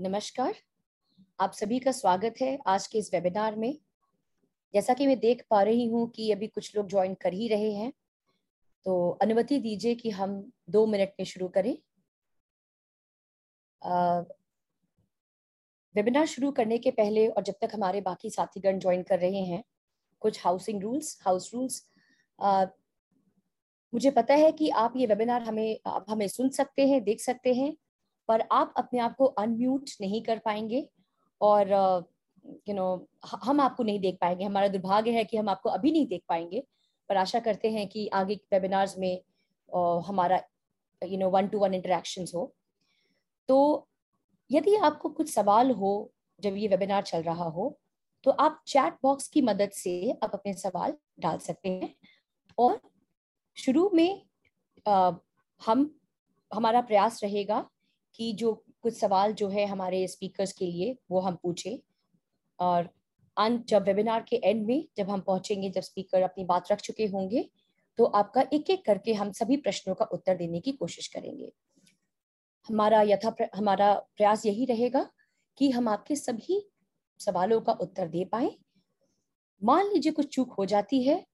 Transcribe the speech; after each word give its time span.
नमस्कार। 0.00 0.54
आप 1.40 1.52
सभी 1.52 1.78
का 1.78 1.92
स्वागत 1.92 2.34
है 2.40 2.58
आज 2.66 2.86
के 2.86 2.98
इस 2.98 3.08
वेबिनार 3.12 3.54
में। 3.56 3.78
जैसा 4.74 4.94
कि 4.94 5.06
मैं 5.06 5.18
देख 5.20 5.44
पा 5.50 5.62
रही 5.62 5.86
हूँ 5.88 6.08
कि 6.10 6.30
अभी 6.32 6.46
कुछ 6.46 6.76
लोग 6.76 6.88
ज्वाइन 6.88 7.14
कर 7.14 7.32
ही 7.32 7.48
रहे 7.48 7.70
हैं 7.72 7.92
तो 8.86 9.08
अनुमति 9.22 9.58
दीजिए 9.58 9.94
कि 9.94 10.10
हम 10.10 10.34
दो 10.70 10.84
मिनट 10.86 11.12
में 11.18 11.24
शुरू 11.26 11.48
करें। 11.48 11.72
वेबिनार 15.94 16.26
शुरू 16.26 16.50
करने 16.50 16.78
के 16.78 16.90
पहले 16.90 17.26
और 17.28 17.42
जब 17.42 17.54
तक 17.60 17.74
हमारे 17.74 18.00
बाकी 18.00 18.30
साथीगण 18.30 18.78
ज्वाइन 18.78 19.02
कर 19.02 19.18
रहे 19.18 19.42
हैं, 19.42 19.62
कुछ 20.22 20.44
हाउसिंग 20.44 20.82
रूल्स 20.82 21.18
हाउस 21.26 21.50
रूल्स 21.54 21.82
मुझे 23.92 24.10
पता 24.12 24.34
है 24.34 24.52
कि 24.52 24.68
आप 24.76 24.92
ये 24.96 25.06
वेबिनार 25.06 25.42
हमें, 25.42 25.78
आप 25.86 26.06
हमें 26.08 26.28
सुन 26.28 26.48
सकते 26.50 26.86
हैं, 26.86 27.02
देख 27.04 27.20
सकते 27.20 27.54
हैं। 27.54 27.74
पर 28.28 28.44
आप 28.52 28.74
अपने 28.76 29.00
आप 29.00 29.14
को 29.16 29.26
अनम्यूट 29.40 29.90
नहीं 30.00 30.22
कर 30.22 30.38
पाएँगे 30.44 30.88
और 31.40 31.70
यू 32.68 32.74
नो 32.74 33.06
हम 33.44 33.60
आपको 33.60 33.82
नहीं 33.82 34.00
देख 34.00 34.18
पाएँगे। 34.20 34.44
हमारा 34.44 34.68
दुर्भाग्य 34.68 35.10
है 35.10 35.24
कि 35.24 35.36
हम 35.36 35.48
आपको 35.48 35.70
अभी 35.70 35.92
नहीं 35.92 36.06
देख 36.06 36.22
पाएँगे 36.28 36.62
पर 37.08 37.16
आशा 37.16 37.40
करते 37.40 37.70
हैं 37.70 37.86
कि 37.88 38.06
आगे 38.08 38.34
वेबिनार्स 38.52 38.98
में 38.98 39.20
हमारा 40.06 40.40
you 41.02 41.18
know 41.18 41.30
one 41.30 41.48
to 41.48 41.58
one 41.58 41.74
interactions 41.74 42.32
हो। 42.34 42.52
तो 43.48 43.88
यदि 44.50 44.74
आपको 44.76 45.08
कुछ 45.08 45.32
सवाल 45.32 45.70
हो 45.70 46.12
जब 46.40 46.56
ये 46.56 46.68
वेबिनार 46.68 47.02
चल 47.02 47.22
रहा 47.22 47.44
हो 47.44 47.76
तो 48.24 48.30
आप 48.30 48.62
चैट 48.66 48.94
बॉक्स 49.02 49.28
की 49.28 49.42
मदद 49.42 49.70
से 49.70 50.10
आप 50.24 50.30
अपने 50.34 50.52
सवाल 50.54 50.94
डाल 51.20 51.38
सकते 51.38 51.68
हैं 51.68 51.94
और 52.58 52.80
शुरू 53.56 53.90
में 53.94 54.22
आ, 54.88 55.12
हम 55.60 55.90
हमारा 56.50 56.80
प्रयास 56.80 57.22
रहेगा 57.24 57.64
कि 58.16 58.32
जो 58.32 58.52
कुछ 58.82 58.94
सवाल 58.94 59.32
जो 59.34 59.48
है 59.48 59.66
हमारे 59.66 60.06
स्पीकर्स 60.08 60.52
के 60.52 60.66
लिए 60.66 60.96
वो 61.10 61.20
हम 61.20 61.36
पूछें। 61.42 61.78
और 62.58 62.88
अंत 63.36 63.66
जब 63.68 63.82
वेबिनार 63.82 64.24
के 64.28 64.36
एंड 64.38 64.66
में 64.66 64.86
जब 64.96 65.10
हम 65.10 65.20
पहुँचेंगे 65.20 65.70
जब 65.70 65.82
स्पीकर 65.82 66.22
अपनी 66.22 66.44
बात 66.44 66.72
रख 66.72 66.80
चुके 66.80 67.06
होंगे 67.06 67.48
तो 67.98 68.04
आपका 68.04 68.44
एक 68.52 68.70
एक 68.70 68.84
करके 68.86 69.12
हम 69.14 69.32
सभी 69.32 69.56
प्रश्नों 69.58 69.94
का 69.94 70.04
उत्तर 70.04 70.36
देने 70.36 70.60
की 70.60 70.72
कोशिश 70.72 71.06
करेंगे। 71.08 71.52
हमारा 72.66 73.02
यथा 73.02 73.30
प्र, 73.30 73.48
हमारा 73.56 73.92
प्रयास 74.16 74.46
यही 74.46 74.64
रहेगा 74.64 75.08
कि 75.58 75.70
हम 75.70 75.88
आपके 75.88 76.16
सभी 76.16 76.60
सवालों 77.20 77.60
का 77.60 77.72
उत्तर 77.72 78.08
दे 78.08 78.24
पाए। 78.24 78.50
मान 79.62 79.86
लीजिए 79.86 80.12
कुछ 80.12 80.34
चूक 80.34 80.52
हो 80.52 80.64
जाती 80.66 81.02
है 81.02 81.24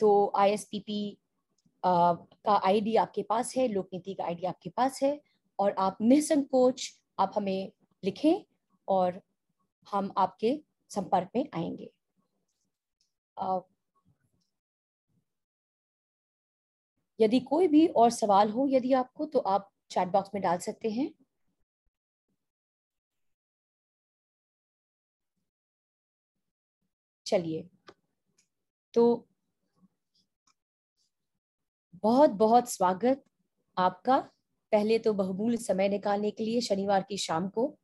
तो 0.00 0.32
आईएसपीपी 0.36 1.18
का 1.82 2.56
आईडी 2.56 2.94
आपके 2.96 3.22
पास 3.22 3.54
है 3.56 3.66
लोक 3.68 3.88
नीति 3.92 4.14
का 4.14 4.24
आईडी 4.24 4.46
आपके 4.46 4.70
पास 4.70 5.02
है 5.02 5.20
और 5.58 5.74
आप 5.78 5.98
निसंकोच 6.02 6.90
आप 7.18 7.32
हमें 7.36 7.72
लिखें 8.02 8.34
और 8.88 9.20
हम 9.86 10.12
आपके 10.18 10.60
संपर्क 10.90 11.30
में 11.36 11.48
आएँगे। 11.54 11.90
यदि 17.18 17.40
कोई 17.40 17.68
भी 17.68 17.86
और 17.86 18.10
सवाल 18.10 18.50
हो 18.50 18.66
यदि 18.70 18.92
आपको 18.92 19.26
तो 19.26 19.38
आप 19.38 19.70
चैट 19.90 20.08
बॉक्स 20.08 20.30
में 20.34 20.42
डाल 20.42 20.58
सकते 20.58 20.90
हैं। 20.90 21.10
चलिए 27.26 27.68
तो 28.94 29.04
बहुत 32.02 32.30
बहुत 32.36 32.70
स्वागत 32.70 33.22
आपका। 33.76 34.22
पहले 34.72 34.98
तो 34.98 35.12
बहुमूल्य 35.12 35.56
समय 35.56 35.88
निकालने 35.88 36.30
के 36.30 36.44
लिए 36.44 36.60
शनिवार 36.60 37.02
की 37.08 37.16
शाम 37.16 37.48
को, 37.48 37.78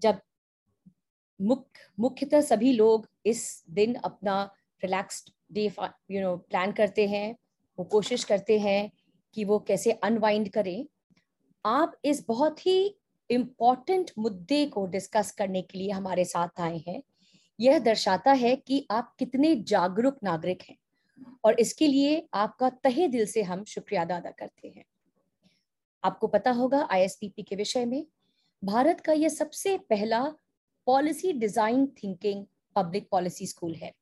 जब 0.00 0.20
मुख्य, 1.40 1.80
मुख्यतः 2.00 2.40
सभी 2.40 2.72
लोग 2.72 3.08
इस 3.26 3.64
दिन 3.70 3.94
अपना 3.94 4.54
relaxed 4.84 5.30
day 5.52 5.72
you 6.10 6.20
know 6.20 6.36
plan 6.36 6.72
करते 6.72 7.06
हैं, 7.06 7.36
वो 7.78 7.84
कोशिश 7.84 8.24
करते 8.24 8.58
हैं 8.58 8.90
कि 9.34 9.44
वो 9.44 9.58
कैसे 9.58 9.92
अनवाइंड 9.92 10.48
करें। 10.48 10.86
आप 11.66 11.96
इस 12.04 12.24
बहुत 12.28 12.66
ही 12.66 12.96
इम्पोर्टेंट 13.30 14.10
मुद्दे 14.18 14.66
को 14.66 14.86
डिस्कस 14.86 15.30
करने 15.32 15.62
के 15.62 15.78
लिए 15.78 15.90
हमारे 15.90 16.24
साथ 16.24 16.60
आए 16.60 16.82
हैं। 16.88 17.02
यह 17.60 17.78
दर्शाता 17.78 18.32
है 18.32 18.56
कि 18.56 18.86
आप 18.90 19.14
कितने 19.18 19.54
जागरूक 19.56 20.18
नागरिक 20.24 20.62
हैं 20.62 20.76
और 21.44 21.60
इसके 21.60 21.86
लिए 21.86 22.28
आपका 22.34 22.70
तहे 22.70 23.08
दिल 23.08 23.26
से 23.26 23.42
हम 23.42 23.64
शुक्रिया 23.64 24.02
अदा 24.02 24.20
करते 24.20 24.68
हैं। 24.68 24.84
आपको 26.06 26.26
पता 26.26 26.50
होगा 26.50 26.86
आईएसपीपी 26.90 27.42
के 27.42 27.56
विषय 27.56 27.84
में, 27.84 28.06
भारत 28.62 29.00
का 29.00 29.12
यह 29.12 29.28
सबसे 29.28 29.76
पहला 29.90 30.22
policy 30.86 31.32
design 31.32 31.86
thinking 32.02 32.44
public 32.76 33.08
policy 33.10 33.46
school 33.46 33.74
है। 33.74 33.92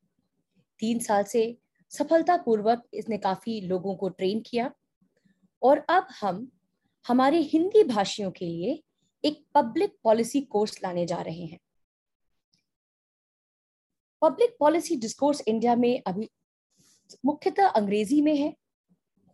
तीन 0.80 0.98
साल 0.98 1.24
से 1.24 1.56
सफलतापूर्वक 1.92 2.82
इसने 2.94 3.18
काफ़ी 3.18 3.60
लोगों 3.60 3.94
को 3.94 4.08
ट्रेन 4.08 4.40
किया। 4.40 4.70
और 5.62 5.78
अब 5.78 6.06
हम, 6.20 6.48
हमारे 7.06 7.38
हिंदी 7.42 7.82
भाषियों 7.84 8.30
के 8.30 8.44
लिए 8.44 8.82
एक 9.24 9.44
पब्लिक 9.54 9.96
पॉलिसी 10.04 10.40
कोर्स 10.40 10.82
लाने 10.82 11.06
जा 11.06 11.20
रहे 11.20 11.44
हैं। 11.44 11.58
पब्लिक 14.22 14.56
पॉलिसी 14.60 14.96
डिस्कोर्स 14.96 15.42
इंडिया 15.48 15.74
में 15.76 16.02
अभी 16.06 16.28
मुख्यतः 17.24 17.66
अंग्रेज़ी 17.68 18.20
में 18.22 18.36
है, 18.36 18.54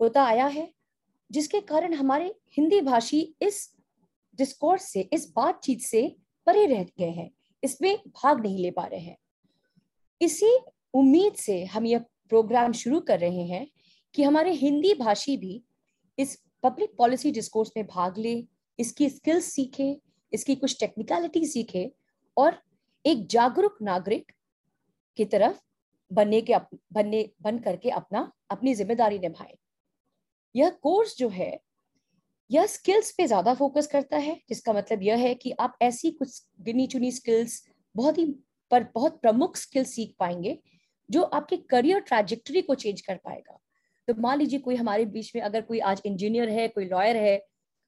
होता 0.00 0.24
आया 0.24 0.46
है। 0.46 0.70
जिसके 1.30 1.60
कारण 1.60 1.94
हमारे 1.94 2.34
हिंदी 2.56 2.80
भाषी 2.80 3.20
इस 3.42 3.68
डिस्कोर्स 4.38 4.84
से, 4.84 5.00
इस 5.12 5.32
बातचीत 5.36 5.80
से 5.80 6.16
परे 6.46 6.66
रह 6.66 6.82
गए 6.98 7.10
हैं। 7.10 7.30
इसमें 7.62 7.96
भाग 7.96 8.40
नहीं 8.40 8.62
ले 8.62 8.70
पा 8.70 8.84
रहे 8.84 9.00
हैं। 9.00 9.16
इसी 10.20 10.58
उम्मीद 10.94 11.34
से 11.34 11.64
हम 11.64 11.86
यह 11.86 11.98
प्रोग्राम 12.28 12.72
शुरू 12.72 13.00
कर 13.00 13.18
रहे 13.18 13.46
हैं 13.46 13.66
कि 14.14 14.22
हमारे 14.22 14.52
हिंदी 14.52 14.94
भाषी 14.94 15.36
भी 15.36 15.62
इस 16.18 16.38
पब्लिक 16.62 16.94
पॉलिसी 16.98 17.30
डिस्कोर्स 17.30 17.70
में 17.76 17.86
भाग 17.86 18.18
ले, 18.18 18.44
इसकी 18.78 19.08
स्किल्स 19.08 19.44
सीखे, 19.44 20.00
इसकी 20.32 20.54
कुछ 20.56 20.78
टेक्निकलिटी 20.80 21.44
सीखे 21.46 21.90
और 22.36 22.60
एक 23.04 23.26
जागरूक 23.26 23.76
नागरिक 23.82 24.32
की 25.18 25.24
तरफ़ 25.24 25.60
बनने 26.10 26.40
के 26.40 26.56
बनने, 26.92 27.28
बन 27.42 27.58
करके 27.58 27.90
अपना, 27.90 28.30
अपनी 28.50 28.74
ज़िम्मेदारी 28.74 29.18
निभाए। 29.18 29.54
यह 30.54 30.70
कोर्स 30.82 31.16
जो 31.18 31.28
है, 31.28 31.58
यह 32.50 32.66
स्किल्स 32.66 33.10
पे 33.12 33.26
ज़्यादा 33.26 33.54
फोकस 33.54 33.86
करता 33.86 34.16
है, 34.16 34.40
जिसका 34.48 34.72
मतलब 34.72 35.02
यह 35.02 35.18
है 35.18 35.34
कि 35.34 35.50
आप 35.60 35.76
ऐसी 35.82 36.10
कुछ 36.10 36.42
गिनी 36.60 36.86
चुनी 36.86 37.10
स्किल्स 37.12 37.62
बहुत 37.94 38.18
ही, 38.18 38.24
पर 38.70 38.86
बहुत 38.94 39.20
प्रमुख 39.20 39.56
स्किल्स 39.56 39.94
सीख 39.94 40.14
पाएँगे, 40.18 40.58
जो 41.08 41.22
आपके 41.22 41.56
करियर 41.70 42.00
ट्रैजेक्टरी 42.00 42.62
को 42.62 42.74
चेंज 42.74 43.00
कर 43.00 43.16
पाएगा। 43.16 43.58
तो 44.08 44.14
मान 44.14 44.38
लीजिए 44.38 44.58
कोई 44.58 44.76
हमारे 44.76 45.04
बीच 45.06 45.34
में 45.34 45.42
अगर 45.42 45.62
कोई 45.62 45.78
आज 45.80 46.02
इंजीनियर 46.06 46.48
है, 46.48 46.66
कोई 46.68 46.84
लॉयर 46.84 47.16
है 47.16 47.40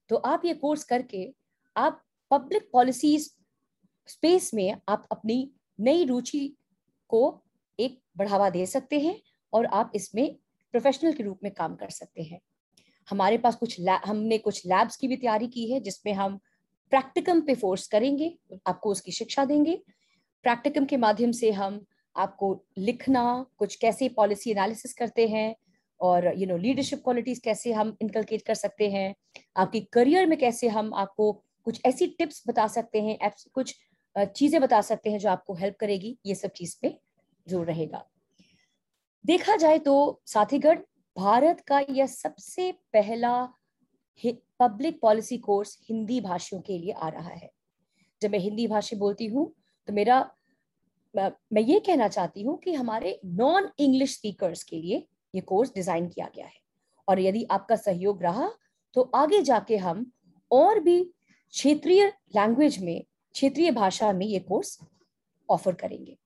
तो 0.09 0.15
आप 0.15 0.45
ये 0.45 0.53
कोर्स 0.53 0.83
करके 0.83 1.27
आप 1.75 2.01
पब्लिक 2.31 2.69
पॉलिसी 2.73 3.17
स्पेस 3.19 4.53
में 4.53 4.75
आप 4.89 5.07
अपनी 5.11 5.51
नई 5.79 6.03
रुचि 6.05 6.47
को 7.09 7.21
एक 7.79 7.99
बढ़ावा 8.17 8.49
दे 8.49 8.65
सकते 8.65 8.99
हैं 8.99 9.15
और 9.53 9.65
आप 9.65 9.91
इसमें 9.95 10.35
प्रोफेशनल 10.73 11.13
के 11.13 11.23
रूप 11.23 11.39
में 11.43 11.51
काम 11.53 11.75
कर 11.75 11.89
सकते 11.89 12.21
हैं। 12.21 12.39
हमारे 13.07 13.37
पास 13.37 13.55
कुछ 13.55 13.79
हमने 14.05 14.37
कुछ 14.39 14.65
लैब्स 14.65 14.95
की 14.97 15.07
भी 15.07 15.15
तैयारी 15.17 15.47
की 15.47 15.71
है, 15.71 15.79
जिसमें 15.79 16.13
हम 16.13 16.39
प्रैक्टिकम 16.91 17.41
पे 17.41 17.55
फोर्स 17.55 17.87
करेंगे, 17.87 18.33
आपको 18.67 18.91
उसकी 18.91 19.11
शिक्षा 19.11 19.45
देंगे। 19.45 19.75
प्रैक्टिकम 20.45 20.85
के 20.85 20.97
माध्यम 20.99 21.31
से 21.33 21.51
हम 21.53 21.79
आपको 22.15 22.53
लिखना, 22.79 23.45
कुछ 23.57 23.75
कैसे 23.75 24.09
पॉलिसी 24.11 24.51
एनालिसिस 24.51 24.93
करते 24.93 25.27
हैं, 25.27 25.55
और 25.99 26.31
यू 26.37 26.47
नो 26.47 26.57
लीडरशिप 26.57 27.01
क्वालिटीज 27.03 27.39
कैसे 27.39 27.71
हम 27.73 27.95
इनकलकेट 28.01 28.41
कर 28.41 28.55
सकते 28.55 28.89
हैं, 28.89 29.13
आपकी 29.57 29.81
करियर 29.93 30.27
में 30.27 30.37
कैसे 30.39 30.67
हम 30.69 30.93
आपको 30.95 31.31
कुछ 31.67 31.81
ऐसी 31.85 32.07
टिप्स 32.09 32.43
बता 32.47 32.67
सकते 32.69 33.01
हैं 33.01 33.31
कुछ 33.53 33.75
चीज़ें 34.15 34.59
बता 34.61 34.81
सकते 34.83 35.11
हैं 35.11 35.19
जो 35.19 35.29
आपको 35.29 35.53
हेल्प 35.55 35.75
करेगी, 35.79 36.17
ये 36.25 36.35
सब 36.35 36.51
चीज़ 36.51 36.75
पे 36.81 36.97
ज़ोर 37.47 37.65
रहेगा। 37.65 38.05
देखा 39.25 39.55
जाए 39.55 39.77
तो 39.79 40.21
साथीगढ़ 40.27 40.79
भारत 41.17 41.59
का 41.67 41.79
यह 41.89 42.05
सबसे 42.07 42.71
पहला 42.93 43.33
पब्लिक 44.59 44.99
पॉलिसी 45.01 45.37
कोर्स 45.37 45.77
हिंदी 45.89 46.19
भाषियों 46.21 46.61
के 46.61 46.77
लिए 46.77 46.91
आ 46.93 47.07
रहा 47.09 47.29
है। 47.29 47.49
जब 48.21 48.31
मैं 48.31 48.39
हिंदी 48.39 48.67
भाषी 48.67 48.95
बोलती 48.95 49.25
हूँ 49.27 49.45
तो 49.87 49.93
मेरा, 49.93 50.19
मैं 51.15 51.61
ये 51.61 51.79
कहना 51.79 52.07
चाहती 52.07 52.43
हूँ 52.43 52.57
कि 52.57 52.73
हमारे 52.73 53.19
नॉन 53.25 53.69
इंग्लिश 53.79 54.13
स्पीकर्स 54.13 54.63
के 54.63 54.81
लिए 54.81 55.05
ये 55.33 55.41
कोर्स 55.43 55.71
डिज़ाइन 55.75 56.07
किया 56.09 56.29
गया 56.35 56.45
है। 56.45 56.61
और 57.07 57.19
यदि 57.19 57.43
आपका 57.51 57.75
सहयोग 57.75 58.23
रहा 58.23 58.49
तो 58.95 59.01
आगे 59.15 59.41
जाके 59.41 59.77
हम 59.77 60.05
और 60.51 60.79
भी 60.79 61.03
क्षेत्रीय 61.03 62.05
लैंग्वेज 62.35 62.81
में, 62.83 63.03
क्षेत्रीय 63.35 63.71
भाषा 63.71 64.11
में 64.13 64.25
ये 64.25 64.39
कोर्स 64.41 64.77
ऑफ़र 65.49 65.73
करेंगे। 65.75 66.17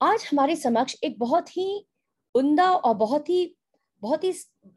आज 0.00 0.28
हमारे 0.30 0.56
समक्ष 0.56 0.96
एक 1.04 1.18
बहुत 1.18 1.56
ही 1.56 1.86
उमदा 2.34 2.70
और 2.70 2.94
बहुत 2.94 3.28
ही 3.28 3.44
बहुत 4.02 4.24
ही 4.24 4.32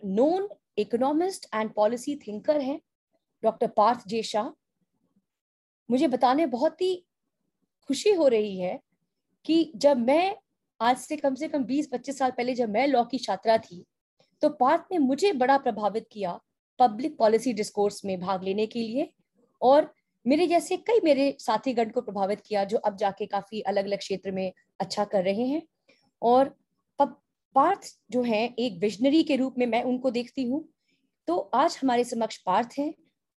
known 0.06 0.48
economist 0.78 1.46
and 1.56 1.74
policy 1.74 2.16
thinker 2.28 2.60
हैं 2.62 2.80
डॉक्टर 3.44 3.68
पार्थ 3.68 4.08
जे 4.08 4.22
शाह 4.24 4.52
मुझे 5.90 6.08
बताने 6.08 6.46
बहुत 6.46 6.82
ही 6.82 6.96
खुशी 7.90 8.14
हो 8.14 8.28
रही 8.28 8.60
है 8.60 8.80
कि 9.46 9.72
जब 9.76 9.98
मैं 9.98 10.36
आज 10.80 10.98
से 10.98 11.16
कम 11.18 11.36
से 11.36 11.48
कम 11.48 11.64
20-25 11.64 12.18
साल 12.18 12.32
पहले 12.32 12.54
जब 12.56 12.70
मैं 12.70 12.88
लॉ 12.88 13.04
की 13.04 13.18
छात्रा 13.18 13.58
थी 13.58 13.84
तो 14.42 14.50
पार्थ 14.50 14.86
ने 14.92 14.98
मुझे 14.98 15.32
बड़ा 15.34 15.58
प्रभावित 15.58 16.08
किया 16.12 16.40
पब्लिक 16.80 17.18
पॉलिसी 17.18 17.54
डिस्कोर्स 17.54 18.04
में 18.06 18.20
भाग 18.20 18.44
लेने 18.44 18.66
के 18.66 18.80
लिए 18.80 19.10
और 19.62 19.94
मेरे 20.26 20.48
जैसे 20.48 20.78
कई 20.78 21.00
मेरे 21.04 21.36
साथीगण 21.40 21.90
को 21.90 22.02
प्रभावित 22.02 22.42
किया 22.42 22.64
जो 22.64 22.78
अब 22.80 22.98
जाके 22.98 23.26
काफ़ी 23.26 23.62
अलग 23.62 23.86
अलग 23.86 23.98
क्षेत्र 23.98 24.32
में 24.32 24.52
अच्छा 24.80 25.06
कर 25.06 25.24
रहे 25.24 25.46
हैं 25.48 25.62
और 26.22 26.56
पार्थ 27.56 27.88
जो 28.12 28.22
है, 28.24 28.44
एक 28.50 28.80
विजनरी 28.82 29.24
के 29.24 29.36
रूप 29.36 29.56
में 29.58 29.66
मैं 29.68 29.84
उनको 29.84 30.12
देखती 30.12 30.44
हूँ। 30.44 30.64
तो 31.28 31.38
आज 31.56 31.78
हमारे 31.82 32.04
समक्ष 32.04 32.38
पार्थ 32.38 32.74
हैं 32.80 32.94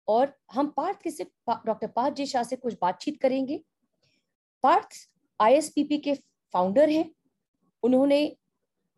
और 0.08 0.34
हम 0.54 0.68
पार्थ 0.78 1.02
के 1.02 1.12
से 1.12 1.24
डॉक्टर 1.48 1.88
पार्थ 1.88 2.16
जी 2.16 2.26
शाह 2.26 2.44
से 2.44 2.56
कुछ 2.56 2.78
बातचीत 2.82 3.20
करेंगे। 3.22 3.62
पार्थ 4.64 4.96
आईएसपीपी 5.40 5.98
के 5.98 6.14
फाउंडर 6.54 6.90
हैं। 6.90 7.10
उन्होंने 7.84 8.26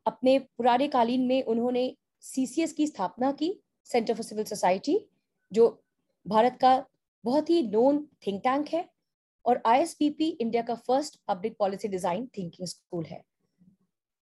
अपने 0.05 0.37
पुराने 0.39 0.87
कालीन 0.87 1.21
में 1.21 1.43
उन्होंने 1.43 1.95
सीसीएस 2.23 2.73
की 2.73 2.87
स्थापना 2.87 3.31
की 3.31 3.53
सेंटर 3.89 4.13
फॉर 4.13 4.23
सिविल 4.23 4.45
सोसाइटी 4.45 4.99
जो 5.51 5.69
भारत 6.25 6.57
का 6.61 6.75
बहुत 7.23 7.49
ही 7.49 7.61
नोन 7.63 8.05
थिंक 8.27 8.41
टैंक 8.43 8.69
है 8.69 8.87
और 9.45 9.61
आईएसपीपी 9.65 10.27
इंडिया 10.31 10.61
का 10.61 10.75
first 10.77 11.19
public 11.27 11.55
policy 11.59 11.87
design 11.87 12.25
thinking 12.37 12.67
school 12.67 13.05
है। 13.05 13.21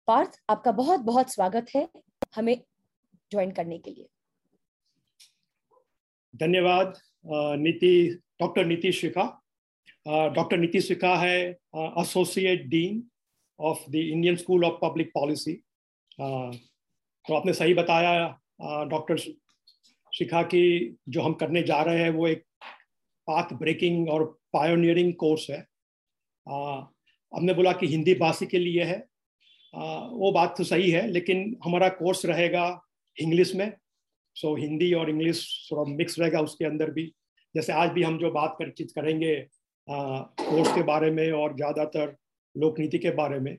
पार्थ, 0.08 0.32
आपका 0.50 0.72
बहुत 0.72 1.00
बहुत 1.00 1.34
स्वागत 1.34 1.66
है 1.76 1.88
हमें 2.36 2.56
ज्वाइन 3.32 3.52
करने 3.52 3.78
के 3.78 3.92
लिए। 3.92 4.08
धन्यवाद 6.34 6.98
नीति 7.60 8.22
डॉक्टर 8.40 8.66
नीति 8.66 8.92
शिखा। 8.92 9.24
डॉक्टर 10.06 10.58
नीति 10.58 10.82
शिखा 10.82 11.16
है 11.16 11.38
associate 11.76 12.66
dean 12.68 13.04
of 13.60 13.90
the 13.92 13.96
Indian 13.96 14.36
school 14.36 14.66
of 14.66 14.80
public 14.82 15.12
policy 15.14 15.54
तो 16.20 17.34
आपने 17.36 17.54
सही 17.54 17.74
बताया 17.74 18.28
डॉक्टर 18.90 19.18
शिखा 19.18 20.42
की 20.44 20.98
जो 21.10 21.22
हम 21.22 21.34
करने 21.34 21.62
जा 21.64 21.82
रहे 21.82 22.04
हैं, 22.04 22.10
वो 22.10 22.28
एक 22.28 22.44
पाथ 23.28 23.54
ब्रेकिंग 23.54 24.10
और 24.10 24.24
पायोनियरिंग 24.54 25.14
कोर्स 25.16 25.50
है। 25.50 25.60
हमने 26.48 27.54
बोला 27.54 27.72
कि 27.74 27.88
हिंदी 27.88 28.14
भाषी 28.16 28.46
के 28.46 28.60
लिए 28.60 28.84
है 28.84 29.00
वो 29.74 30.32
बात 30.32 30.54
तो 30.58 30.64
सही 30.64 30.90
है 30.92 31.08
लेकिन 31.08 31.56
हमारा 31.66 31.90
कोर्स 31.90 32.26
रहेगा 32.26 32.66
इंग्लिश 33.18 33.54
में 33.56 33.72
सो 34.36 34.48
so, 34.48 34.60
हिंदी 34.60 34.94
और 34.94 35.10
इंग्लिश 35.10 35.46
थोड़ा 35.72 35.84
मिक्स 35.94 36.20
रहेगा 36.20 36.40
उसके 36.42 36.66
अंदर 36.66 36.92
भी। 36.92 37.06
जैसे 37.56 37.74
आज 37.74 37.90
भी 37.90 38.04
हम 38.04 38.18
जो 38.18 38.32
बात 38.32 38.56
कर 38.60 38.70
चीज़ 38.70 38.94
करेंगे 38.96 39.36
कोर्स 39.88 40.74
के 40.76 40.84
बारे 40.84 41.12
में 41.12 41.32
और 41.32 41.56
ज़्यादातर 41.56 42.16
लोक 42.56 42.80
नीति 42.80 42.98
के 43.00 43.12
बारे 43.12 43.40
में 43.40 43.56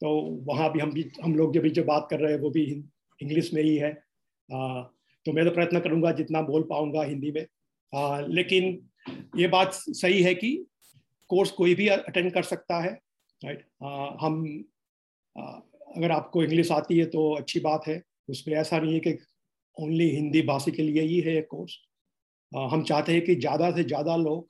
तो 0.00 0.10
वहाँ 0.46 0.70
भी 0.72 0.80
हम 0.80 0.92
भी 0.92 1.10
हम 1.22 1.34
लोग 1.34 1.52
जो 1.54 1.60
भी 1.60 1.70
जो 1.70 1.84
बात 1.84 2.06
कर 2.10 2.20
रहे 2.20 2.32
हैं 2.32 2.40
वो 2.40 2.50
भी 2.50 2.62
इंग्लिश 3.20 3.52
में 3.54 3.62
ही 3.62 3.76
है। 3.76 3.90
आ, 4.48 4.82
तो 5.26 5.32
मैं 5.32 5.44
तो 5.44 5.50
प्रयत्न 5.50 5.80
करूँगा 5.80 6.12
जितना 6.12 6.42
बोल 6.42 6.62
पाऊँगा 6.70 7.02
हिंदी 7.02 7.30
में। 7.32 7.46
आ, 7.92 8.20
लेकिन 8.20 8.78
ये 9.36 9.48
बात 9.48 9.70
सही 9.72 10.22
है 10.22 10.34
कि 10.34 10.56
कोर्स 11.30 11.50
कोई 11.50 11.74
भी 11.74 11.88
अटेंड 11.88 12.32
कर 12.32 12.42
सकता 12.42 12.80
है 12.80 12.92
राइट 13.42 13.64
हम 14.20 14.42
अगर 15.36 16.10
आपको 16.10 16.42
इंग्लिश 16.42 16.70
आती 16.72 16.98
है 16.98 17.04
तो 17.06 17.30
अच्छी 17.34 17.60
बात 17.60 17.86
है। 17.86 18.00
उसमें 18.28 18.54
ऐसा 18.56 18.78
नहीं 18.78 18.94
है 18.94 19.00
कि 19.00 19.16
ओनली 19.76 20.08
हिंदी 20.10 20.42
भाषी 20.42 20.70
के 20.72 20.82
लिए 20.82 21.02
ही 21.02 21.20
है 21.20 21.34
ये 21.34 21.42
कोर्स 21.50 21.76
हम 22.52 22.82
चाहते 22.84 23.12
हैं 23.12 23.24
कि 23.24 23.34
ज़्यादा 23.36 23.70
से 23.70 23.84
ज़्यादा 23.84 24.16
लोग 24.16 24.48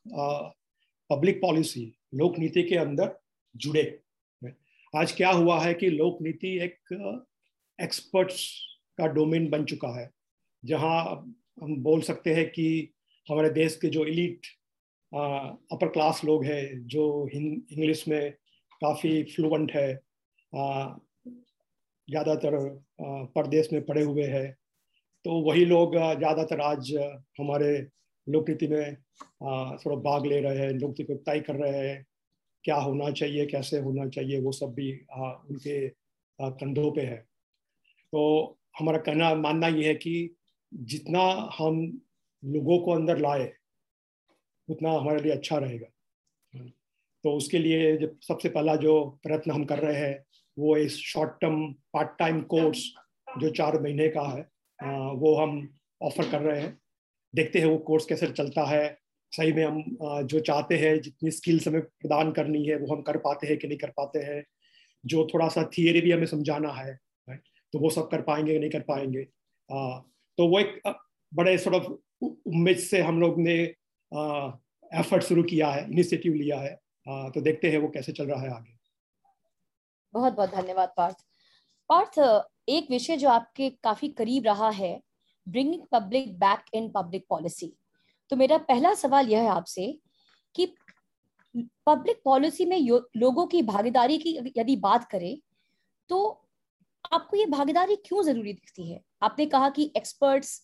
पब्लिक 1.10 1.40
पॉलिसी 1.40 1.92
लोक 2.14 2.38
नीति 2.38 2.62
के 2.62 2.76
अंदर 2.76 3.18
जुड़े। 3.54 3.82
आज 4.94 5.12
क्या 5.12 5.30
हुआ 5.30 5.58
है 5.60 5.74
कि 5.74 5.88
लोक 5.90 6.18
नीति 6.22 6.56
एक 6.64 6.92
एक्सपर्ट्स 7.78 8.46
का 8.98 9.06
डोमेन 9.08 9.48
बन 9.50 9.64
चुका 9.64 9.88
है, 9.98 10.10
जहाँ 10.62 11.04
हम 11.62 11.76
बोल 11.82 12.00
सकते 12.02 12.34
हैं 12.34 12.48
कि 12.50 12.92
हमारे 13.28 13.50
देश 13.50 13.76
के 13.76 13.88
जो 13.88 14.04
इलीट 14.06 14.46
अपर 15.12 15.88
क्लास 15.88 16.20
लोग 16.24 16.44
हैं, 16.44 16.86
जो 16.86 17.28
इंग्लिश 17.28 18.06
में 18.08 18.30
काफ़ी 18.82 19.22
फ्लुएंट 19.34 19.72
है 19.72 19.92
ज़्यादातर 22.08 22.56
परदेश 23.37 23.69
में 23.73 23.85
पड़े 23.87 24.02
हुए 24.02 24.25
हैं। 24.26 24.50
तो 25.25 25.41
वही 25.43 25.64
लोग 25.64 25.94
ज़्यादातर 25.94 26.61
आज 26.61 26.93
हमारे 27.41 27.79
लोकनीति 28.26 28.67
में 28.69 28.94
थोड़ा 28.94 29.97
भाग 30.02 30.26
ले 30.26 30.41
रहे 30.41 30.58
हैं 30.58 30.73
लोकनीति 30.73 31.05
को 31.05 31.14
तय 31.23 31.41
कर 31.41 31.56
रहे 31.56 31.88
हैं। 31.88 32.05
क्या 32.64 32.76
होना 32.76 33.11
चाहिए 33.12 33.47
कैसे 33.47 33.79
होना 33.79 34.08
चाहिए 34.08 34.41
वो 34.41 34.52
सब 34.52 34.73
भी 34.75 34.93
आ, 35.12 35.31
उनके 35.31 35.88
कंधों 36.38 36.91
पे 36.93 37.00
है। 37.02 37.17
तो 38.12 38.58
हमारा 38.79 38.99
कहना 38.99 39.35
मानना 39.37 39.69
ये 39.69 39.87
है 39.88 39.94
कि 39.94 40.37
जितना 40.73 41.23
हम 41.58 41.81
लोगों 42.43 42.79
को 42.79 42.93
अंदर 42.93 43.19
लाए 43.19 43.50
उतना 44.69 44.91
हमारे 44.93 45.23
लिए 45.23 45.32
अच्छा 45.32 45.58
रहेगा। 45.58 45.87
तो 47.25 47.32
उसके 47.37 47.58
लिए 47.58 47.97
जब 47.97 48.19
सबसे 48.23 48.49
पहला 48.49 48.76
जो 48.76 49.00
प्रयत्न 49.23 49.50
हम 49.50 49.64
कर 49.64 49.78
रहे 49.78 49.97
हैं 49.97 50.25
वो 50.57 50.76
इस 50.76 50.97
short 50.99 51.30
term 51.40 51.66
part 51.92 52.19
time 52.19 52.40
course 52.52 52.85
जो 53.28 53.50
चार 53.50 53.80
महीने 53.83 54.09
का 54.09 54.23
है 54.28 54.49
वो 55.14 55.35
हम 55.37 55.69
ऑफ़र 56.00 56.30
कर 56.30 56.40
रहे 56.40 56.61
हैं। 56.61 56.76
देखते 57.35 57.59
हैं 57.59 57.66
वो 57.66 57.78
कोर्स 57.80 58.07
कैसे 58.07 58.26
चलता 58.28 58.64
है। 58.66 58.99
सही 59.33 59.52
में 59.52 59.64
हम 59.64 59.83
जो 60.25 60.40
चाहते 60.40 60.76
हैं, 60.76 61.00
जितनी 61.00 61.30
स्किल्स 61.30 61.66
हमें 61.69 61.80
प्रदान 61.83 62.33
करनी 62.33 62.64
है, 62.66 62.76
वो 62.76 62.95
हम 62.95 63.02
कर 63.02 63.16
पाते 63.19 63.47
हैं 63.47 63.57
कि 63.59 63.69
नहीं 63.69 63.78
कर 63.78 63.90
पाते 63.97 64.19
हैं। 64.21 64.42
जो 65.04 65.26
थोड़ा 65.35 65.49
सा 65.49 65.62
थियरी 65.76 66.00
भी 66.00 66.11
हमें 66.12 66.26
समझाना 66.26 66.73
है 66.73 66.99
तो 67.73 67.78
वो 67.78 67.90
सब 67.90 68.09
कर 68.11 68.21
पाएँगे 68.23 68.59
नहीं 68.59 68.71
कर 68.71 68.80
पाएँगे। 68.83 69.23
तो 70.38 70.47
वो 70.49 70.59
एक 70.61 70.80
बड़े 71.33 71.57
सॉर्ट 71.59 71.76
ऑफ़ 71.76 71.92
उम्मीद 72.23 72.78
से 72.78 73.00
हम 73.00 73.21
लोग 73.21 73.40
ने 73.40 73.54
एफर्ट 74.92 75.23
शुरू 75.23 75.42
किया 75.42 75.71
है 75.71 75.85
इनिशिएटिव 75.85 76.35
लिया 76.35 76.59
है। 76.61 76.75
तो 77.07 77.40
देखते 77.40 77.71
हैं 77.71 77.78
वो 77.78 77.88
कैसे 77.88 78.12
चल 78.12 78.25
रहा 78.25 78.40
है 78.40 78.50
आगे। 78.50 78.78
बहुत 80.14 80.33
बहुत 80.33 80.50
धन्यवाद, 80.50 80.93
पार्थ। 80.97 81.25
पार्थ, 81.90 82.19
एक 82.69 82.90
विषय 82.90 83.17
जो 83.17 83.29
आपके 83.29 83.69
काफ़ी 83.85 84.09
करीब 84.09 84.47
रहा 84.47 84.69
है 84.71 85.00
bringing 85.47 85.83
public 85.93 86.38
back 86.38 86.64
in 86.75 86.88
public 86.90 87.26
policy 87.31 87.73
तो 88.31 88.37
मेरा 88.37 88.59
पहला 88.59 88.93
सवाल 88.95 89.29
यह 89.29 89.40
है 89.43 89.49
आपसे 89.49 89.87
कि 90.55 90.67
पब्लिक 91.87 92.21
पॉलिसी 92.25 92.64
में 92.64 92.79
लोगों 93.17 93.47
की 93.47 93.62
भागीदारी 93.62 94.19
की 94.19 94.38
यदि 94.57 94.76
बात 94.79 95.05
करें 95.11 95.37
तो 96.11 96.21
आपको 97.12 97.37
ये 97.37 97.47
भागीदारी 97.47 97.97
क्यों 97.97 98.23
ज़रूरी 98.23 98.52
दिखती 98.52 98.90
है? 98.90 99.00
आपने 99.23 99.47
कहा 99.47 99.69
कि 99.71 99.93
एक्सपर्ट्स 99.97 100.61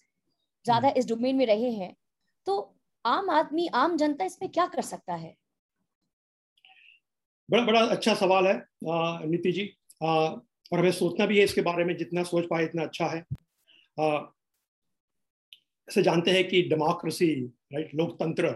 ज़्यादा 0.64 0.88
इस 0.96 1.06
डोमेन 1.08 1.36
में 1.36 1.46
रहे 1.46 1.70
हैं। 1.72 1.94
तो 2.46 2.74
आम 3.04 3.30
आदमी, 3.30 3.66
आम 3.66 3.96
जनता 3.96 4.24
इसमें 4.24 4.50
क्या 4.52 4.66
कर 4.66 4.82
सकता 4.82 5.14
है? 5.14 5.34
बड़ा 7.48 7.62
बड़ा 7.64 7.80
अच्छा 7.86 8.14
सवाल 8.14 8.46
है 8.46 8.54
नीति 9.28 9.52
जी। 9.52 9.70
आ, 10.02 10.06
और 10.06 10.78
हमें 10.78 10.92
सोचना 10.92 11.26
भी 11.26 11.38
है 11.38 11.44
इसके 11.44 11.60
बारे 11.62 11.84
में 11.84 11.96
जितना 11.96 12.22
सोच 12.24 12.46
पाए 12.50 12.64
इतना 12.64 12.82
अच्छा 12.82 13.06
है। 13.06 13.24
ऐसे 15.88 16.02
जानते 16.02 16.30
हैं 16.30 16.46
कि 16.48 16.62
डेमोक्रेसी 16.70 17.28
राइट 17.74 17.94
लोकतंत्र 17.94 18.48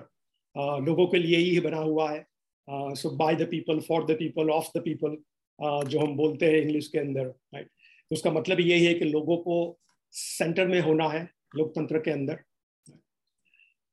लोगों 0.83 1.07
के 1.07 1.19
लिए 1.19 1.37
ही 1.39 1.61
बना 1.61 1.79
हुआ 1.79 2.11
है। 2.11 2.25
So 2.69 3.11
by 3.17 3.35
the 3.37 3.49
people 3.51 3.81
for 3.81 4.05
the 4.07 4.17
people 4.19 4.51
of 4.51 4.69
the 4.77 4.83
people 4.85 5.17
जो 5.89 6.01
हम 6.01 6.17
बोलते 6.17 6.47
हैं 6.47 6.61
इंग्लिश 6.63 6.89
के 6.89 6.99
अंदर 6.99 7.27
राइट 7.55 7.67
तो 7.67 8.15
उसका 8.15 8.31
मतलब 8.33 8.61
यही 8.61 8.85
है 8.85 8.95
कि 8.95 9.05
लोगों 9.07 9.37
को 9.39 9.79
सेंटर 10.15 10.67
में 10.69 10.81
होना 10.81 11.09
है 11.09 11.23
लोकतंत्र 11.57 11.99
के 11.99 12.11
अंदर। 12.11 12.39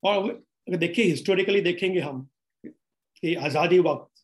और 0.03 0.29
अगर 0.29 0.77
देखिए 0.77 1.05
हिस्टोरिकली 1.05 1.61
देखेंगे 1.61 1.99
हम 1.99 2.27
कि 2.63 3.33
आज़ादी 3.35 3.79
वक्त 3.81 4.16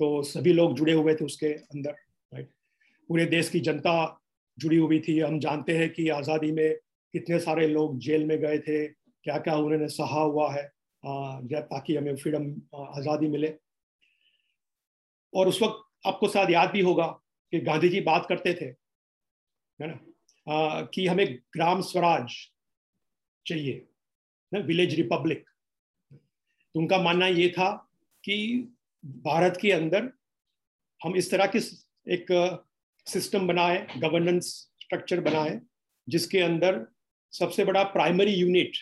तो 0.00 0.22
सभी 0.22 0.52
लोग 0.52 0.74
जुड़े 0.76 0.92
हुए 0.92 1.14
थे 1.14 1.24
उसके 1.24 1.46
अंदर 1.46 1.90
राइट 2.32 2.48
पूरे 3.08 3.24
देश 3.26 3.48
की 3.50 3.60
जनता 3.60 3.92
जुड़ी 4.58 4.76
हुई 4.76 4.98
थी। 5.00 5.18
हम 5.20 5.38
जानते 5.40 5.76
हैं 5.78 5.88
कि 5.92 6.08
आज़ादी 6.10 6.52
में 6.52 6.74
कितने 7.14 7.38
सारे 7.40 7.66
लोग 7.68 7.98
जेल 8.00 8.24
में 8.26 8.38
गए 8.40 8.58
थे 8.58 8.86
क्या 8.86 9.38
क्या 9.38 9.56
उन्होंने 9.56 9.88
सहा 9.90 10.20
हुआ 10.20 10.52
है 10.52 10.62
ताकि 11.02 11.96
हमें 11.96 12.16
फ्रीडम 12.16 12.50
आज़ादी 12.76 13.28
मिले। 13.28 13.54
और 15.32 15.48
उस 15.48 15.62
वक्त 15.62 15.82
आपको 16.06 16.28
शायद 16.28 16.50
याद 16.50 16.70
भी 16.70 16.80
होगा 16.80 17.06
कि 17.52 17.60
गांधी 17.60 17.88
जी 17.88 18.00
बात 18.00 18.26
करते 18.28 18.54
थे, 18.54 18.64
है 18.64 19.86
ना? 19.86 19.98
कि 20.84 21.06
हमें 21.06 21.26
ग्राम 21.54 21.80
स्वराज 21.82 22.34
चाहिए 23.46 23.86
ना? 24.52 24.58
विलेज 24.60 24.94
रिपब्लिक 24.94 25.44
तो 26.10 26.80
उनका 26.80 26.98
मानना 27.02 27.26
ये 27.28 27.48
था 27.50 27.70
कि 28.24 28.36
भारत 29.04 29.58
के 29.62 29.72
अंदर 29.72 30.10
हम 31.04 31.16
इस 31.16 31.30
तरह 31.30 31.46
की 31.46 31.58
एक 32.08 32.58
सिस्टम 33.06 33.46
बनाए 33.46 33.86
गवर्नेंस 33.98 34.70
स्ट्रक्चर 34.80 35.20
बनाए 35.20 35.60
जिसके 36.08 36.38
अंदर 36.38 36.86
सबसे 37.30 37.64
बड़ा 37.64 37.82
प्राइमरी 37.82 38.32
यूनिट 38.32 38.72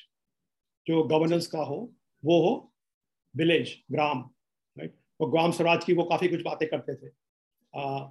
जो 0.86 1.02
गवर्नेंस 1.02 1.46
का 1.46 1.58
हो 1.58 1.94
वो 2.24 2.40
हो 2.40 2.74
विलेज 3.36 3.82
ग्राम 3.92 4.30
राइट 4.78 4.96
वो 5.20 5.26
ग्राम 5.26 5.52
स्वराज 5.52 5.84
की 5.84 5.92
वो 5.92 6.04
काफ़ी 6.04 6.28
कुछ 6.28 6.42
बातें 6.42 6.68
करते 6.68 6.94
थे। 6.94 7.12
आ, 7.76 8.10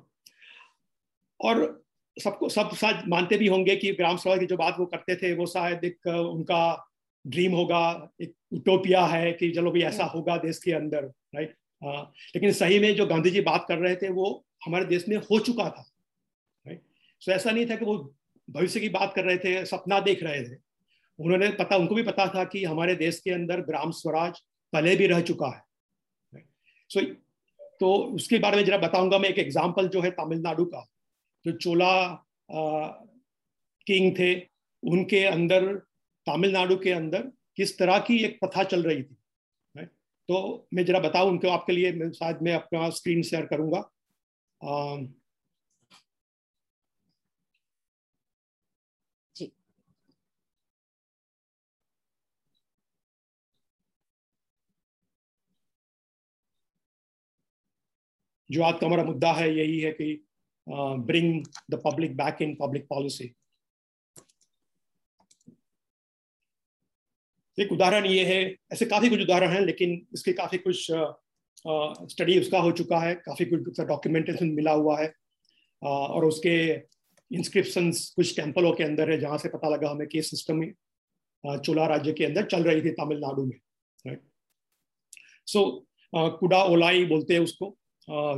और 1.42 1.86
सबको 2.24 2.50
सब 2.50 2.76
शायद 2.76 2.96
सब 2.96 3.08
मानते 3.08 3.38
भी 3.38 3.48
होंगे 3.48 3.76
कि 3.76 3.94
ग्राम 3.94 4.18
स्वराज 4.18 4.40
की 4.40 4.46
जो 4.46 4.58
बात 4.58 4.76
वो 4.80 4.86
करते 4.86 5.16
थे 5.16 5.36
वो 5.36 5.46
शायद 5.46 5.84
एक 5.84 6.08
उनका 6.08 6.92
ड्रीम 7.28 7.52
होगा 7.52 8.12
एक 8.22 8.34
उटोपिया 8.54 9.06
है 9.06 9.34
कि 9.34 9.52
चलो 9.52 9.72
भी 9.72 9.84
ऐसा 9.84 10.04
होगा 10.04 10.38
देश 10.38 10.58
के 10.58 10.72
अंदर 10.72 11.04
राइट 11.06 11.58
लेकिन 11.82 12.52
सही 12.54 12.80
में 12.80 12.96
जो 12.96 13.06
गांधी 13.06 13.30
जी 13.30 13.42
बात 13.42 13.66
कर 13.68 13.78
रहे 13.78 13.96
थे, 13.96 14.10
वो 14.10 14.46
हमारे 14.66 14.86
देश 14.86 15.08
में 15.10 15.18
हो 15.18 15.40
चुका 15.40 15.70
था 15.70 15.86
सो 17.22 17.32
ऐसा 17.32 17.52
नहीं 17.52 17.66
था 17.66 17.76
कि 17.76 17.86
वो 17.86 17.98
भविष्य 18.48 18.80
की 18.80 18.90
बात 18.90 19.14
कर 19.14 19.24
रहे 19.24 19.38
थे, 19.38 19.66
सपना 19.66 20.00
देख 20.02 20.24
रहे 20.24 20.42
थे। 20.44 20.56
उन्होंने 21.20 21.50
पता, 21.52 21.76
उनको 21.76 21.96
भी 21.96 22.04
पता 22.04 22.28
था 22.28 22.44
कि 22.46 22.64
हमारे 22.64 22.96
देश 22.96 23.20
के 23.20 23.32
अंदर 23.32 23.62
ग्राम 23.64 23.92
स्वराज 23.94 24.40
पहले 24.74 24.96
भी 24.96 25.08
रह 25.08 25.22
चुका 25.22 25.48
है 25.48 26.44
सो 26.90 27.02
तो 27.80 27.94
उसके 28.16 28.38
बारे 28.40 28.58
में 28.58 28.66
जरा 28.66 28.78
बताऊँगा 28.78 29.18
मैं, 29.20 29.30
एक 29.30 29.40
एग्ज़ाम्पल 29.40 29.88
जो 29.88 30.02
है 30.02 30.10
तमिलनाडु 30.12 30.66
का। 30.66 30.86
जो 31.46 31.52
चोला 31.54 32.24
किंग 33.88 34.12
थे, 34.20 34.34
उनके 34.84 35.24
अंदर, 35.26 35.74
तमिलनाडु 36.28 36.78
के 36.78 36.92
अंदर 36.92 37.22
किस 37.58 37.78
तरह 37.80 38.00
की 38.00 38.18
एक 38.26 38.40
प्रथा 38.40 38.64
चल 38.66 38.84
रही 38.84 39.04
थी? 39.04 39.17
तो 40.30 40.68
मैं 40.74 40.86
जरा 40.86 41.00
बताऊँ 41.00 41.30
उनको 41.30 41.50
आपके 41.50 41.74
लिए 41.74 42.10
शायद 42.12 42.40
मैं 42.42 42.54
अपना 42.54 42.90
स्क्रीन 42.90 43.22
शेयर 43.24 43.46
करूँगा। 43.46 43.90
जो। 58.50 58.64
आज 58.64 58.80
का 58.80 58.88
हमारा 58.88 59.04
मुद्दा 59.04 59.32
है 59.34 59.50
यही 59.56 59.80
है 59.80 59.92
कि 59.92 60.26
bring 60.70 61.46
the 61.72 61.82
public 61.86 62.16
back 62.18 62.42
in 62.42 62.56
public 62.56 62.88
policy 62.90 63.34
एक 67.58 67.72
उदाहरण 67.72 68.06
ये 68.06 68.26
है 68.26 68.42
ऐसे 68.74 68.86
काफ़ी 68.86 69.10
कुछ 69.10 69.22
उदाहरण 69.22 69.52
हैं 69.52 69.62
लेकिन 69.62 70.02
इसके 70.14 70.34
काफ़ी 70.34 70.58
कुछ 70.58 70.86
स्टडी 72.12 72.40
उसका 72.40 72.60
हो 72.60 72.72
चुका 72.72 73.00
है 73.00 73.14
काफ़ी 73.16 73.46
कुछ 73.46 73.80
डॉक्यूमेंटेशन 73.82 74.50
मिला 74.52 74.72
हुआ 74.72 75.00
है 75.00 75.08
आ, 75.82 75.90
और 75.90 76.26
उसके 76.26 76.58
इंस्क्रिप्शन 77.32 77.92
कुछ 78.16 78.36
टेम्पलों 78.36 78.72
के 78.74 78.84
अंदर 78.84 79.12
है 79.12 79.20
जहाँ 79.20 79.38
से 79.38 79.50
पता 79.50 79.70
लगा 79.70 79.90
हमें 79.90 80.08
कि 80.08 80.22
सिस्टम 80.22 80.64
चोला 81.44 81.86
राज्य 81.88 82.12
के 82.14 82.26
अंदर 82.26 82.46
चल 82.46 82.64
रही 82.64 82.82
थी 82.82 82.92
तमिलनाडु 82.92 83.46
में 83.46 83.58
राइट 84.06 84.22
सो 85.48 85.66
कुडा 86.14 86.64
ओलाई 86.66 87.06
बोलते 87.06 87.34
हैं 87.34 87.42
उसको 87.42 87.76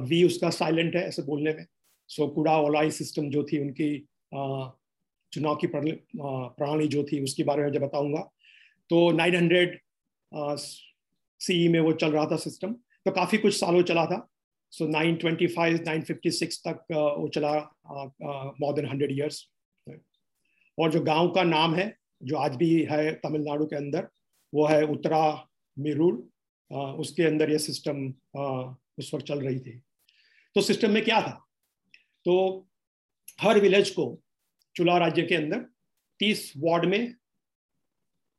वी 0.04 0.24
उसका 0.24 0.50
साइलेंट 0.52 0.96
है 0.96 1.04
ऐसे 1.08 1.22
बोलने 1.24 1.54
में 1.54 1.66
सो 2.10 2.28
कुडा 2.28 2.58
ओलाई 2.60 2.92
सिस्टम 2.92 3.30
जो 3.30 3.44
थी 3.44 3.60
उनकी 3.60 3.90
चुनाव 5.34 5.56
की 5.56 5.68
प्रणाली 5.68 6.88
जो 6.88 7.04
थी 7.04 7.24
उसके 7.24 7.44
बारे 7.44 7.64
में 7.64 7.72
जब 7.72 7.82
बताऊँगा 7.82 8.30
तो 8.90 9.12
900 9.14 9.76
CE 11.42 11.68
में 11.72 11.80
वो 11.80 11.92
चल 11.94 12.12
रहा 12.12 12.26
था 12.26 12.36
सिस्टम 12.38 12.74
तो 13.06 13.12
काफ़ी 13.12 13.38
कुछ 13.38 13.54
सालों 13.56 13.82
चला 13.84 14.06
था। 14.06 14.28
So 14.74 14.88
nine 14.88 15.16
twenty 15.16 15.48
five, 15.48 15.76
nine 15.86 16.02
fifty 16.02 16.32
six 16.32 16.62
तक 16.68 16.86
वो 16.92 17.28
चला 17.28 17.54
मोर 18.62 18.74
देन 18.76 18.86
हंड्रेड 18.86 19.12
ईयर्स 19.12 19.48
और 20.78 20.92
जो 20.92 21.02
गाँव 21.02 21.30
का 21.32 21.44
नाम 21.44 21.76
है, 21.76 21.96
जो 22.24 22.38
आज 22.38 22.56
भी 22.56 22.72
है 22.92 23.12
तमिलनाडु 23.16 23.66
के 23.66 23.76
अंदर, 23.76 24.08
वो 24.54 24.66
है 24.68 24.84
उत्तरा 24.86 25.48
मिरूल 25.78 26.24
उसके 27.00 27.24
अंदर 27.24 27.52
ये 27.52 27.58
सिस्टम 27.60 28.08
उस 29.00 29.14
वक्त 29.14 29.26
चल 29.26 29.40
रही 29.40 29.60
थी। 29.60 29.72
तो 30.56 30.62
सिस्टम 30.62 30.92
में 30.92 31.04
क्या 31.04 31.22
था? 31.22 31.32
तो 32.26 32.68
हर 33.42 33.60
विलेज 33.60 33.90
को, 33.90 34.22
चुला 34.76 34.98
राज्य 34.98 35.24
के 35.24 35.36
अंदर 35.36 35.66
तीस 36.20 36.54
वार्ड 36.58 36.86
में 36.86 37.16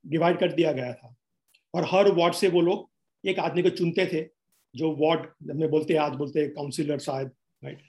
डिवाइड 0.04 0.38
कर 0.38 0.52
दिया 0.52 0.72
गया 0.72 0.92
था। 0.92 1.14
और 1.74 1.84
हर 1.90 2.10
वार्ड 2.12 2.34
से 2.34 2.48
वो 2.48 2.60
लोग 2.60 2.88
एक 3.24 3.38
आदमी 3.38 3.62
को 3.62 3.70
चुनते 3.70 4.06
थे 4.06 4.22
जो 4.74 4.90
वार्ड 4.96 5.26
में 5.56 5.68
बोलते 5.70 5.94
आज 5.98 6.12
बोलते 6.14 6.46
काउंसिलर 6.48 6.98
शायद 7.00 7.30
राइट 7.62 7.82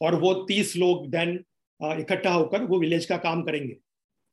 और 0.00 0.14
वो 0.20 0.32
तीस 0.44 0.76
लोग 0.76 1.08
देन 1.10 1.34
इकट्ठा 1.80 2.32
होकर 2.32 2.62
वो 2.64 2.78
विलेज 2.80 3.06
का 3.06 3.16
काम 3.18 3.42
करेंगे 3.42 3.72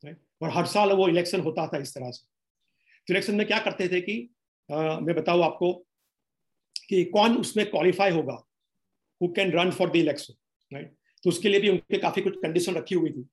राइट 0.02 0.18
और 0.42 0.50
हर 0.50 0.66
साल 0.66 0.92
वो 0.92 1.08
इलेक्शन 1.08 1.40
होता 1.40 1.66
था 1.66 1.78
इस 1.78 1.94
तरह 1.94 2.10
से। 2.10 2.24
तो 3.08 3.14
इलेक्शन 3.14 3.34
में 3.34 3.46
क्या 3.46 3.58
करते 3.58 3.88
थे 3.88 4.00
कि 4.00 4.18
आ, 4.70 5.00
मैं 5.00 5.14
बताऊँ 5.14 5.42
आपको 5.44 5.72
कि 6.88 7.04
कौन 7.06 7.36
उसमें 7.36 7.64
क्वालिफाई 7.70 8.10
होगा 8.10 8.42
who 9.20 9.28
can 9.28 9.50
run 9.52 9.70
for 9.70 9.90
the 9.90 9.96
election 9.96 10.34
right 10.72 10.94
तो 11.24 11.30
उसके 11.30 11.48
लिए 11.48 11.60
भी 11.60 11.68
उनके 11.68 11.98
काफ़ी 11.98 12.22
कुछ 12.22 12.36
कंडीशन 12.42 12.74
रखी 12.74 12.94
हुई 12.94 13.10
थी। 13.10 13.28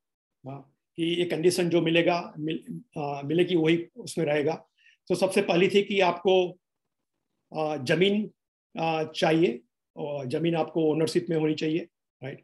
कि 0.98 1.04
ये 1.20 1.26
कंडीशन 1.26 1.70
जो 1.70 1.82
मिलेगा 1.82 2.34
मिल, 2.40 2.60
आ, 2.98 3.22
मिलेगी 3.22 3.56
वही 3.56 3.78
उसमें 3.98 4.26
रहेगा। 4.26 4.54
तो 5.10 5.16
सबसे 5.16 5.42
पहली 5.42 5.68
थी 5.70 5.82
कि 5.84 6.00
आपको 6.02 6.36
आ, 7.52 7.76
ज़मीन 7.78 8.30
आ, 8.76 9.04
चाहिए 9.04 9.60
और 9.96 10.28
ज़मीन 10.30 10.56
आपको 10.56 10.84
ओनरशिप 10.92 11.26
में 11.30 11.38
होनी 11.38 11.54
चाहिए 11.56 11.88
राइट 12.22 12.44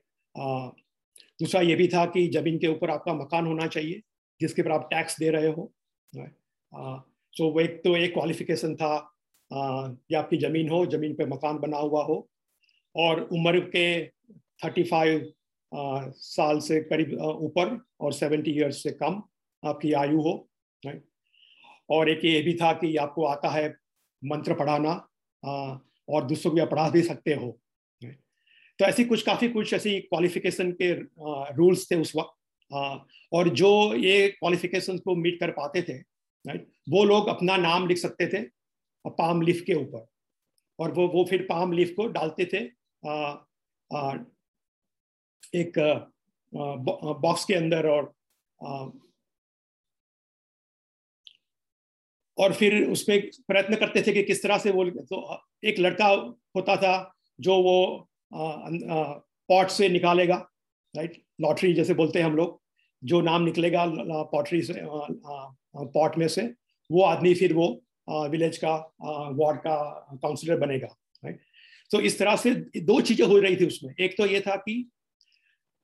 दूसरा 1.39 1.61
ये 1.61 1.75
भी 1.75 1.87
था 1.87 2.05
कि 2.05 2.27
ज़मीन 2.27 2.57
के 2.57 2.67
ऊपर 2.67 2.89
आपका 2.89 3.13
मकान 3.13 3.45
होना 3.47 3.67
चाहिए 3.67 4.01
जिसके 4.41 4.61
ऊपर 4.61 4.71
आप 4.71 4.87
टैक्स 4.91 5.19
दे 5.19 5.29
रहे 5.29 5.47
हो 5.47 5.71
राइट 6.13 6.35
सो 7.33 7.49
वो 7.51 7.59
एक 7.61 7.81
तो 7.83 7.95
एक 7.97 8.13
क्वालिफिकेशन 8.13 8.75
था 8.75 8.97
कि 9.51 10.15
आपकी 10.15 10.37
ज़मीन 10.37 10.69
हो 10.69 10.85
ज़मीन 10.85 11.13
पे 11.15 11.25
मकान 11.25 11.57
बना 11.59 11.77
हुआ 11.77 12.03
हो। 12.03 12.17
और 12.95 13.21
उम्र 13.33 13.59
के 13.75 13.85
थर्टी 14.63 14.83
फाइव 14.83 15.31
साल 15.73 16.59
से 16.59 16.79
करीब 16.79 17.21
ऊपर 17.21 17.85
और 17.99 18.13
सेवेंटी 18.13 18.51
ईयर्स 18.51 18.83
से 18.83 18.91
कम 18.91 19.23
आपकी 19.65 19.93
आयु 19.93 20.21
हो 20.21 20.49
और 21.89 22.09
एक 22.09 22.25
ये 22.25 22.41
भी 22.41 22.53
था 22.53 22.73
कि 22.73 22.95
आपको 22.95 23.25
आता 23.25 23.49
है 23.49 23.77
मंत्र 24.25 24.53
पढ़ाना 24.53 25.07
और 26.09 26.23
दूसरों 26.25 26.51
को 26.51 26.65
पढ़ा 26.65 26.89
भी 26.89 27.01
सकते 27.01 27.33
हो 27.33 27.59
तो 28.79 28.85
ऐसी 28.85 29.05
कुछ, 29.05 29.21
काफ़ी 29.21 29.49
कुछ 29.49 29.73
ऐसी 29.73 29.99
क्वालिफिकेशन 29.99 30.71
के 30.71 30.93
रूल्स 31.55 31.91
थे 31.91 31.95
उस 31.95 32.15
वक्त 32.15 32.33
और 33.33 33.49
जो 33.49 33.95
ये 33.95 34.29
क्वालिफिकेशन 34.29 34.97
को 34.97 35.15
मीट 35.15 35.39
कर 35.39 35.51
पाते 35.51 35.81
थे 35.81 35.99
वो 36.89 37.03
लोग 37.03 37.27
अपना 37.27 37.57
नाम 37.57 37.87
लिख 37.87 37.97
सकते 37.97 38.27
थे 38.27 38.49
पाम 39.07 39.41
लीफ 39.41 39.63
के 39.67 39.73
ऊपर, 39.73 40.07
और 40.79 40.91
वो 40.91 41.07
वो 41.07 41.25
फिर 41.25 41.41
पाम 41.49 41.71
लीफ 41.71 41.93
को 41.97 42.07
डालते 42.07 42.45
थे 42.45 42.69
एक 45.55 45.79
बॉक्स 46.53 47.45
के 47.45 47.53
अंदर 47.53 47.87
और 47.89 48.13
और 52.37 52.53
फिर 52.53 52.83
उसमें 52.89 53.19
प्रयत्न 53.47 53.75
करते 53.75 54.01
थे 54.01 54.11
कि 54.13 54.23
किस 54.23 54.43
तरह 54.43 54.57
से 54.57 54.71
वो 54.71 54.85
तो 54.89 55.39
एक 55.63 55.79
लड़का 55.79 56.07
होता 56.55 56.75
था 56.75 56.93
जो 57.39 57.55
वो 57.63 58.07
पॉट 58.31 59.69
से 59.69 59.89
निकालेगा, 59.89 60.35
राइट? 60.93 61.21
लॉटरी 61.41 61.73
जैसे 61.73 61.93
बोलते 61.93 62.19
हैं 62.19 62.25
हम 62.25 62.35
लोग, 62.35 62.61
जो 63.03 63.21
नाम 63.21 63.43
निकलेगा 63.43 63.85
पॉटरी 64.31 64.61
से 64.61 64.73
पॉट 64.83 66.17
में 66.17 66.27
से, 66.27 66.41
वो 66.89 67.03
आदमी 67.03 67.33
फिर 67.35 67.53
वो 67.53 67.67
विलेज 68.29 68.57
का 68.57 68.75
वार्ड 69.01 69.59
का 69.59 69.75
काउंसिलर 70.21 70.57
बनेगा, 70.59 70.87
राइट? 71.23 71.39
तो 71.91 71.99
इस 72.01 72.17
तरह 72.19 72.35
से 72.35 72.53
दो 72.77 72.99
चीज़ें 73.01 73.25
हो 73.27 73.37
रही 73.39 73.55
थी 73.55 73.67
उसमें। 73.67 73.93
एक 73.95 74.17
तो 74.17 74.25
ये 74.25 74.41
था 74.41 74.55
कि 74.57 74.89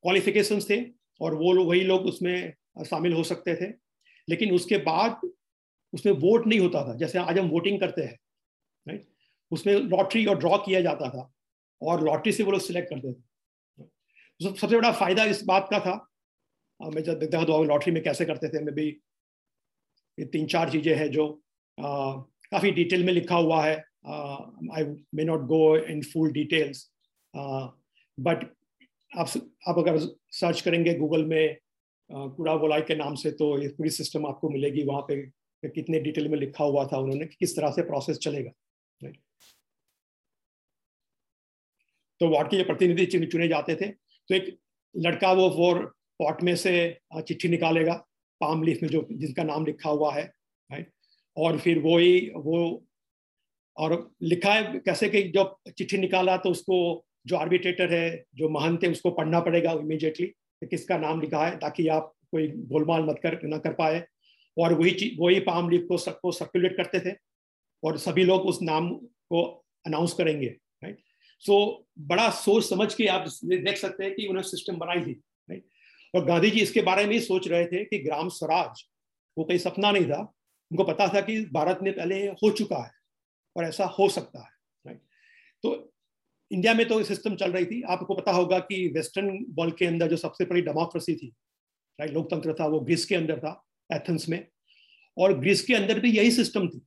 क्वालिफिकेशंस 0.05 0.69
थे 0.69 0.81
और 1.21 1.35
वो 1.35 1.53
वही 1.63 1.81
लोग 1.83 2.05
उसमें 2.05 2.53
शामिल 2.85 3.13
हो 3.13 3.23
सकते 3.25 3.55
थे। 3.55 3.73
लेकिन 4.27 4.53
उसके 4.53 4.77
बाद 4.83 5.19
उसमें 5.93 6.13
वोट 6.13 6.47
नहीं 6.47 6.59
होता 6.59 6.83
था, 6.83 6.95
जैसे 6.95 7.19
आज 7.19 7.37
हम 7.39 7.47
वोटिंग 7.49 7.79
करते 7.79 8.01
हैं 8.01 8.17
राइट 8.85 9.07
उसमें 9.51 9.73
लॉटरी 9.73 10.25
और 10.25 10.37
ड्रॉ 10.39 10.57
किया 10.57 10.81
जाता 10.81 11.09
था 11.09 11.31
और 11.81 12.03
लॉटरी 12.03 12.31
से 12.33 12.43
वो 12.43 12.51
लोग 12.51 12.61
सिलेक्ट 12.61 12.89
करते 12.89 13.13
थे। 13.13 13.83
तो 14.41 14.55
सबसे 14.55 14.75
बड़ा 14.75 14.91
फ़ायदा 14.93 15.23
इस 15.25 15.43
बात 15.45 15.67
का 15.71 15.79
था 15.79 15.95
मैं 16.79 17.03
जब 17.03 17.19
देखता 17.19 17.39
था 17.39 17.43
तो 17.45 17.63
लॉटरी 17.63 17.91
में 17.93 18.01
कैसे 18.03 18.25
करते 18.25 18.49
थे, 18.49 18.59
मैं 18.59 18.73
भी 18.75 18.87
ये 20.17 20.25
तीन 20.27 20.47
चार 20.47 20.71
चीज़ें 20.71 20.95
हैं 20.95 21.09
जो 21.11 21.27
काफ़ी 21.77 22.71
डिटेल 22.71 23.03
में 23.05 23.13
लिखा 23.13 23.35
हुआ 23.35 23.63
है। 23.65 23.75
I 24.05 24.83
may 25.15 25.23
not 25.23 25.45
go 25.47 25.77
in 25.77 26.01
full 26.03 26.31
details 26.31 26.89
but 27.33 28.43
आप 29.15 29.29
आप 29.67 29.77
अगर 29.79 29.97
सर्च 30.33 30.61
करेंगे 30.61 30.93
गूगल 30.95 31.23
में 31.25 31.57
कूड़ा 32.09 32.55
बोलाई 32.55 32.81
के 32.81 32.95
नाम 32.95 33.15
से 33.15 33.31
तो 33.31 33.47
ये 33.61 33.67
पूरी 33.67 33.89
सिस्टम 33.89 34.25
आपको 34.27 34.49
मिलेगी। 34.49 34.83
वहाँ 34.83 35.01
पे 35.09 35.69
कितने 35.69 35.99
डिटेल 35.99 36.27
में 36.29 36.37
लिखा 36.37 36.63
हुआ 36.63 36.85
था 36.87 36.97
उन्होंने 36.97 37.25
कि 37.25 37.35
किस 37.39 37.55
तरह 37.55 37.71
से 37.71 37.81
प्रोसेस 37.81 38.17
चलेगा 38.17 38.51
तो 42.21 42.29
वार्ड 42.29 42.47
के 42.47 42.63
प्रतिनिधि 42.63 43.05
चुने 43.05 43.47
जाते 43.47 43.75
थे। 43.75 43.87
तो 43.87 44.35
एक 44.35 44.57
लड़का 44.95 45.31
वो 45.33 45.49
वो 45.49 45.73
पॉट 46.19 46.43
में 46.43 46.55
से 46.55 46.75
चिट्ठी 47.17 47.47
निकालेगा 47.49 47.93
पाम 48.41 48.63
लीफ 48.63 48.79
में 48.83 48.89
जो, 48.89 49.07
जिनका 49.11 49.43
नाम 49.43 49.65
लिखा 49.65 49.89
हुआ 49.89 50.13
है 50.13 50.23
राइट 50.69 50.91
और 51.37 51.57
फिर 51.59 51.79
वो 51.79 51.97
ही 51.97 52.31
वो, 52.35 52.85
और 53.77 54.11
लिखा 54.23 54.53
है 54.53 54.79
कैसे 54.79 55.09
कि 55.09 55.23
जब 55.31 55.55
चिट्ठी 55.77 55.97
निकाला 55.97 56.37
तो 56.37 56.49
उसको 56.49 56.77
जो 57.25 57.35
आर्बिट्रेटर 57.37 57.93
है, 57.93 58.25
जो 58.35 58.49
महंत 58.49 58.83
है, 58.83 58.89
उसको 58.89 59.11
पढ़ना 59.11 59.39
पड़ेगा 59.39 59.71
इमीडिएटली 59.71 60.27
कि 60.27 60.67
किसका 60.67 60.97
नाम 60.97 61.21
लिखा 61.21 61.45
है, 61.45 61.57
ताकि 61.57 61.87
आप 61.87 62.13
कोई 62.31 62.47
गोलमाल 62.47 63.03
मत 63.03 63.19
कर, 63.23 63.39
ना 63.43 63.57
कर 63.57 63.73
पाए। 63.73 64.03
और 64.57 64.73
वही 64.73 64.91
चीज़ 64.91 65.19
वही 65.19 65.39
पाम 65.39 65.69
लीफ 65.69 65.85
को 65.89 65.97
सबको 65.97 66.31
सर्कुलेट 66.31 66.75
करते 66.77 66.99
थे 66.99 67.15
और 67.83 67.97
सभी 67.97 68.23
लोग 68.23 68.41
उस 68.41 68.59
नाम 68.61 68.89
को 69.29 69.41
अनाउंस 69.85 70.13
करेंगे 70.13 70.47
राइट 70.83 70.99
सो 71.43 71.87
बड़ा 71.99 72.29
सोच 72.29 72.63
समझ 72.63 72.93
के 72.93 73.07
आप 73.07 73.25
देख 73.45 73.77
सकते 73.77 74.03
हैं 74.03 74.13
कि 74.15 74.27
उन्होंने 74.27 74.47
सिस्टम 74.47 74.77
बनाई 74.77 75.01
थी 75.01 75.11
राइट 75.49 75.65
और 76.13 76.25
गांधी 76.25 76.49
जी 76.51 76.59
इसके 76.59 76.81
बारे 76.81 77.05
में 77.05 77.19
सोच 77.19 77.47
रहे 77.47 77.65
थे 77.65 77.83
कि 77.85 77.99
ग्राम 77.99 78.29
स्वराज, 78.29 78.83
वो 79.37 79.43
कहीं 79.43 79.57
सपना 79.57 79.91
नहीं 79.91 80.05
था। 80.05 80.21
उनको 80.71 80.83
पता 80.83 81.07
था 81.07 81.21
कि 81.21 81.39
भारत 81.53 81.79
में 81.83 81.91
पहले 81.93 82.25
हो 82.33 82.51
चुका 82.51 82.77
है 82.77 82.91
और 83.55 83.65
ऐसा 83.65 83.85
हो 83.99 84.07
सकता 84.09 84.39
है 84.39 84.49
राइट 84.85 85.01
तो 85.63 85.73
इंडिया 86.51 86.73
में 86.73 86.87
तो 86.87 87.01
सिस्टम 87.03 87.35
चल 87.35 87.51
रही 87.51 87.65
थी। 87.65 87.81
आपको 87.83 88.15
पता 88.15 88.31
होगा 88.31 88.59
कि 88.59 88.87
वेस्टर्न 88.95 89.45
वर्ल्ड 89.59 89.75
के 89.77 89.85
अंदर 89.85 90.07
जो 90.07 90.17
सबसे 90.17 90.45
बड़ी 90.45 90.61
डेमोक्रेसी 90.61 91.15
थी 91.15 91.27
राइट 91.99 92.11
लोकतंत्र 92.13 92.53
था, 92.53 92.65
वो 92.67 92.79
ग्रीस 92.79 93.05
के 93.05 93.15
अंदर 93.15 93.39
था 93.39 93.61
एथेंस 93.89 94.27
में। 94.29 94.45
और 95.17 95.37
ग्रीस 95.39 95.61
के 95.61 95.73
अंदर 95.73 95.99
भी 95.99 96.11
यही 96.11 96.31
सिस्टम 96.31 96.67
थी। 96.67 96.81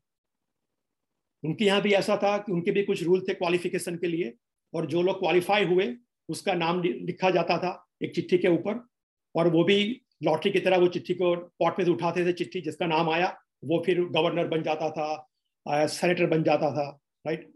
उनके 1.44 1.64
यहाँ 1.64 1.82
भी 1.82 1.92
ऐसा 1.92 2.16
था 2.16 2.36
कि 2.38 2.52
उनके 2.52 2.70
भी 2.70 2.82
कुछ 2.82 3.02
रूल 3.02 3.20
थे 3.28 3.34
क्वालिफिकेशन 3.34 3.96
के 3.96 4.06
लिए, 4.06 4.32
और 4.74 4.86
जो 4.86 5.02
लोग 5.02 5.18
क्वालिफाई 5.18 5.64
हुए, 5.64 5.94
उसका 6.28 6.54
नाम 6.54 6.82
लिखा 6.82 7.30
जाता 7.30 7.58
था 7.58 7.72
एक 8.02 8.14
चिट्ठी 8.14 8.38
के 8.38 8.48
ऊपर। 8.48 8.86
और 9.34 9.48
वो 9.48 9.64
भी 9.64 10.00
लॉटरी 10.22 10.50
की 10.52 10.60
तरह 10.60 10.78
वो 10.78 10.88
चिट्ठी 10.88 11.14
को 11.14 11.34
पॉट 11.36 11.78
में 11.78 11.84
से 11.84 11.90
उठाते 11.90 12.24
थे 12.26 12.32
चिट्ठी, 12.32 12.60
जिसका 12.60 12.86
नाम 12.86 13.10
आया, 13.10 13.36
वो 13.64 13.82
फिर 13.86 14.04
गवर्नर 14.04 14.48
बन 14.48 14.62
जाता 14.62 14.90
था 14.90 15.86
सेनेटर 15.86 16.26
बन 16.26 16.42
जाता 16.42 16.70
था 16.72 16.88
राइट 17.26 17.50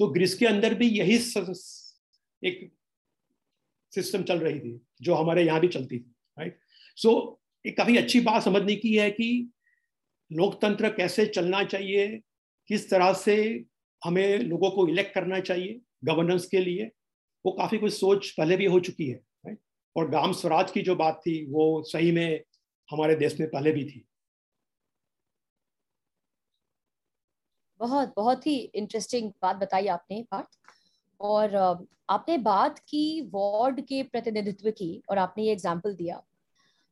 तो 0.00 0.06
ग्रीस 0.08 0.34
के 0.34 0.46
अंदर 0.46 0.74
भी 0.74 0.88
यही 0.90 1.16
एक 2.42 2.70
सिस्टम 3.92 4.22
चल 4.22 4.38
रही 4.38 4.58
थी, 4.60 4.80
जो 5.02 5.14
हमारे 5.14 5.44
यहाँ 5.44 5.60
भी 5.60 5.68
चलती 5.68 5.98
थी 5.98 6.14
राइट 6.36 6.58
सो 6.98 7.40
एक 7.64 7.76
काफ़ी 7.76 7.96
अच्छी 7.96 8.20
बात 8.20 8.42
समझने 8.42 8.74
की 8.76 8.94
है 8.96 9.10
कि 9.10 9.28
लोकतंत्र 10.30 10.88
कैसे 10.90 11.26
चलना 11.26 11.62
चाहिए, 11.64 12.06
किस 12.70 12.88
तरह 12.90 13.12
से 13.14 13.64
हमें 14.02 14.38
लोगों 14.38 14.70
को 14.70 14.86
इलेक्ट 14.88 15.14
करना 15.14 15.40
चाहिए 15.40 15.80
गवर्नेंस 16.04 16.46
के 16.46 16.60
लिए, 16.60 16.90
वो 17.44 17.52
काफ़ी 17.52 17.78
कुछ 17.78 17.92
सोच 17.92 18.30
पहले 18.30 18.56
भी 18.56 18.64
हो 18.66 18.80
चुकी 18.80 19.06
है 19.06 19.14
राइट 19.14 19.58
और 19.96 20.08
ग्राम 20.10 20.32
स्वराज 20.32 20.70
की 20.70 20.82
जो 20.82 20.96
बात 20.96 21.20
थी, 21.26 21.44
वो 21.46 21.82
सही 21.86 22.12
में 22.12 22.40
हमारे 22.88 23.14
देश 23.16 23.38
में 23.40 23.48
पहले 23.50 23.72
भी 23.72 23.84
थी। 23.84 24.04
बहुत 27.80 28.12
बहुत 28.16 28.46
ही 28.46 28.56
इंटरेस्टिंग 28.74 29.30
बात 29.42 29.56
बताई 29.56 29.86
आपने 29.88 30.20
बात 30.32 30.48
और 31.20 31.54
आपने 32.10 32.38
बात 32.38 32.78
की 32.78 33.20
वार्ड 33.34 33.80
के 33.80 34.02
प्रतिनिधित्व 34.02 34.70
की 34.70 35.02
और 35.10 35.18
आपने 35.18 35.44
ये 35.44 35.52
एग्ज़ाम्पल 35.52 35.94
दिया। 35.94 36.22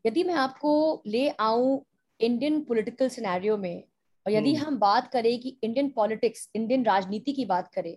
यदि 0.05 0.25
मैं 0.25 0.35
आपको 0.35 1.03
ले 1.07 1.29
आऊँ 1.31 1.81
इंडियन 2.21 2.61
पॉलिटिकल 2.61 3.09
सिनेरियो 3.09 3.57
में 3.57 3.83
और 4.27 4.33
यदि 4.33 4.55
हम्म। 4.55 4.67
हम 4.67 4.79
बात 4.79 5.11
करें 5.13 5.39
कि 5.41 5.57
इंडियन 5.63 5.89
पॉलिटिक्स 5.89 6.49
इंडियन 6.55 6.85
राजनीति 6.85 7.33
की 7.33 7.45
बात 7.45 7.69
करें 7.69 7.97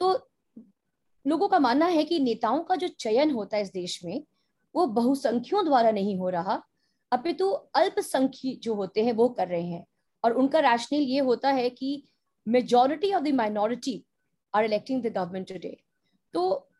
तो 0.00 0.12
लोगों 1.26 1.48
का 1.48 1.58
मानना 1.58 1.86
है 1.86 2.04
कि 2.04 2.18
नेताओं 2.18 2.62
का 2.62 2.74
जो 2.76 2.88
चयन 2.88 3.30
होता 3.30 3.56
है 3.56 3.62
इस 3.62 3.72
देश 3.72 4.00
में 4.04 4.22
वो 4.74 4.86
बहुसंख्यों 4.86 5.64
द्वारा 5.64 5.90
नहीं 5.90 6.16
हो 6.18 6.28
रहा। 6.28 6.62
अपितु 7.12 7.48
अल्पसंख्य 7.50 8.58
जो 8.62 8.74
होते 8.74 9.04
हैं 9.04 9.12
वो 9.12 9.28
कर 9.28 9.48
रहे 9.48 9.62
हैं। 9.62 9.84
और 10.26 10.32
उनका 10.32 10.60
रैशनल 10.60 11.00
ये 11.00 11.18
होता 11.20 11.50
है 11.50 11.70
कि 11.70 11.90
majority 12.48 13.12
of 13.12 13.24
the 13.24 13.28
minority 13.34 14.04
are 14.54 14.64
electing 14.64 15.02
the 15.02 15.06
government 15.06 15.48
today 15.48 15.76
तो 16.34 16.70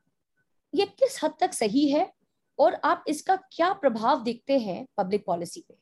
ये 0.74 0.87
किस 0.87 1.24
हद 1.24 1.35
तक 1.40 1.52
सही 1.52 1.88
है 1.88 2.12
और 2.59 2.74
आप 2.85 3.04
इसका 3.09 3.37
क्या 3.52 3.72
प्रभाव 3.72 4.22
देखते 4.22 4.59
हैं 4.59 4.87
पब्लिक 4.96 5.24
पॉलिसी 5.26 5.64
पे? 5.68 5.74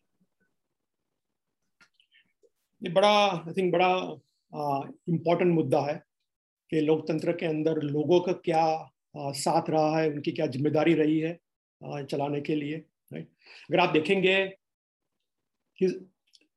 ये 2.83 2.91
बड़ा 2.93 3.09
आई 3.09 3.53
थिंक 3.53 3.73
बड़ा 3.73 3.91
इम्पोर्टेंट 5.09 5.55
मुद्दा 5.55 5.81
है 5.81 6.03
कि 6.71 6.81
लोकतंत्र 6.81 7.33
के 7.33 7.47
अंदर 7.47 7.81
लोगों 7.83 8.21
का 8.21 8.33
क्या 8.33 8.65
आ, 9.17 9.33
साथ 9.33 9.71
रहा 9.71 9.99
है 9.99 10.11
उनकी 10.11 10.33
क्या 10.33 10.47
ज़िम्मेदारी 10.47 10.95
रही 10.95 11.19
है 11.21 11.39
आ, 11.81 12.03
चलाने 12.03 12.41
के 12.41 12.55
लिए 12.55 12.77
राइट 13.13 13.29
अगर 13.71 13.81
आप 13.81 13.89
देखेंगे 13.89 14.37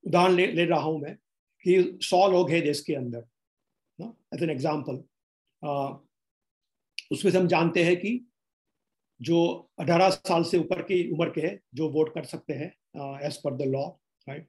उदाहरण 0.07 0.35
ले, 0.35 0.45
ले 0.47 0.65
रहा 0.65 0.79
हूँ 0.81 0.99
मैं 1.01 1.15
कि 1.65 1.97
सौ 2.03 2.27
लोग 2.31 2.49
हैं 2.51 2.61
देश 2.63 2.81
के 2.81 2.95
अंदर 2.95 3.27
एज 4.33 4.43
एन 4.43 4.49
एग्ज़ाम्पल 4.49 5.03
उसमें 7.11 7.31
से 7.31 7.37
हम 7.37 7.47
जानते 7.47 7.83
हैं 7.83 7.95
कि 7.97 8.19
जो 9.19 9.37
18 9.81 10.09
साल 10.09 10.43
से 10.43 10.57
ऊपर 10.57 10.81
की 10.81 10.99
उम्र 11.11 11.29
के 11.29 11.41
हैं 11.41 11.59
जो 11.75 11.89
वोट 11.89 12.13
कर 12.13 12.23
सकते 12.25 12.53
हैं 12.53 12.67
as 13.25 13.37
per 13.43 13.55
the 13.57 13.67
law 13.67 13.87
right 14.27 14.47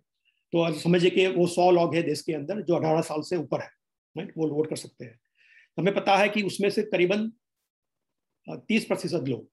तो 0.53 0.73
समझिए 0.81 1.11
कि 1.11 1.27
वो 1.29 1.47
सौ 1.47 1.71
लोग 1.71 1.95
हैं 1.95 2.05
देश 2.05 2.23
के 2.23 2.33
अंदर 2.33 2.61
जो 2.63 2.75
18 2.77 3.03
साल 3.05 3.23
से 3.23 3.37
ऊपर 3.37 3.61
है 3.61 3.71
राइट 4.17 4.33
वो 4.37 4.49
वोट 4.49 4.69
कर 4.71 4.77
सकते 4.77 5.05
हैं। 5.05 5.15
तो 5.15 5.83
हमें 5.83 5.95
पता 5.95 6.17
है 6.17 6.29
कि 6.29 6.43
उसमें 6.43 6.69
से 6.71 6.83
करीबन 6.83 7.31
तीस 8.69 8.85
प्रतिशत 8.85 9.29
लोग 9.29 9.49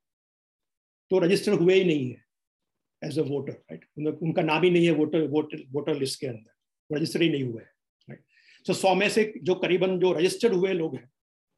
तो 1.11 1.19
रजिस्टर 1.19 1.53
हुए 1.53 1.73
ही 1.73 1.83
नहीं 1.85 2.09
है। 2.09 2.24
एज 3.01 3.19
अ 3.19 3.23
वोटर 3.23 3.53
राइट 3.71 3.85
उनका 4.21 4.41
नाम 4.41 4.63
ही 4.63 4.69
नहीं 4.71 4.85
है 4.85 4.91
वोटर 4.93 5.27
वोटर 5.29 5.63
वोटर 5.71 5.95
लिस्ट 5.95 6.19
के 6.19 6.27
अंदर। 6.27 6.51
रजिस्टर 6.89 7.21
ही 7.21 7.29
नहीं 7.29 7.43
हुए 7.43 7.61
हैं 7.61 7.71
राइट 8.09 8.21
तो 8.65 8.73
सौ 8.73 8.93
में 8.95 9.07
से 9.09 9.31
जो 9.43 9.55
करीबन 9.55 9.97
जो 9.99 10.11
रजिस्टर्ड 10.13 10.53
हुए 10.53 10.73
लोग 10.73 10.95
हैं, 10.95 11.09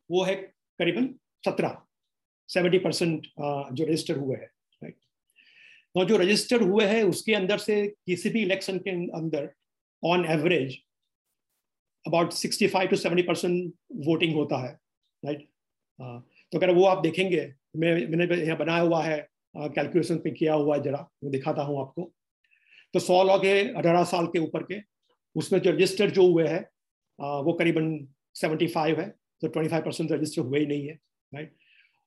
वो 0.10 0.24
है 0.24 0.36
करीबन 0.80 1.08
सत्रह 1.44 1.82
सेवेंटी 2.50 2.80
परसेंट 2.80 3.28
जो 3.38 3.86
रजिस्टर 3.86 4.18
हुए 4.18 4.36
हैं 4.36 4.50
राइट 4.82 4.96
और 5.96 6.06
जो 6.08 6.18
रजिस्टर 6.18 6.62
हुए 6.62 6.86
हैं, 6.86 7.04
उसके 7.04 7.34
अंदर 7.36 7.58
से 7.58 7.86
किसी 7.88 8.30
भी 8.30 8.42
इलेक्शन 8.42 8.78
के 8.80 8.90
अंदर 9.18 9.50
on 10.04 10.26
average 10.32 10.78
about 12.06 12.34
sixty 12.34 12.68
five 12.68 12.90
to 12.90 12.96
seventy 12.96 13.24
percent 13.24 13.74
voting 14.06 14.36
होता 14.36 14.58
है 14.66 14.72
राइट 15.24 15.48
तो 16.00 16.58
अगर 16.58 16.74
वो 16.74 16.84
आप 16.86 17.02
देखेंगे, 17.04 17.42
मैं, 17.76 18.08
मैंने 18.08 18.36
यहाँ 18.36 18.58
बनाया 18.58 18.82
हुआ 18.82 19.04
है 19.04 19.18
कैलकुलेशन 19.58 20.18
पे 20.18 20.32
किया 20.32 20.54
हुआ 20.54 20.76
है 20.76 20.82
जरा, 20.84 21.08
मैं 21.24 21.32
दिखाता 21.32 21.62
हूँ 21.64 21.80
आपको। 21.82 22.12
तो 22.94 23.00
सौ 23.00 23.24
लोग 23.24 23.46
है 23.46 23.74
अठारह 23.74 24.04
साल 24.06 24.26
के 24.28 24.40
ऊपर 24.40 24.64
के, 24.64 24.82
उसमें 25.36 25.60
जो 25.62 25.72
रजिस्टर 25.72 26.10
जो 26.10 26.28
हुए 26.32 26.48
हैं 26.48 26.62
वो 27.44 27.54
करीबन 27.54 28.08
सेवेंटी 28.36 28.68
फाइव 28.68 29.00
है 29.00 29.08
तो 29.42 29.48
ट्वेंटी 29.48 29.70
फाइव 29.70 29.84
परसेंट 29.84 30.12
रजिस्टर 30.12 30.42
हुए 30.42 30.60
ही 30.60 30.66
नहीं 30.66 30.88
है 30.88 30.94
राइट 31.32 31.56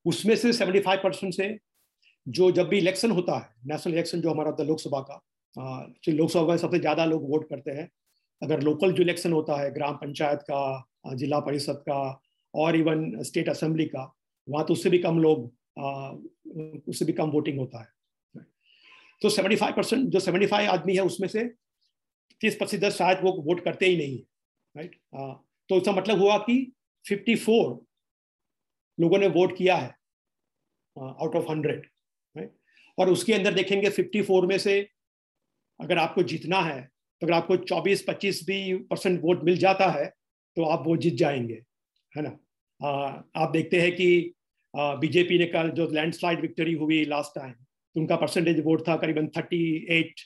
उसमें 0.05 0.35
से 0.37 0.53
75 0.53 1.03
परसेंट 1.03 1.35
से 1.35 1.57
जो 2.27 2.51
जब 2.51 2.69
भी 2.69 2.79
इलेक्शन 2.79 3.11
होता 3.11 3.37
है 3.39 3.49
नेशनल 3.67 3.93
इलेक्शन 3.93 4.21
जो 4.21 4.31
हमारा 4.31 4.51
होता 4.51 4.63
है 4.63 4.69
लोकसभा 4.69 5.01
का 5.01 5.21
लोकसभा 6.09 6.43
में 6.47 6.57
सबसे 6.57 6.79
ज़्यादा 6.79 7.05
लोग 7.05 7.29
वोट 7.31 7.49
करते 7.49 7.71
हैं, 7.71 7.89
अगर 8.43 8.61
लोकल 8.63 8.93
जो 8.93 9.03
इलेक्शन 9.03 9.33
होता 9.33 9.61
है, 9.61 9.71
ग्राम 9.71 9.95
पंचायत 9.97 10.43
का, 10.51 11.15
जिला 11.15 11.41
परिषद 11.41 11.83
का, 11.89 12.21
और 12.55 12.77
इवन 12.77 13.23
स्टेट 13.23 13.49
असेंबली 13.49 13.87
का, 13.87 14.13
वहाँ 14.49 14.65
तो 14.67 14.73
उससे 14.75 14.91
भी 14.91 14.99
कम 14.99 15.19
लोग 15.19 15.51
उससे 16.89 17.05
भी 17.05 17.13
कम 17.13 17.31
वोटिंग 17.31 17.59
होता 17.59 17.81
है। 17.81 17.89
तो 19.23 19.31
75 19.31 19.77
परसेंट 19.77 20.09
जो 20.09 20.21
75 20.21 20.53
आदमी 20.53 20.95
है 20.95 21.03
उसमें 21.03 21.29
से 21.29 21.45
तीस 22.41 22.57
प्रतिशत 22.57 22.89
शायद 22.89 23.19
वो 23.23 23.33
वोट 23.43 23.65
करते 23.65 23.87
ही 23.87 23.97
नहीं 23.97 24.19
है 24.19 24.23
राइट 24.77 25.01
तो 25.69 25.77
इसका 25.77 25.93
मतलब 25.93 26.19
हुआ 26.19 26.39
कि 26.39 26.73
54 27.13 27.79
लोगों 29.01 29.19
ने 29.19 29.27
वोट 29.27 29.57
किया 29.57 29.77
है 29.77 29.97
आउट 30.99 31.37
ऑफ़ 31.37 31.47
हंड्रेड 31.51 31.87
राइट 32.37 32.53
और 32.99 33.11
उसके 33.11 33.33
अंदर 33.33 33.55
देखेंगे 33.55 33.91
54 33.91 34.49
में 34.49 34.59
से 34.59 34.89
अगर 35.81 35.99
आपको 35.99 36.23
जीतना 36.23 36.61
है 36.61 36.91
तो 37.21 37.27
अगर 37.27 37.35
आपको 37.35 37.57
24-25 37.57 38.45
भी 38.45 38.79
परसेंट 38.79 39.23
वोट 39.23 39.45
मिल 39.45 39.59
जाता 39.59 39.91
है 39.91 40.07
तो 40.57 40.65
आप 40.65 40.87
वो 40.87 40.97
जीत 40.97 41.15
जाएँगे 41.15 41.63
है 42.17 42.23
ना? 42.23 42.39
आ, 42.87 43.23
आप 43.37 43.51
देखते 43.51 43.81
हैं 43.81 43.93
कि 43.93 44.35
बीजेपी 44.75 45.39
ने 45.39 45.47
कल 45.47 45.71
जो 45.71 45.89
लैंडस्लाइड 45.91 46.41
विक्ट्री 46.41 46.73
हुई 46.73 47.05
लास्ट 47.05 47.39
टाइम 47.39 47.53
तो 47.53 48.01
उनका 48.01 48.17
परसेंटेज 48.17 48.61
वोट 48.65 48.87
था 48.89 48.97
करीबन 48.97 49.27
38 49.29 50.21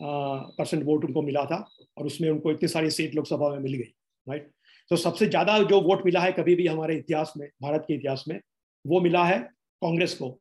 परसेंट 0.00 0.84
वोट 0.84 1.04
उनको 1.04 1.22
मिला 1.22 1.44
था 1.44 1.56
और 1.98 2.06
उसमें 2.06 2.28
उनको 2.30 2.50
इतनी 2.50 2.68
सारी 2.68 2.90
सीट 2.90 3.14
लोकसभा 3.14 3.48
में 3.48 3.58
मिल 3.58 3.72
गई 3.72 3.92
राइट 4.26 4.50
तो 4.90 4.96
सबसे 4.96 5.26
ज़्यादा 5.26 5.58
जो 5.62 5.80
वोट 5.80 6.04
मिला 6.04 6.20
है 6.20 6.32
कभी 6.32 6.54
भी 6.54 6.66
हमारे 6.66 6.96
इतिहास 6.96 7.32
में 7.36 7.48
भारत 7.62 7.84
के 7.88 7.94
इतिहास 7.94 8.24
में 8.28 8.40
वो 8.84 9.00
मिला 9.00 9.24
है 9.24 9.38
कांग्रेस 9.82 10.14
को। 10.14 10.40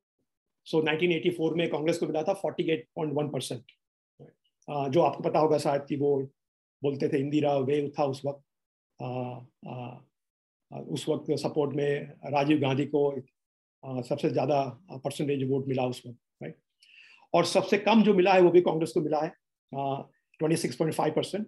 सो 0.67 0.77
so, 0.77 0.87
1984 0.87 1.55
में 1.57 1.69
कांग्रेस 1.69 1.97
को 1.97 2.07
मिला 2.07 2.21
था 2.23 2.33
48.1 2.41 3.31
परसेंट 3.33 3.63
जो 4.67 5.01
आपको 5.01 5.23
पता 5.23 5.39
होगा 5.39 5.57
शायद 5.57 5.85
कि 5.89 5.95
वो 5.95 6.17
बोलते 6.81 7.09
थे 7.09 7.19
इंदिरा 7.19 7.55
वेव 7.57 7.91
था 7.99 8.05
उस 8.05 8.21
वक्त। 8.25 8.43
आ, 8.99 9.07
आ, 9.67 9.99
उस 10.71 11.05
वक्त 11.09 11.31
सपोर्ट 11.39 11.75
में 11.75 12.11
राजीव 12.25 12.59
गांधी 12.59 12.85
को 12.85 13.09
सबसे 13.83 14.29
ज़्यादा 14.29 14.61
परसेंटेज 14.95 15.43
वोट 15.49 15.67
मिला 15.67 15.85
उसमें 15.85 16.13
राइट 16.13 16.55
और 17.33 17.45
सबसे 17.45 17.77
कम 17.77 18.03
जो 18.03 18.13
मिला 18.13 18.33
है, 18.33 18.41
वो 18.41 18.49
भी 18.51 18.61
कांग्रेस 18.61 18.91
को 18.91 19.01
मिला 19.01 19.19
है 19.21 19.31
twenty 20.39 20.55
six 20.57 20.75
point 20.75 20.93
five 20.95 21.13
percent 21.13 21.47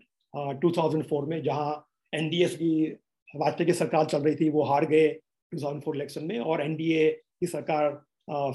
two 0.62 0.71
thousand 0.78 1.04
four 1.08 1.26
में, 1.26 1.41
जहाँ 1.43 1.88
एनडीएस 2.13 2.56
की, 2.56 2.86
वाजपेयी 3.30 3.65
की 3.65 3.74
सरकार 3.74 4.06
चल 4.06 4.21
रही 4.21 4.36
थी, 4.36 4.50
वो 4.50 4.63
हार 4.63 4.86
गए 4.86 5.08
2004 5.52 5.95
इलेक्शन 5.95 6.26
में, 6.26 6.39
और 6.39 6.62
एनडीए 6.62 7.10
की 7.12 7.48
सरकार 7.48 8.04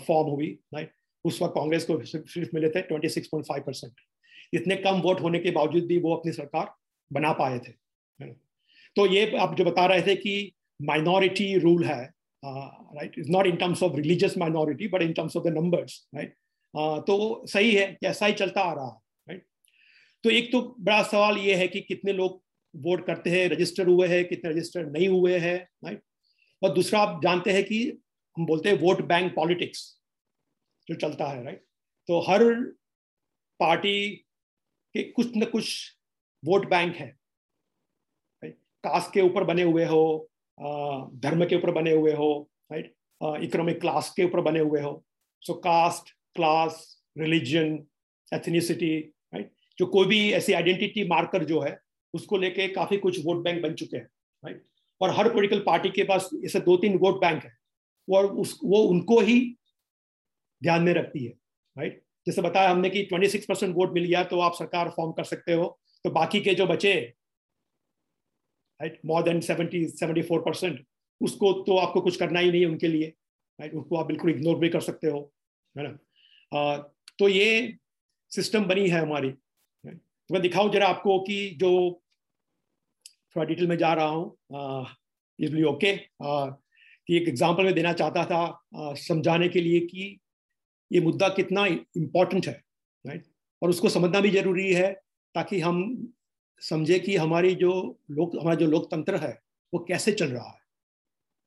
फॉर्म 0.06 0.28
हुई 0.28 0.48
राइट 0.74 0.92
उस 1.24 1.40
वक्त 1.42 1.54
कांग्रेस 1.54 1.84
को 1.84 2.00
सिर्फ़ 2.04 2.50
मिले 2.54 2.68
थे 2.68 2.82
26.5 2.88 3.60
परसेंट 3.66 3.92
इतने 4.54 4.76
कम 4.76 5.00
वोट 5.00 5.20
होने 5.20 5.38
के 5.38 5.50
बावजूद 5.50 5.84
भी 5.86 5.98
वो 5.98 6.14
अपनी 6.16 6.32
सरकार 6.32 6.72
बना 7.10 7.32
पाए 7.32 7.58
थे 7.58 7.72
तो 8.96 9.06
ये 9.06 9.36
आप 9.36 9.54
जो 9.56 9.64
बता 9.64 9.84
रहे 9.86 10.02
थे 10.02 10.14
कि 10.16 10.52
माइनॉरिटी 10.80 11.54
रूल 11.58 11.84
है 11.84 12.02
right 12.44 13.18
is 13.18 13.30
not 13.30 13.46
in 13.46 13.56
terms 13.56 13.82
of 13.82 13.96
religious 13.96 14.38
minority 14.38 14.88
but 14.88 15.02
in 15.02 15.12
terms 15.12 15.36
of 15.36 15.44
the 15.44 15.48
numbers 15.48 16.08
right 16.14 16.36
तो 16.76 17.46
सही 17.46 17.74
है 17.74 17.98
ऐसा 18.04 18.26
ही 18.26 18.32
चलता 18.32 18.60
आ 18.60 18.72
रहा 18.72 18.84
है 18.84 18.98
राइट 19.28 19.46
तो 20.24 20.30
एक 20.30 20.52
तो 20.52 20.76
बड़ा 20.80 21.02
सवाल 21.02 21.38
ये 21.38 21.54
है 21.54 21.68
कि 21.68 21.80
कितने 21.80 22.12
लोग 22.12 22.44
वोट 22.76 23.06
करते 23.06 23.30
हैं 23.30 23.48
रजिस्टर 23.48 23.86
हुए 23.86 24.08
हैं, 24.08 24.28
कितने 24.28 24.50
रजिस्टर 24.50 24.86
नहीं 24.86 25.08
हुए 25.08 25.38
हैं 25.38 25.68
राइट 25.84 26.02
और 26.62 26.74
दूसरा, 26.74 27.00
आप 27.00 27.22
जानते 27.22 27.52
हैं 27.52 27.64
कि 27.64 28.02
हम 28.38 28.46
बोलते 28.46 28.68
हैं 28.68 28.78
वोट 28.78 29.02
बैंक 29.02 29.34
पॉलिटिक्स 29.34 30.00
जो 30.88 30.94
चलता 30.94 31.26
है 31.26 31.44
राइट 31.44 31.64
तो 32.08 32.20
हर 32.20 32.54
पार्टी 33.60 34.10
के 34.94 35.02
कुछ 35.02 35.26
न 35.36 35.44
कुछ 35.44 35.96
वोट 36.44 36.70
बैंक 36.70 36.96
है 36.96 37.18
कास्ट 38.44 39.14
के 39.14 39.20
ऊपर 39.20 39.44
बने 39.44 39.62
हुए 39.62 39.84
हो 39.84 40.29
धर्म 40.60 41.44
के 41.44 41.56
ऊपर 41.56 41.70
बने 41.72 41.92
हुए 41.92 42.12
हो 42.12 42.32
राइट 42.70 42.94
इकोनॉमिक 43.44 43.80
क्लास 43.80 44.12
के 44.16 44.24
ऊपर 44.24 44.40
बने 44.40 44.60
हुए 44.60 44.80
हो। 44.80 45.02
So 45.42 45.54
caste 45.60 46.10
class 46.36 46.84
religion 47.18 47.78
ethnicity 48.32 48.98
right 49.32 49.52
जो 49.78 49.86
कोई 49.86 50.06
भी 50.06 50.30
ऐसी 50.32 50.52
आइडेंटिटी 50.52 51.06
मार्कर 51.08 51.44
जो 51.44 51.60
है, 51.60 51.78
उसको 52.14 52.36
लेके 52.36 52.68
काफ़ी 52.68 52.96
कुछ 52.96 53.24
वोट 53.24 53.42
बैंक 53.44 53.62
बन 53.62 53.74
चुके 53.74 53.96
हैं 53.96 54.08
राइट 54.42 54.64
और 55.00 55.10
हर 55.10 55.28
पोलिटिकल 55.32 55.62
पार्टी 55.66 55.90
के 55.90 56.04
पास 56.04 56.28
ऐसे 56.44 56.60
दो 56.60 56.76
तीन 56.76 56.98
वोट 56.98 57.20
बैंक 57.20 57.44
है, 57.44 57.52
और 58.08 58.26
उस, 58.26 58.58
वो 58.64 58.82
उनको 58.84 59.20
ही 59.20 59.40
ध्यान 60.62 60.82
में 60.82 60.92
रखती 60.94 61.24
है 61.24 61.32
राइट 61.76 62.02
जैसे 62.26 62.42
बताया 62.42 62.70
हमने 62.70 62.90
कि 62.90 63.08
26 63.12 63.44
परसेंट 63.46 63.74
वोट 63.76 63.92
मिल 63.94 64.04
गया 64.04 64.22
तो 64.24 64.40
आप 64.40 64.54
सरकार 64.54 64.88
फॉर्म 64.96 65.12
कर 65.12 65.24
सकते 65.24 65.52
हो। 65.52 65.78
तो 66.04 66.10
बाकी 66.10 66.40
के 66.40 66.54
जो 66.54 66.66
बचे 66.66 66.92
राइट 68.80 69.00
मोर 69.06 69.22
देन 69.22 69.40
70 69.40 69.86
74 69.96 70.44
परसेंट 70.44 70.84
उसको 71.20 71.52
तो 71.62 71.76
आपको 71.76 72.00
कुछ 72.00 72.16
करना 72.16 72.40
ही 72.40 72.50
नहीं 72.50 72.60
है 72.60 72.68
उनके 72.68 72.88
लिए 72.88 73.12
राइट 73.58 73.74
उसको 73.74 73.96
आप 73.96 74.06
बिल्कुल 74.06 74.30
इग्नोर 74.30 74.58
भी 74.58 74.68
कर 74.68 74.80
सकते 74.80 75.08
हो 75.08 75.20
है 75.76 75.88
ना 75.88 76.76
तो 77.18 77.28
ये 77.28 77.50
सिस्टम 78.32 78.64
बनी 78.64 78.88
है 78.88 79.00
हमारी 79.00 79.30
तो 79.30 80.34
मैं 80.34 80.42
दिखाऊँ 80.42 80.72
जरा 80.72 80.86
आपको 80.88 81.18
कि 81.20 81.38
जो 81.60 81.70
थोड़ा 83.36 83.44
डिटेल 83.44 83.66
में 83.66 83.76
जा 83.78 83.92
रहा 83.92 84.06
हूँ 84.06 84.86
इजली 85.38 85.62
ओके 85.64 85.96
कि 86.22 87.16
एक 87.16 87.28
एग्जांपल 87.28 87.64
में 87.64 87.74
देना 87.74 87.92
चाहता 87.92 88.24
था 88.24 88.94
समझाने 88.98 89.48
के 89.48 89.60
लिए 89.60 89.80
कि 89.86 90.18
ये 90.90 91.00
मुद्दा 91.00 91.28
कितना 91.28 91.66
इम्पोर्टेंट 91.66 92.46
है 92.46 92.52
राइट 93.04 93.24
और 93.62 93.70
उसको 93.70 93.88
समझना 93.88 94.20
भी 94.20 94.30
ज़रूरी 94.30 94.72
है 94.72 94.92
ताकि 95.34 95.60
हम 95.60 95.82
समझे 96.60 96.98
कि 96.98 97.16
हमारी 97.16 97.54
जो 97.54 97.72
लोक, 98.10 98.36
हमारा 98.36 98.54
जो 98.54 98.66
लोकतंत्र 98.66 99.16
है, 99.16 99.32
वो 99.72 99.84
कैसे 99.88 100.12
चल 100.12 100.30
रहा 100.30 100.48
है? 100.48 100.60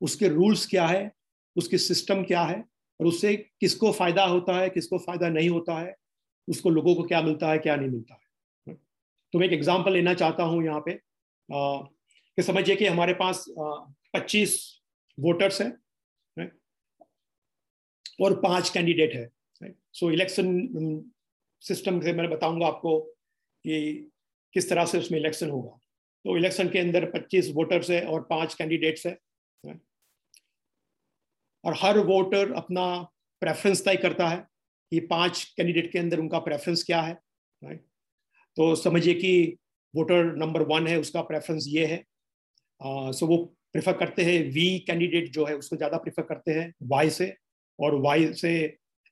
उसके 0.01 0.27
रूल्स 0.27 0.65
क्या 0.67 0.85
है? 0.87 1.11
उसके 1.55 1.77
सिस्टम 1.77 2.23
क्या 2.23 2.41
है? 2.43 2.63
और 2.99 3.07
उससे 3.07 3.35
किसको 3.35 3.91
फ़ायदा 3.91 4.25
होता 4.25 4.57
है, 4.57 4.69
किसको 4.69 4.97
फ़ायदा 4.97 5.29
नहीं 5.29 5.49
होता 5.49 5.79
है? 5.79 5.95
उसको 6.47 6.69
लोगों 6.69 6.95
को 6.95 7.03
क्या 7.03 7.21
मिलता 7.21 7.51
है, 7.51 7.57
क्या 7.57 7.75
नहीं 7.75 7.89
मिलता 7.89 8.13
है? 8.13 8.75
तो 9.33 9.39
मैं 9.39 9.47
एक 9.47 9.53
एग्ज़ाम्पल 9.53 9.93
लेना 9.93 10.13
चाहता 10.13 10.43
हूँ 10.43 10.63
यहाँ 10.65 10.81
पे। 10.85 10.99
कि 11.49 12.41
समझिए 12.43 12.75
कि 12.75 12.85
हमारे 12.85 13.13
पास 13.13 13.45
पच्चीस 14.13 14.57
वोटर्स 15.17 15.61
हैं 15.61 16.51
और 18.21 18.39
पाँच 18.41 18.69
कैंडिडेट 18.69 19.13
है 19.13 19.71
सो 19.93 20.09
इलेक्शन 20.11 21.03
सिस्टम 21.63 21.99
से 22.01 22.13
मैं 22.13 22.29
बताऊँगा 22.29 22.67
आपको 22.67 22.99
कि 22.99 24.09
किस 24.55 24.69
तरह 24.69 24.85
से 24.85 24.97
उसमें 24.97 25.19
इलेक्शन 25.19 25.49
होगा? 25.49 25.79
तो 26.25 26.37
इलेक्शन 26.37 26.69
के 26.69 26.79
अंदर 26.79 27.05
25 27.11 27.49
वोटर्स 27.55 27.89
है 27.89 28.05
और 28.05 28.21
पाँच 28.29 28.53
कैंडिडेट्स 28.53 29.05
है 29.07 29.17
और 31.63 31.75
हर 31.77 31.97
वोटर 32.05 32.51
अपना 32.53 32.85
प्रेफरेंस 33.41 33.83
तय 33.85 33.95
करता 33.95 34.27
है 34.27 34.37
कि 34.91 34.99
पाँच 35.07 35.43
कैंडिडेट 35.57 35.91
के 35.91 35.99
अंदर 35.99 36.19
उनका 36.19 36.39
प्रेफरेंस 36.39 36.83
क्या 36.83 37.01
है 37.01 37.17
तो 38.57 38.73
समझिए 38.75 39.13
कि 39.13 39.57
वोटर 39.93 40.35
नंबर 40.35 40.61
वन 40.67 40.87
है 40.87 40.99
उसका 40.99 41.21
प्रेफरेंस 41.21 41.65
ये 41.67 41.85
है। 41.85 41.97
आ, 42.81 43.11
सो 43.11 43.27
वो 43.27 43.37
प्रेफर 43.73 43.93
करते 43.97 44.23
हैं 44.23 44.39
वी 44.51 44.67
कैंडिडेट 44.79 45.31
जो 45.33 45.45
है 45.45 45.55
उसको 45.55 45.75
ज़्यादा 45.75 45.97
प्रेफर 45.97 46.23
करते 46.23 46.51
हैं 46.51 46.73
वाई 46.87 47.09
से 47.09 47.33
और 47.79 47.95
वाई 48.01 48.33
से 48.33 48.53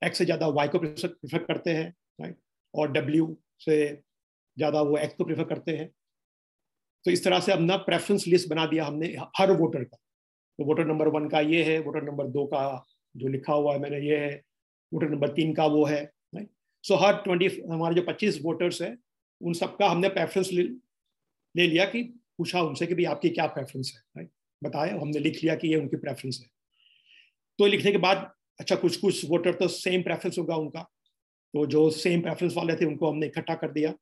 एक्स 0.02 0.18
से 0.18 0.26
ज़्यादा 0.26 0.48
वाई 0.50 0.68
को 0.68 0.80
प्रेफर 0.80 1.44
करते 1.44 1.72
हैं 1.72 1.88
राइट 2.22 2.38
और 2.74 2.92
डब्ल्यू 2.92 3.36
से 3.60 3.78
ज़्यादा 4.58 4.82
वो 4.82 4.98
एक्स 4.98 5.16
को 5.16 5.24
प्रेफर 5.26 5.44
करते 5.46 5.78
हैं। 5.78 5.90
तो 7.06 7.12
इस 7.12 7.24
तरह 7.24 7.40
से 7.40 7.52
अपना 7.52 7.76
प्रेफरेंस 7.84 8.28
लिस्ट 8.28 8.50
बना 8.50 8.66
दिया 8.66 8.86
हमने 8.86 9.08
हर 9.38 9.52
वोटर 9.52 9.84
का। 9.84 9.98
तो 10.60 10.66
वोटर 10.66 10.86
नंबर 10.86 11.08
वन 11.10 11.28
का 11.30 11.40
ये 11.42 11.64
है 11.64 11.80
वोटर 11.80 12.04
नंबर 12.04 12.28
दो 12.30 12.46
का 12.46 12.64
जो 13.16 13.28
लिखा 13.28 13.54
हुआ 13.54 13.74
है 13.74 13.80
मैंने 13.80 14.00
ये 14.00 14.18
है 14.18 14.34
वोटर 14.92 15.10
नंबर 15.10 15.30
तीन 15.34 15.54
का 15.54 15.66
वो 15.68 15.86
है 15.86 16.10
सो 16.84 16.96
हर 16.96 17.14
ट्वेंटी 17.24 17.48
हमारे 17.70 17.96
जो 17.96 18.02
पच्चीस 18.04 18.40
वोटर्स 18.44 18.82
है 18.82 18.96
उन 19.42 19.54
सबका 19.54 19.88
हमने 19.90 20.10
प्रेफरेंस 20.10 20.50
ले, 20.52 20.64
ले 20.64 21.68
लिया 21.68 21.86
कि 21.86 22.02
पूछा 22.38 22.62
उनसे 22.62 22.86
कि 22.88 22.94
भाई 22.96 23.06
आपकी 23.06 23.30
क्या 23.30 23.46
प्रेफरेंस 23.48 23.92
है 23.96 24.02
राइट 24.18 24.30
बताया 24.62 24.96
हमने 24.96 25.20
लिख 25.20 25.40
लिया 25.44 25.56
कि 25.56 25.68
ये 25.68 25.76
उनकी 25.76 25.98
प्रेफरेंस 25.98 26.40
है। 26.42 26.50
तो 27.60 27.66
लिखने 27.66 27.92
के 27.92 27.98
बाद 27.98 28.32
अच्छा 28.60 28.76
कुछ 28.76 28.98
कुछ 28.98 29.24
वोटर 29.30 29.54
तो 29.54 29.68
सेम 29.68 30.04
प्रेफरेंस 30.04 30.38
होगा 30.40 30.56
उनका। 30.56 30.82
तो 31.54 31.66
जो 31.68 31.90
सेम 31.92 32.22
प्रेफरेंस 32.22 32.54
वाले 32.58 32.76
थे 32.76 32.86
उनको 32.86 33.10
हमने 33.12 33.26
इकट्ठा 33.26 33.56
कर 33.56 33.72
दिया। 33.72 33.94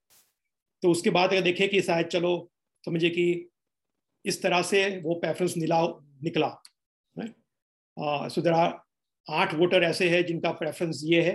तो 0.83 0.91
उसके 0.91 1.09
बाद 1.09 1.31
अगर 1.31 1.41
देखें 1.41 1.67
कि 1.69 1.81
शायद 1.81 2.07
चलो, 2.07 2.51
समझिए 2.83 3.09
कि 3.09 3.49
इस 4.25 4.41
तरह 4.43 4.61
से 4.61 4.87
वो 4.99 5.15
प्रेफरेंस 5.15 5.53
निला 5.57 5.81
निकला 6.23 6.49
सो 8.29 8.41
आठ 9.27 9.53
वोटर 9.55 9.83
ऐसे 9.83 10.09
हैं 10.09 10.25
जिनका 10.25 10.51
प्रेफरेंस 10.53 11.01
ये 11.05 11.21
है, 11.21 11.33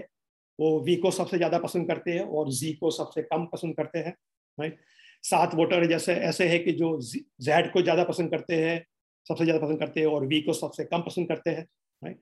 वो 0.58 0.80
वी 0.84 0.94
को 0.96 1.10
सबसे 1.10 1.36
ज़्यादा 1.36 1.58
पसंद 1.58 1.86
करते 1.88 2.12
हैं 2.12 2.20
और 2.20 2.50
जी 2.52 2.72
को 2.72 2.90
सबसे 2.90 3.22
कम 3.22 3.44
पसंद 3.46 3.76
करते 3.76 3.98
हैं 3.98 4.14
राइट 4.58 4.78
सात 5.24 5.54
वोटर 5.54 5.86
जैसे, 5.86 6.14
ऐसे 6.14 6.48
है 6.48 6.58
कि 6.58 6.72
जो 6.72 6.98
जेड 7.00 7.72
को 7.72 7.82
ज़्यादा 7.82 8.04
पसंद 8.04 8.30
करते 8.30 8.54
हैं, 8.56 8.84
सबसे 9.26 9.44
ज़्यादा 9.44 9.66
पसंद 9.66 9.78
करते 9.78 10.00
हैं 10.00 10.06
और 10.06 10.26
वी 10.26 10.40
को 10.40 10.52
सबसे 10.52 10.84
कम 10.84 11.02
पसंद 11.02 11.28
करते 11.28 11.50
हैं 11.50 11.62
राइट 12.02 12.18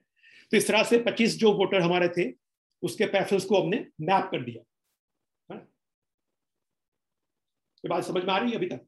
तो 0.51 0.57
इस 0.57 0.67
तरह 0.67 0.83
से 0.83 0.97
25 1.01 1.37
जो 1.39 1.51
वोटर 1.53 1.81
हमारे 1.81 2.07
थे, 2.17 2.29
उसके 2.83 3.05
प्रेफरेंस 3.05 3.45
को 3.45 3.61
हमने 3.61 3.85
मैप 4.01 4.29
कर 4.31 4.41
दिया। 4.41 4.63
ये 7.83 7.89
बात 7.89 8.03
समझ 8.03 8.23
में 8.23 8.33
आ 8.33 8.37
रही 8.37 8.51
है 8.51 8.57
अभी 8.57 8.67
तक? 8.67 8.85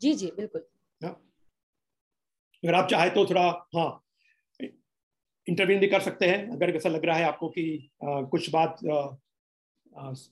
जी 0.00 0.12
जी 0.14 0.26
बिल्कुल। 0.36 0.62
हाँ। 1.00 1.12
अगर 2.62 2.74
आप 2.74 2.88
चाहे 2.90 3.10
तो 3.10 3.24
थोड़ा 3.26 3.42
हाँ 3.76 3.88
इंटरव्यू 4.60 5.78
भी 5.78 5.86
कर 5.86 6.00
सकते 6.00 6.26
हैं। 6.26 6.50
अगर 6.52 6.74
ऐसा 6.76 6.88
लग 6.88 7.04
रहा 7.04 7.16
है 7.16 7.24
आपको 7.24 7.48
कि 7.48 7.90
आ, 8.04 8.20
कुछ 8.22 8.50
बात 8.50 8.76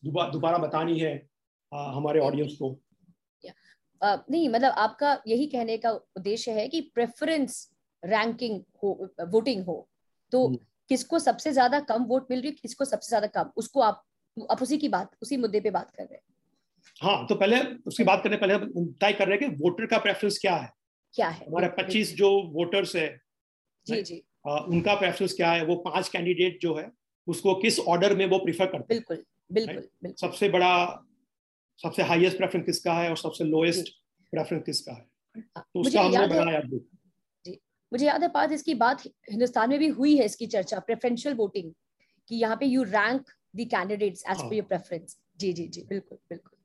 दोबारा 0.05 0.59
बतानी 0.59 0.99
है 1.01 1.13
आ, 1.73 1.91
हमारे 1.93 2.21
ऑडियंस 2.21 2.57
को। 2.63 2.71
आ, 4.01 4.17
नहीं 4.31 4.49
मतलब 4.49 4.73
आपका 4.79 5.13
यही 5.27 5.47
कहने 5.47 5.77
का 5.79 5.91
उद्देश्य 5.91 6.53
है 6.53 6.67
कि 6.69 6.81
प्रेफरेंस 6.95 7.69
रैंकिंग 8.03 8.61
हो 8.83 8.93
वोटिंग 9.29 9.65
हो। 9.65 9.89
तो 10.33 10.47
हम्म। 10.47 10.59
किसको 10.91 11.19
सबसे 11.19 11.53
ज़्यादा 11.53 11.81
कम 11.89 12.05
वोट 12.05 12.31
मिल 12.31 12.41
रही 12.41 12.51
है 12.51 12.57
किसको 12.63 12.85
सबसे 12.85 13.09
ज़्यादा 13.09 13.27
कम? 13.27 13.51
उसको 13.57 13.81
आप 13.81 14.05
आप 14.51 14.63
उसी 14.63 14.79
की 14.79 14.89
बात 14.89 15.11
उसी 15.23 15.37
मुद्दे 15.37 15.61
पे 15.61 15.71
बात 15.71 15.91
कर 15.91 16.03
रहे 16.03 16.15
हैं। 16.15 16.23
हाँ 17.03 17.27
तो 17.27 17.35
पहले 17.35 17.61
उसकी 17.87 18.05
बात 18.05 18.23
करने 18.23 18.37
पहले 18.37 18.59
तय 19.01 19.13
कर 19.13 19.29
रहे 19.29 19.39
हैं 19.39 19.51
कि 19.51 19.63
वोटर 19.63 19.87
का 19.87 19.99
प्रेफरेंस 19.99 20.39
क्या 20.39 20.55
है। 20.57 20.71
क्या 21.15 21.29
है? 21.29 21.47
हमारे 21.47 21.69
पच्चीस 21.79 22.15
जो 22.17 22.31
वोटर्स 22.53 22.95
है 22.97 23.09
जी 23.87 24.03
जी। 24.03 24.23
आ, 24.49 24.57
उनका 24.59 24.95
प्रेफरेंस 24.95 25.33
क्या 25.35 25.51
है? 25.53 25.65
वो 25.65 25.77
पाँच 25.77 26.09
कैंडिडेट 26.09 26.61
जो 26.63 26.75
है 26.75 26.91
उसको 27.27 27.55
किस 27.55 27.79
ऑर्डर 27.81 28.17
में 28.17 28.27
वो 28.27 28.39
प्रीफर 28.39 28.67
करते 28.67 28.95
बिल्कुल 28.95 29.25
बिल्कुल, 29.53 29.75
बिल्कुल। 29.75 30.15
सबसे 30.21 30.49
बड़ा 30.49 31.05
सबसे 31.81 32.03
हाईएस्ट 32.03 32.37
प्रेफरेंस 32.37 32.65
किसका 32.67 32.93
है 32.93 33.11
और 33.11 33.17
सबसे 33.17 33.45
लोएस्ट 33.45 33.89
प्रेफरेंस 34.33 34.63
किसका 34.67 34.93
है? 34.93 35.07
हाँ, 35.37 35.65
तो 35.75 35.81
उसका 35.81 36.03
हमने 36.03 36.27
बनाया 36.27 36.61
जी 36.61 37.59
मुझे 37.93 38.07
याद 38.07 38.23
है 38.23 38.29
बात 38.29 38.53
इसकी 38.53 38.75
बात 38.75 39.03
हिंदुस्तान 39.31 39.71
में 39.71 39.79
भी 39.79 39.89
हुई 39.89 40.17
है 40.17 40.25
इसकी 40.25 40.47
चर्चा 40.47 40.79
प्रेफरेंशियल 40.79 41.35
वोटिंग 41.35 41.73
कि 42.29 42.37
यहाँ 42.37 42.57
पे 42.57 42.67
you 42.67 42.83
rank 42.83 43.31
the 43.59 43.69
candidates 43.71 44.25
as 44.31 44.39
per 44.39 44.55
your 44.55 44.67
preference 44.67 45.19
जी 45.41 45.53
जी 45.53 45.67
जी 45.69 45.83
बिल्कुल 45.89 46.19
बिल्कुल। 46.31 46.57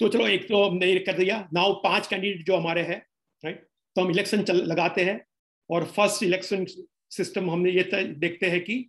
तो 0.00 0.08
चलो 0.08 0.26
एक 0.28 0.48
तो 0.48 0.62
हमने 0.64 0.98
कर 0.98 1.16
दिया। 1.16 1.48
नाउ 1.54 1.74
पाँच 1.82 2.06
कैंडिडेट 2.06 2.46
जो 2.46 2.56
हमारे 2.56 2.82
हैं 2.82 2.98
राइट 3.44 3.68
तो 3.96 4.02
हम 4.02 4.10
इलेक्शन 4.10 4.44
लगाते 4.50 5.04
हैं 5.04 5.20
और 5.70 5.84
फ़र्स्ट 5.86 6.22
इलेक्शन 6.22 6.64
सिस्टम 7.10 7.50
हमने 7.50 7.70
ये 7.70 7.82
देखते 8.16 8.50
हैं 8.50 8.60
कि 8.60 8.84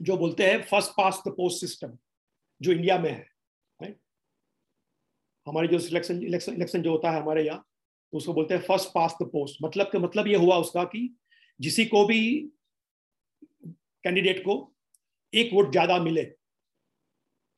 जो 0.00 0.16
बोलते 0.16 0.46
हैं 0.46 0.62
first 0.62 0.90
past 0.96 1.22
the 1.26 1.30
post 1.30 1.60
system 1.60 1.96
जो 2.60 2.72
इंडिया 2.72 2.98
में 2.98 3.10
है 3.10 3.20
राइट 3.80 3.98
हमारे 5.46 5.68
जो 5.68 5.78
सिलेक्शन 5.78 6.22
इलेक्शन 6.22 6.54
इलेक्शन 6.54 6.82
जो 6.82 6.90
होता 6.90 7.10
है 7.10 7.20
हमारे 7.22 7.46
यहाँ 7.46 7.66
तो 8.12 8.18
उसको 8.18 8.32
बोलते 8.32 8.54
हैं 8.54 8.62
फ़र्स्ट 8.62 8.88
पास 8.94 9.16
द 9.22 9.26
पोस्ट 9.26 9.58
मतलब 9.62 9.86
के 9.86 9.98
मतलब 9.98 10.26
ये 10.26 10.36
हुआ 10.36 10.56
उसका 10.56 10.84
कि 10.84 11.08
जिसी 11.60 11.84
को 11.84 12.04
भी 12.06 12.20
कैंडिडेट 14.04 14.40
को 14.44 14.56
एक 15.32 15.52
वोट 15.52 15.70
ज़्यादा 15.72 15.98
मिले 16.02 16.24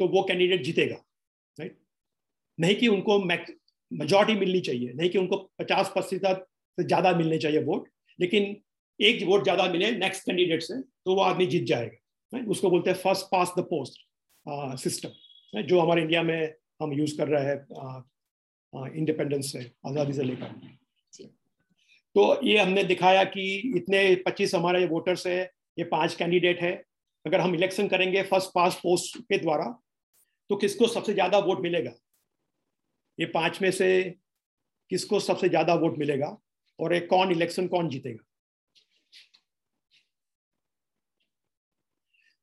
तो 0.01 0.09
वो 0.09 0.23
कैंडिडेट 0.23 0.63
जीतेगा 0.65 0.97
राइट 1.57 1.79
नहीं 2.59 2.75
कि 2.77 2.89
उनको 2.89 3.19
मेजोरिटी 3.25 4.39
मिलनी 4.41 4.61
चाहिए 4.61 4.93
नहीं 4.93 5.11
कि 5.11 5.19
उनको 5.19 5.37
पचास 5.59 5.89
प्रतिशत 5.95 6.47
से 6.79 6.85
ज़्यादा 6.85 7.13
मिलने 7.17 7.39
चाहिए 7.39 7.63
वोट 7.65 7.89
लेकिन 8.19 8.57
एक 9.01 9.23
वोट 9.27 9.43
ज़्यादा 9.43 9.69
मिले 9.69 9.91
नेक्स्ट 9.99 10.27
कैंडिडेट 10.27 10.63
से 10.63 10.81
तो 10.81 11.15
वो 11.15 11.21
आदमी 11.23 11.47
जीत 11.47 11.65
जाएगा 11.67 11.97
right? 12.33 12.49
उसको 12.49 12.71
बोलते 12.71 12.91
हैं 12.91 12.97
first 12.99 13.27
past 13.33 13.53
the 13.59 13.63
post 13.71 14.01
system 14.83 15.63
जो 15.63 15.81
हमारे 15.81 16.03
इंडिया 16.03 16.23
में 16.23 16.55
हम 16.83 16.93
यूज़ 16.93 17.17
कर 17.19 17.29
रहे 17.29 17.45
हैं 17.45 18.91
इंडिपेंडेंस 18.93 19.53
से 19.53 19.71
आज़ादी 19.87 20.13
से 20.13 20.23
लेकर। 20.23 20.47
तो 22.15 22.41
ये 22.47 22.59
हमने 22.59 22.85
दिखाया 22.85 23.25
कि 23.25 23.45
इतने 23.77 24.01
25 24.29 24.55
हमारे 24.55 24.85
वोटर्स 24.87 25.27
है 25.27 25.41
ये 25.79 25.85
पाँच 25.85 26.15
कैंडिडेट 26.15 26.61
है 26.61 26.73
अगर 27.25 27.41
हम 27.41 27.55
इलेक्शन 27.55 27.89
करेंगे 27.89 28.23
फ़र्स्ट 28.23 28.51
पास 28.55 28.79
पोस्ट 28.83 29.19
के 29.23 29.39
द्वारा 29.39 29.65
तो 30.51 30.57
किसको 30.57 30.87
सबसे 30.89 31.13
ज़्यादा 31.15 31.39
वोट 31.39 31.61
मिलेगा? 31.63 31.93
ये 33.19 33.27
पाँच 33.29 33.61
में 33.63 33.71
से 33.71 33.89
किसको 34.91 35.21
सबसे 35.21 35.49
ज़्यादा 35.49 35.75
वोट 35.75 35.99
मिलेगा? 35.99 36.37
और 36.79 36.93
एक 36.95 37.09
कौन 37.09 37.31
इलेक्शन 37.33 37.67
कौन 37.69 37.89
जीतेगा? 37.89 38.25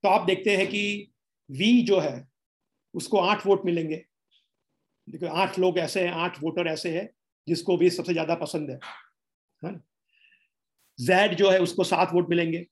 तो 0.04 0.10
आप 0.10 0.26
देखते 0.26 0.56
हैं 0.58 0.68
कि 0.68 1.12
वी 1.50 1.82
जो 1.84 2.00
है, 2.00 2.28
उसको 2.94 3.18
आठ 3.20 3.46
वोट 3.46 3.65
मिलेंगे। 3.65 3.96
देखो, 5.08 5.28
आठ 5.28 5.60
लोग 5.60 5.78
ऐसे 5.80 6.02
हैं, 6.02 6.12
आठ 6.13 6.42
वोटर 6.44 6.68
ऐसे 6.68 6.89
हैं, 6.92 7.10
जिसको 7.48 7.78
भी 7.78 7.89
सबसे 7.89 8.13
ज़्यादा 8.13 8.36
पसंद 8.38 8.70
है। 8.72 8.80
जेड 11.00 11.34
जो 11.36 11.50
है, 11.50 11.60
उसको 11.60 11.84
सात 11.84 12.13
वोट 12.13 12.30
मिलेंगे। 12.30 12.65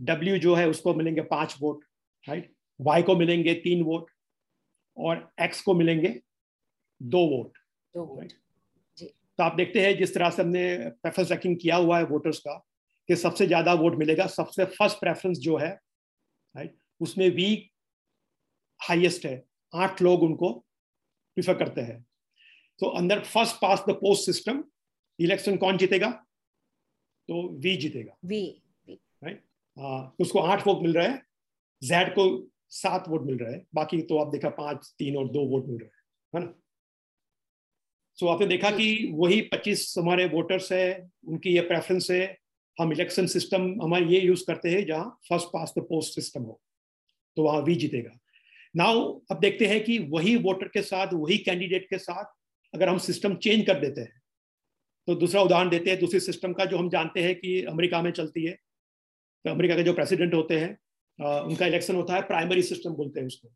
डब्ल्यू 0.00 0.38
जो 0.38 0.54
है 0.54 0.68
उसको 0.68 0.94
मिलेंगे 0.94 1.22
पाँच 1.30 1.56
वोट 1.60 1.84
राइट 2.26 2.52
वाई 2.80 3.02
को 3.02 3.16
मिलेंगे 3.16 3.54
तीन 3.54 3.82
वोट 3.82 4.10
और 4.96 5.30
एक्स 5.40 5.60
को 5.62 5.74
मिलेंगे 5.74 6.08
दो 7.00 7.26
वोट 7.28 7.58
दो 7.94 8.04
वोट 8.04 8.32
तो 8.98 9.44
आप 9.44 9.54
देखते 9.54 9.86
हैं 9.86 9.96
जिस 9.98 10.14
तरह 10.14 10.30
से 10.30 10.42
हमने 10.42 10.76
प्रेफरेंस 11.02 11.30
रैंकिंग 11.30 11.56
किया 11.60 11.76
हुआ 11.76 11.98
है 11.98 12.04
वोटर्स 12.04 12.38
का 12.38 12.54
कि 13.08 13.16
सबसे 13.16 13.46
ज़्यादा 13.46 13.72
वोट 13.74 13.94
मिलेगा 13.98 14.26
सबसे 14.26 14.64
फ़र्स्ट 14.64 14.98
प्रेफरेंस 15.00 15.38
जो 15.38 15.56
है 15.56 15.70
राइट 16.54 16.76
उसमें 17.00 17.28
वी 17.30 17.48
हाईएस्ट 18.80 19.26
है। 19.26 19.42
आठ 19.72 20.02
लोग 20.02 20.22
उनको 20.22 20.52
प्रिफर 21.36 21.54
करते 21.58 21.80
हैं। 21.80 22.04
तो 22.80 22.86
अंदर 22.98 23.20
first 23.24 23.56
past 23.62 23.84
the 23.88 23.92
post 24.00 24.26
system 24.26 24.62
election 25.18 25.56
कौन 25.56 25.76
जीतेगा? 25.78 26.10
तो 27.28 27.42
वी 27.58 27.76
जीतेगा। 27.76 28.16
वी 28.24 28.40
तो 29.78 30.24
उसको 30.24 30.38
आठ 30.40 30.66
वोट 30.66 30.82
मिल 30.82 30.92
रहे 30.92 31.08
हैं 31.08 31.22
जैड 31.82 32.08
को 32.14 32.24
सात 32.70 33.04
वोट 33.08 33.22
मिल 33.26 33.36
रहे 33.38 33.52
हैं, 33.52 33.66
बाकी 33.74 34.00
तो 34.02 34.18
आप 34.18 34.28
देखा 34.28 34.48
पाँच, 34.50 34.94
तीन 34.98 35.16
और 35.16 35.28
दो 35.28 35.44
वोट 35.46 35.66
मिल 35.66 35.78
रहे 35.78 35.86
हैं, 35.86 35.92
है 36.34 36.40
ना? 36.40 36.54
सो 38.18 38.26
आपने 38.26 38.46
देखा 38.46 38.70
कि 38.70 39.10
वही 39.14 39.40
25 39.52 39.94
हमारे 39.98 40.26
वोटर्स 40.28 40.72
है, 40.72 41.08
उनकी 41.26 41.54
ये 41.54 41.60
प्रेफरेंस 41.62 42.10
है, 42.10 42.36
हम 42.78 42.92
इलेक्शन 42.92 43.26
सिस्टम 43.26 43.70
हमारे 43.82 44.06
ये 44.06 44.20
यूज़ 44.20 44.44
करते 44.46 44.70
हैं 44.70 44.84
जहाँ 44.86 45.18
first 45.28 45.48
past 45.48 45.74
the 45.78 45.82
post 45.82 46.14
system 46.14 46.42
हो 46.42 46.60
तो 47.36 47.42
वहाँ 47.42 47.60
वी 47.62 47.74
जीतेगा। 47.74 48.18
नाउ 48.74 49.08
अब 49.30 49.40
देखते 49.40 49.66
हैं 49.66 49.82
कि 49.84 49.98
वही 50.10 50.36
वोटर 50.38 50.68
के 50.68 50.82
साथ, 50.82 51.12
वही 51.14 51.38
कैंडिडेट 51.38 51.88
के 51.90 51.98
साथ 51.98 52.24
अगर 52.74 52.88
हम 52.88 52.98
सिस्टम 53.00 53.34
चेंज 53.36 53.66
कर 53.66 53.80
देते 53.80 54.00
हैं 54.00 54.22
तो 55.08 55.14
दूसरा 55.14 55.42
उदाहरण 55.42 55.68
देते 55.70 55.90
हैं, 55.90 55.98
दूसरी 56.00 56.20
सिस्टम 56.20 56.52
का 56.52 56.64
जो 56.64 56.78
हम 56.78 56.88
जानते 56.90 57.22
हैं 57.22 57.34
कि 57.34 57.62
अमेरिका 57.64 58.02
में 58.02 58.10
चलती 58.12 58.44
है 58.44 58.58
तो 59.44 59.50
अमेरिका 59.50 59.76
के 59.76 59.82
जो 59.82 59.92
प्रेसिडेंट 59.94 60.34
होते 60.34 60.58
हैं 60.60 60.70
उनका 61.18 61.66
इलेक्शन 61.66 61.94
होता 61.94 62.14
है 62.14 62.22
प्राइमरी 62.26 62.62
सिस्टम 62.62 62.94
बोलते 62.94 63.20
हैं 63.20 63.26
उसको 63.26 63.48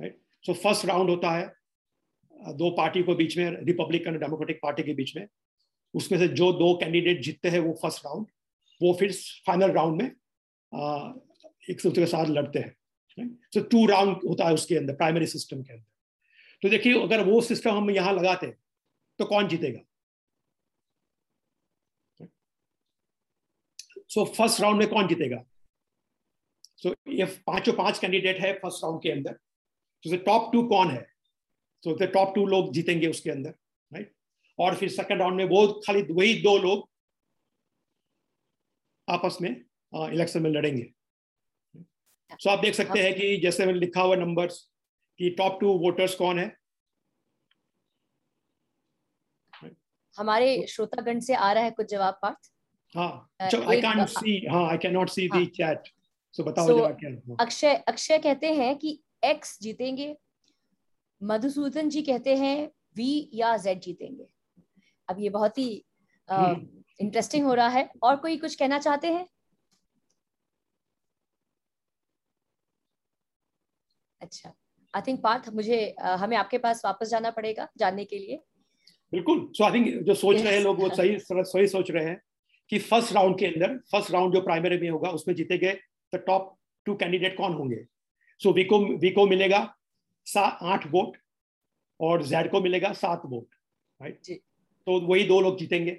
राइट 0.00 0.18
सो 0.44 0.52
फ़र्स्ट 0.54 0.86
राउंड 0.86 1.10
होता 1.10 1.30
है 1.30 2.54
दो 2.54 2.70
पार्टी 2.76 3.02
को 3.02 3.14
बीच 3.14 3.36
में 3.38 3.50
रिपब्लिकन 3.64 4.18
डेमोक्रेटिक 4.18 4.58
पार्टी 4.62 4.82
के 4.82 4.94
बीच 4.94 5.16
में, 5.16 5.26
उसमें 5.94 6.18
से 6.18 6.28
जो 6.30 6.52
दो 6.52 6.74
कैंडिडेट 6.80 7.20
जीतते 7.22 7.48
हैं 7.48 7.58
वो 7.60 7.72
फ़र्स्ट 7.82 8.04
राउंड 8.06 8.26
वो 8.80 8.92
फिर 9.00 9.12
फाइनल 9.46 9.70
राउंड 9.72 10.02
में 10.02 10.06
एक 10.06 11.80
दूसरे 11.82 12.02
के 12.02 12.06
साथ 12.06 12.26
लड़ते 12.28 12.58
हैं 12.58 13.28
सो 13.54 13.60
टू 13.62 13.86
राउंड 13.86 14.16
होता 14.28 14.46
है 14.46 14.54
उसके 14.54 14.76
अंदर 14.76 14.94
प्राइमरी 14.94 15.26
सिस्टम 15.26 15.62
के 15.62 15.72
अंदर। 15.72 15.84
तो 16.62 16.68
देखिए, 16.68 17.02
अगर 17.02 17.24
वो 17.24 17.40
सिस्टम 17.42 17.70
हम 17.70 17.90
यहाँ 17.90 18.12
लगाते 18.14 18.46
तो 19.18 19.24
कौन 19.24 19.48
जीतेगा? 19.48 19.80
सो 24.12 24.24
फ़र्स्ट 24.34 24.60
राउंड 24.60 24.78
में 24.78 24.88
कौन 24.88 25.06
जीतेगा? 25.08 25.44
सो 26.76 26.88
so, 26.88 26.94
ये 27.08 27.24
पाँचों 27.46 27.72
पाँच 27.72 27.98
कैंडिडेट 27.98 28.40
है 28.40 28.52
फ़र्स्ट 28.58 28.84
राउंड 28.84 29.02
के 29.02 29.10
अंदर। 29.10 29.32
तो 30.04 30.16
टॉप 30.24 30.52
टू 30.52 30.62
कौन 30.68 30.90
है? 30.90 31.02
सो 31.84 31.90
so, 31.90 32.12
टॉप 32.14 32.34
टू 32.34 32.46
लोग 32.46 32.72
जीतेंगे 32.72 33.08
उसके 33.10 33.30
अंदर 33.30 33.50
राइट 33.92 34.14
और 34.58 34.76
फिर 34.76 34.88
सेकंड 34.88 35.20
राउंड 35.20 35.36
में 35.36 35.44
वो 35.44 35.66
खाली 35.86 36.02
वही 36.12 36.34
दो 36.42 36.56
लोग 36.58 36.88
आपस 39.08 39.38
में 39.42 39.50
इलेक्शन 39.50 40.42
में 40.42 40.50
लड़ेंगे। 40.50 40.82
सो 42.30 42.48
so, 42.48 42.56
आप 42.56 42.58
देख 42.58 42.74
सकते 42.74 43.02
हैं 43.02 43.14
कि 43.14 43.36
जैसे 43.36 43.66
मैंने 43.66 43.78
लिखा 43.78 44.02
हुआ 44.02 44.16
नंबर्स 44.16 44.60
कि 45.18 45.30
टॉप 45.38 45.58
टू 45.60 45.72
वोटर्स 45.78 46.14
कौन 46.14 46.38
है? 46.38 46.56
हमारे 50.16 50.66
श्रोतागण 50.66 51.20
से 51.20 51.34
आ 51.34 51.52
रहा 51.52 51.64
है 51.64 51.70
कुछ 51.70 51.86
जवाब 51.90 52.18
पार्थ? 52.22 52.50
हाँ 52.96 53.30
आई 53.42 53.80
कैन 53.80 54.04
सी 54.06 54.46
हाँ 54.46 54.70
I 54.70 54.78
can 54.78 54.92
not 54.92 55.08
see 55.08 55.28
the 55.28 55.46
chat 55.46 55.88
so 56.32 56.44
बताओ 56.44 56.68
so, 56.68 56.76
जवाब 56.76 56.96
क्या 57.00 57.36
अक्षय 57.40 57.74
अक्षय 57.88 58.18
कहते 58.18 58.52
हैं 58.54 58.76
कि 58.78 59.00
एक्स 59.24 59.58
जीतेंगे 59.62 60.16
मधुसूदन 61.22 61.88
जी 61.88 62.02
कहते 62.02 62.36
हैं 62.36 62.70
वी 62.96 63.30
या 63.34 63.56
जेड 63.56 63.80
जीतेंगे। 63.80 64.26
अब 65.08 65.16
ये 65.18 65.30
बहुत 65.30 65.58
ही 65.58 65.84
इंटरेस्टिंग 67.00 67.46
हो 67.46 67.54
रहा 67.54 67.68
है। 67.68 67.90
और 68.02 68.16
कोई 68.16 68.36
कुछ 68.36 68.54
कहना 68.54 68.78
चाहते 68.78 69.12
हैं? 69.12 69.26
अच्छा 74.20 74.54
आई 74.94 75.02
थिंक 75.02 75.22
पार्थ 75.22 75.48
मुझे 75.48 75.94
हमें 76.00 76.36
आपके 76.36 76.58
पास 76.58 76.84
वापस 76.84 77.08
जाना 77.08 77.30
पड़ेगा 77.30 77.68
जानने 77.78 78.04
के 78.04 78.18
लिए। 78.18 78.36
बिल्कुल 79.12 79.52
सो 79.52 79.64
आई 79.64 79.72
थिंक 79.72 80.02
जो 80.02 80.14
सोच 80.14 80.36
yes. 80.36 80.44
रहे 80.44 80.54
हैं 80.54 80.62
लोग 80.62 80.80
वो 80.80 80.88
सही 80.88 81.18
सही 81.30 81.68
सोच 81.68 81.90
रहे 81.90 82.04
हैं। 82.04 82.20
कि 82.72 82.78
फ़र्स्ट 82.78 83.12
राउंड 83.12 83.38
के 83.38 83.46
अंदर 83.46 83.76
फ़र्स्ट 83.92 84.10
राउंड 84.10 84.34
जो 84.34 84.40
प्राइमरी 84.40 84.76
में 84.78 84.88
होगा 84.90 85.08
उसमें 85.10 85.34
जीतेंगे 85.36 85.72
तो 86.12 86.18
टॉप 86.18 86.56
टू 86.86 86.94
कैंडिडेट 86.94 87.36
कौन 87.36 87.52
होंगे? 87.52 87.76
सो 88.40 88.48
so, 88.48 88.54
वीको 88.56 88.78
वीको 88.98 89.26
मिलेगा 89.26 89.58
आठ 90.36 90.86
वोट 90.92 91.16
और 92.00 92.22
जेड 92.26 92.50
को 92.50 92.60
मिलेगा 92.60 92.92
सात 92.92 93.22
वोट 93.26 93.48
राइट 94.00 94.40
तो 94.86 95.00
वही 95.02 95.24
दो 95.24 95.40
लोग 95.40 95.58
जीतेंगे 95.58 95.92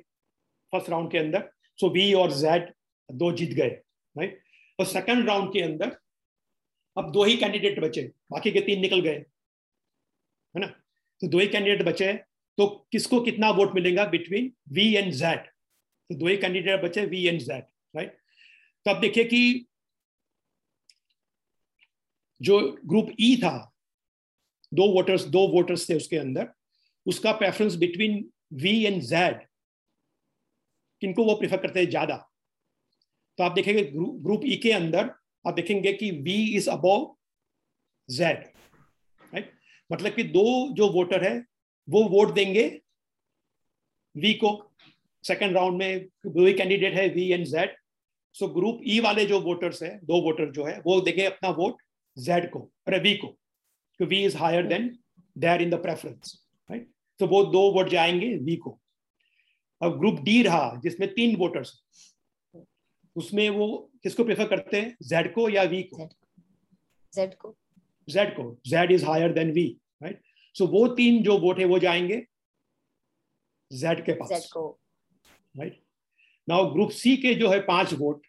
फ़र्स्ट 0.73 0.89
राउंड 0.89 1.11
के 1.11 1.17
अंदर। 1.17 1.49
सो 1.79 1.89
वी 1.89 2.11
और 2.13 2.31
जेड 2.31 2.73
दो 3.09 3.31
जीत 3.37 3.53
गए 3.53 3.69
राइट 4.15 4.41
और 4.79 4.85
सेकंड 4.87 5.27
राउंड 5.27 5.53
के 5.53 5.61
अंदर 5.61 5.97
अब 6.97 7.11
दो 7.11 7.23
ही 7.23 7.37
कैंडिडेट 7.37 7.79
बचे 7.79 8.11
बाकी 8.31 8.51
के 8.51 8.61
तीन 8.61 8.81
निकल 8.81 9.01
गए 9.01 9.15
है 10.55 10.59
ना? 10.59 10.67
तो 10.67 11.27
दो 11.27 11.39
ही 11.39 11.47
कैंडिडेट 11.47 11.87
बचे 11.87 12.13
तो 12.57 12.67
किसको 12.91 13.21
कितना 13.21 13.49
वोट 13.51 13.75
मिलेगा 13.75 14.05
बिटवीन 14.09 14.53
वी 14.73 14.93
एंड 14.95 15.11
जेड 15.13 15.51
तो 16.09 16.15
दो 16.15 16.27
ही 16.27 16.37
कैंडिडेट 16.37 16.81
बचे 16.81 17.05
वी 17.05 17.25
एंड 17.27 17.39
जेड 17.41 17.63
राइट 17.93 18.17
तो 18.85 18.91
अब 18.91 18.99
देखिए 19.01 19.23
कि 19.25 19.65
जो 22.41 22.59
ग्रुप 22.85 23.09
ई 23.19 23.35
e 23.35 23.41
था, 23.41 23.73
दो 24.71 24.87
वोटर्स 24.93 25.23
दो 25.25 25.47
वोटर्स 25.47 25.89
थे 25.89 25.95
उसके 25.95 26.17
अंदर, 26.17 26.47
उसका 27.05 27.31
preference 27.33 27.75
between 27.75 28.23
V 28.61 28.73
and 28.85 29.01
Z 29.03 29.39
किनको 31.01 31.23
वो 31.25 31.35
प्रेफर 31.35 31.57
करते 31.57 31.79
हैं 31.79 31.89
ज़्यादा? 31.89 32.15
तो 33.37 33.43
आप 33.43 33.51
देखेंगे 33.51 33.83
ग्रुप 33.93 34.41
ई 34.45 34.55
e 34.55 34.61
के 34.63 34.71
अंदर, 34.71 35.09
आप 35.45 35.53
देखेंगे 35.53 35.93
कि 35.93 36.11
V 36.11 36.35
is 36.57 36.69
above 36.69 37.15
Z 38.09 38.43
right 39.33 39.51
मतलब 39.89 40.15
कि 40.15 40.23
दो 40.25 40.45
जो 40.75 40.89
वोटर 40.93 41.23
है, 41.23 41.37
वो 41.87 42.03
वोट 42.09 42.33
देंगे 42.33 42.67
वी 44.15 44.33
को। 44.43 44.51
सेकंड 45.23 45.53
राउंड 45.53 45.77
में 45.77 46.05
दो 46.27 46.45
ही 46.45 46.53
कैंडिडेट 46.53 46.93
है 46.93 47.07
V 47.09 47.29
and 47.31 47.45
Z 47.45 47.75
so 48.35 48.47
group 48.47 48.81
E 48.87 48.99
वाले 48.99 49.25
जो 49.25 49.39
वोटर्स 49.41 49.83
है 49.83 49.97
दो 50.05 50.21
वोटर 50.21 50.51
जो 50.51 50.65
है 50.65 50.79
वो 50.79 50.99
देंगे 51.01 51.25
अपना 51.25 51.49
वोट 51.49 51.81
जेड 52.17 52.49
को 52.49 52.59
अरे 52.87 52.99
वी 52.99 53.13
को 53.13 53.37
V 53.99 54.23
is 54.25 54.37
higher 54.37 54.67
than 54.67 54.99
their 55.37 55.61
in 55.61 55.69
the 55.69 55.81
preference 55.81 56.47
right 56.71 56.89
तो 57.19 57.27
वो 57.27 57.43
दो 57.45 57.71
वोट 57.71 57.89
जाएँगे 57.89 58.35
वी 58.37 58.55
को। 58.55 58.79
और 59.81 59.97
ग्रुप 59.99 60.19
डी 60.21 60.41
रहा 60.43 60.79
जिसमें 60.83 61.13
तीन 61.13 61.35
वोटर्स 61.35 61.83
उसमें 63.15 63.49
वो 63.49 63.67
किसको 64.03 64.23
प्रेफर 64.23 64.47
करते 64.47 64.81
हैं? 64.81 64.95
जेड 65.03 65.33
को 65.33 65.49
या 65.49 65.63
वी 65.63 65.81
को? 65.83 66.09
जेड 67.13 67.33
को। 67.35 67.55
जेड 68.09 68.35
को। 68.35 68.57
Z 68.67 68.91
is 68.91 69.05
higher 69.05 69.33
than 69.33 69.51
V 69.51 69.65
right 70.03 70.21
so 70.55 70.67
वो 70.67 70.87
तीन 70.87 71.23
जो 71.23 71.37
वोट 71.37 71.59
है 71.59 71.65
वो 71.65 71.79
जाएँगे 71.79 72.21
जेड 73.71 74.05
के 74.05 74.13
पास। 74.13 74.29
जेड 74.29 74.49
को। 74.53 74.79
राइट 75.55 75.81
नाउ 76.47 76.71
ग्रुप 76.73 76.89
सी 76.91 77.15
के 77.17 77.33
जो 77.35 77.49
है 77.49 77.59
पाँच 77.65 77.93
वोट 77.93 78.27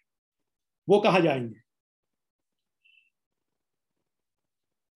वो 0.88 0.98
कहा 1.00 1.20
जाएँगे? 1.20 1.60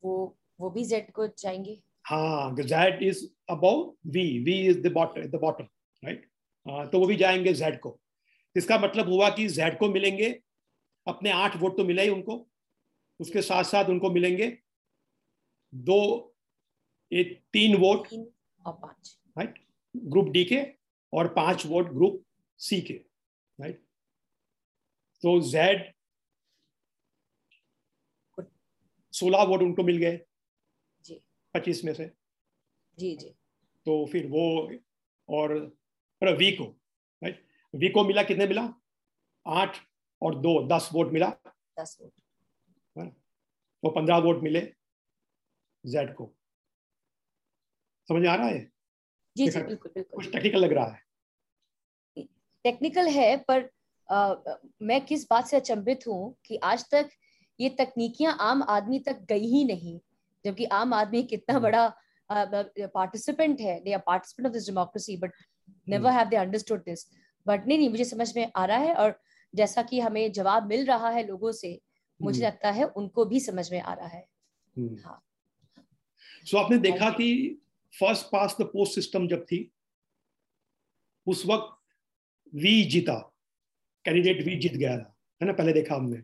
वो 0.03 0.37
वो 0.61 0.71
भी 0.71 0.85
जेड 0.85 1.11
को 1.13 1.27
जाएँगे? 1.29 1.81
हाँ 2.07 2.55
Z 2.57 3.03
is 3.03 3.25
above 3.51 3.83
V 4.07 4.27
V 4.45 4.59
is 4.69 4.81
the 4.83 4.93
bottom 4.93 5.23
the 5.31 5.41
bottom 5.41 5.65
right 6.03 6.29
तो 6.93 6.99
वो 7.01 7.07
भी 7.07 7.17
जाएँगे 7.17 7.53
जेड 7.55 7.79
को। 7.81 7.99
इसका 8.57 8.79
मतलब 8.79 9.09
हुआ 9.09 9.29
कि 9.31 9.49
जेड 9.49 9.79
को 9.79 9.89
मिलेंगे 9.89 10.31
अपने 11.07 11.31
आठ 11.33 11.57
वोट 11.57 11.77
तो 11.77 11.85
मिले 11.85 12.03
ही 12.03 12.09
उनको 12.09 12.47
उसके 13.21 13.43
साथ 13.43 13.65
साथ 13.65 13.89
उनको 13.91 14.11
मिलेंगे 14.11 14.47
दो 15.73 16.01
एक 17.13 17.39
तीन 17.53 17.77
वोट 17.81 18.07
तीन 18.09 18.27
और 18.61 18.73
पाँच। 18.75 19.17
राइट 19.37 19.59
ग्रुप 19.95 20.29
डी 20.33 20.45
के 20.45 20.57
और 21.13 21.29
पाँच 21.35 21.67
वोट 21.67 21.93
ग्रुप 21.93 22.23
सी 22.61 22.81
के 22.81 22.95
राइट 23.59 23.85
तो 25.23 25.41
जेड 25.51 25.93
सोलह 29.15 29.43
वोट 29.43 29.63
उनको 29.63 29.83
मिल 29.83 29.97
गए 29.97 30.17
पच्चीस 31.55 31.85
में 31.85 31.93
से। 31.95 32.11
जी 32.99 33.15
जी। 33.17 33.29
तो 33.87 34.05
फिर 34.07 34.27
वो 34.27 34.45
और 35.29 35.55
वी 36.23 36.51
को 36.53 36.65
राइट 37.23 37.47
वी 37.75 37.89
को 37.89 38.05
मिला 38.05 38.23
कितने 38.23 38.47
मिला? 38.47 38.63
आठ 39.47 39.77
और 40.23 40.35
दो 40.37 40.67
दस 40.69 40.89
वोट 40.93 41.13
मिला। 41.13 41.29
दस 41.79 41.97
वोट 42.01 42.13
तो 43.83 43.91
पंद्रह 43.91 44.19
वोट 44.19 44.43
मिले 44.43 44.61
जेड 45.85 46.15
को। 46.15 46.33
समझ 48.09 48.23
में 48.23 48.29
आ 48.29 48.35
रहा 48.35 48.47
है? 48.47 48.71
जी 49.39 49.49
जी 49.49 49.61
बिल्कुल 49.61 49.93
बिल्कुल। 49.95 50.23
कुछ 50.23 50.33
टेक्निकल 50.33 50.59
लग 50.59 50.73
रहा 50.73 50.87
है। 50.87 51.07
टेक्निकल 52.65 53.09
है 53.09 53.37
पर 53.37 53.69
आ, 54.11 54.35
मैं 54.83 55.01
किस 55.07 55.27
बात 55.31 55.47
से 55.47 55.57
अचंभित 55.57 56.07
हूँ 56.07 56.37
कि 56.45 56.57
आज 56.57 56.85
तक 56.91 57.09
ये 57.61 57.69
तकनीकियाँ 57.69 58.37
आम 58.41 58.63
आदमी 58.63 58.99
तक 58.99 59.19
गई 59.29 59.47
ही 59.47 59.65
नहीं 59.65 59.99
जबकि 60.45 60.65
आम 60.65 60.95
आदमी 60.95 61.23
कितना 61.23 61.55
हम्म। 61.55 61.63
बड़ा 61.63 61.93
पार्टिसिपेंट 62.95 63.61
है 63.61 63.81
they 63.85 63.93
are 63.93 64.03
participant 64.07 64.47
of 64.47 64.53
this 64.53 64.67
democracy 64.67 65.17
but 65.17 65.33
never 65.89 66.11
have 66.11 66.29
they 66.29 66.37
understood 66.37 66.81
this 66.81 67.07
but 67.47 67.67
नहीं 67.67 67.79
नहीं 67.79 67.89
मुझे 67.91 68.05
समझ 68.05 68.37
में 68.37 68.53
आ 68.57 68.65
रहा 68.65 68.79
है 68.79 68.95
और 68.95 69.21
जैसा 69.55 69.83
कि 69.83 70.01
हमें 70.01 70.33
जवाब 70.33 70.67
मिल 70.67 70.87
रहा 70.87 71.11
है 71.11 71.27
लोगों 71.27 71.53
से 71.53 71.81
मुझे 72.23 72.39
हम्म, 72.39 72.47
लगता 72.47 72.71
है 72.71 72.85
उनको 72.85 73.25
भी 73.25 73.41
समझ 73.41 73.73
में 73.73 73.81
आ 73.81 73.95
रहा 73.95 74.09
है। 74.09 74.27
हम्म। 74.77 74.97
हाँ। 75.05 75.23
सो 76.47 76.59
आपने 76.59 76.79
देखा 76.79 77.05
Thank 77.07 77.17
कि 77.17 77.61
first 77.95 78.27
past 78.27 78.57
the 78.61 78.65
post 78.65 78.95
system 78.95 79.29
जब 79.29 79.45
थी 79.45 79.73
उस 81.27 81.47
वक्त 81.47 81.95
वी 82.55 82.85
जीता। 82.85 83.35
कैंडिडेट 84.05 84.43
वी 84.43 84.57
जीत 84.57 84.73
गया 84.73 84.99
था। 84.99 85.17
है 85.43 85.47
ना? 85.47 85.53
पहले 85.53 85.73
देखा 85.73 85.95
हमने। 85.95 86.17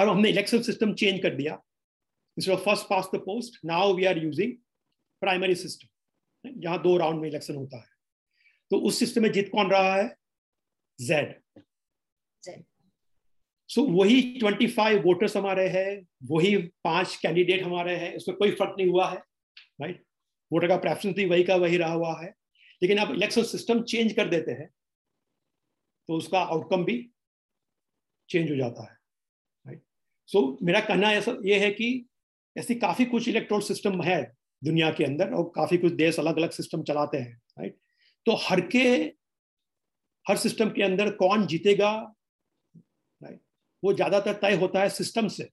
अब 0.00 0.08
हमने 0.08 0.28
इलेक्शन 0.28 0.62
सिस्टम 0.62 0.94
चेंज 0.94 1.22
कर 1.22 1.34
दिया। 1.34 1.54
Instead 2.38 2.54
of 2.54 2.64
first 2.64 2.84
past 2.84 3.10
the 3.14 3.18
post 3.18 3.64
now 3.64 3.94
we 3.94 4.04
are 4.04 4.18
using 4.18 4.52
primary 5.20 5.54
system 5.54 5.88
जहाँ 6.60 6.82
दो 6.82 6.96
राउंड 6.96 7.20
में 7.20 7.28
इलेक्शन 7.28 7.54
होता 7.54 7.78
है। 7.78 7.88
तो 8.70 8.78
उस 8.78 8.98
सिस्टम 8.98 9.22
में 9.22 9.32
जीत 9.32 9.48
कौन 9.52 9.70
रहा 9.70 9.94
है? 9.94 10.16
Z 11.00 11.42
Z. 12.48 12.62
सो 13.68 13.82
वही 13.82 14.40
25 14.44 15.02
वोटर्स 15.04 15.36
हमारे 15.36 15.68
हैं 15.68 16.06
वही 16.22 16.56
पाँच 16.56 17.16
कैंडिडेट 17.16 17.62
हमारे 17.62 17.96
हैं 17.96 18.14
इसमें 18.14 18.36
कोई 18.36 18.50
फ़र्क 18.50 18.74
नहीं 18.78 18.88
हुआ 18.88 19.10
है। 19.10 19.18
राइट 19.80 20.04
वोटर 20.54 20.68
का 20.68 20.76
प्रेफरेंस 20.76 21.14
भी 21.16 21.24
वही 21.24 21.44
का 21.44 21.56
वही 21.56 21.76
रहा 21.76 21.92
हुआ 21.92 22.20
है। 22.22 22.34
लेकिन 22.82 22.98
आप 22.98 23.10
इलेक्शन 23.10 23.42
सिस्टम 23.42 23.82
चेंज 23.82 24.12
कर 24.12 24.28
देते 24.28 24.52
हैं 24.52 24.68
तो 26.08 26.16
उसका 26.16 26.40
आउटकम 26.40 26.84
भी 26.84 26.96
चेंज 28.28 28.50
हो 28.50 28.56
जाता 28.56 28.82
है 28.82 28.96
राइट 29.66 29.82
सो 30.28 30.38
so, 30.38 30.62
मेरा 30.62 30.80
कहना 30.80 31.12
ऐसा 31.12 31.36
ये 31.44 31.58
है 31.58 31.70
कि 31.70 32.06
ऐसी 32.56 32.74
काफ़ी 32.74 33.04
कुछ 33.04 33.28
इलेक्ट्रोल 33.28 33.60
सिस्टम 33.60 34.02
है 34.02 34.22
दुनिया 34.62 34.90
के 34.90 35.04
अंदर 35.04 35.32
और 35.32 35.52
काफ़ी 35.54 35.78
कुछ 35.78 35.92
देश 35.92 36.18
अलग 36.18 36.36
अलग 36.36 36.50
सिस्टम 36.50 36.82
चलाते 36.82 37.18
हैं 37.18 37.40
राइट 37.58 37.76
तो 38.26 38.36
हर 38.42 38.60
के 38.68 38.84
हर 40.26 40.36
सिस्टम 40.36 40.70
के 40.70 40.82
अंदर 40.82 41.10
कौन 41.14 41.46
जीतेगा 41.46 41.90
राइट 43.20 43.40
वो 43.82 43.92
ज़्यादातर 43.92 44.34
तय 44.34 44.54
होता 44.54 44.80
है 44.80 44.88
सिस्टम 44.90 45.28
से 45.28 45.48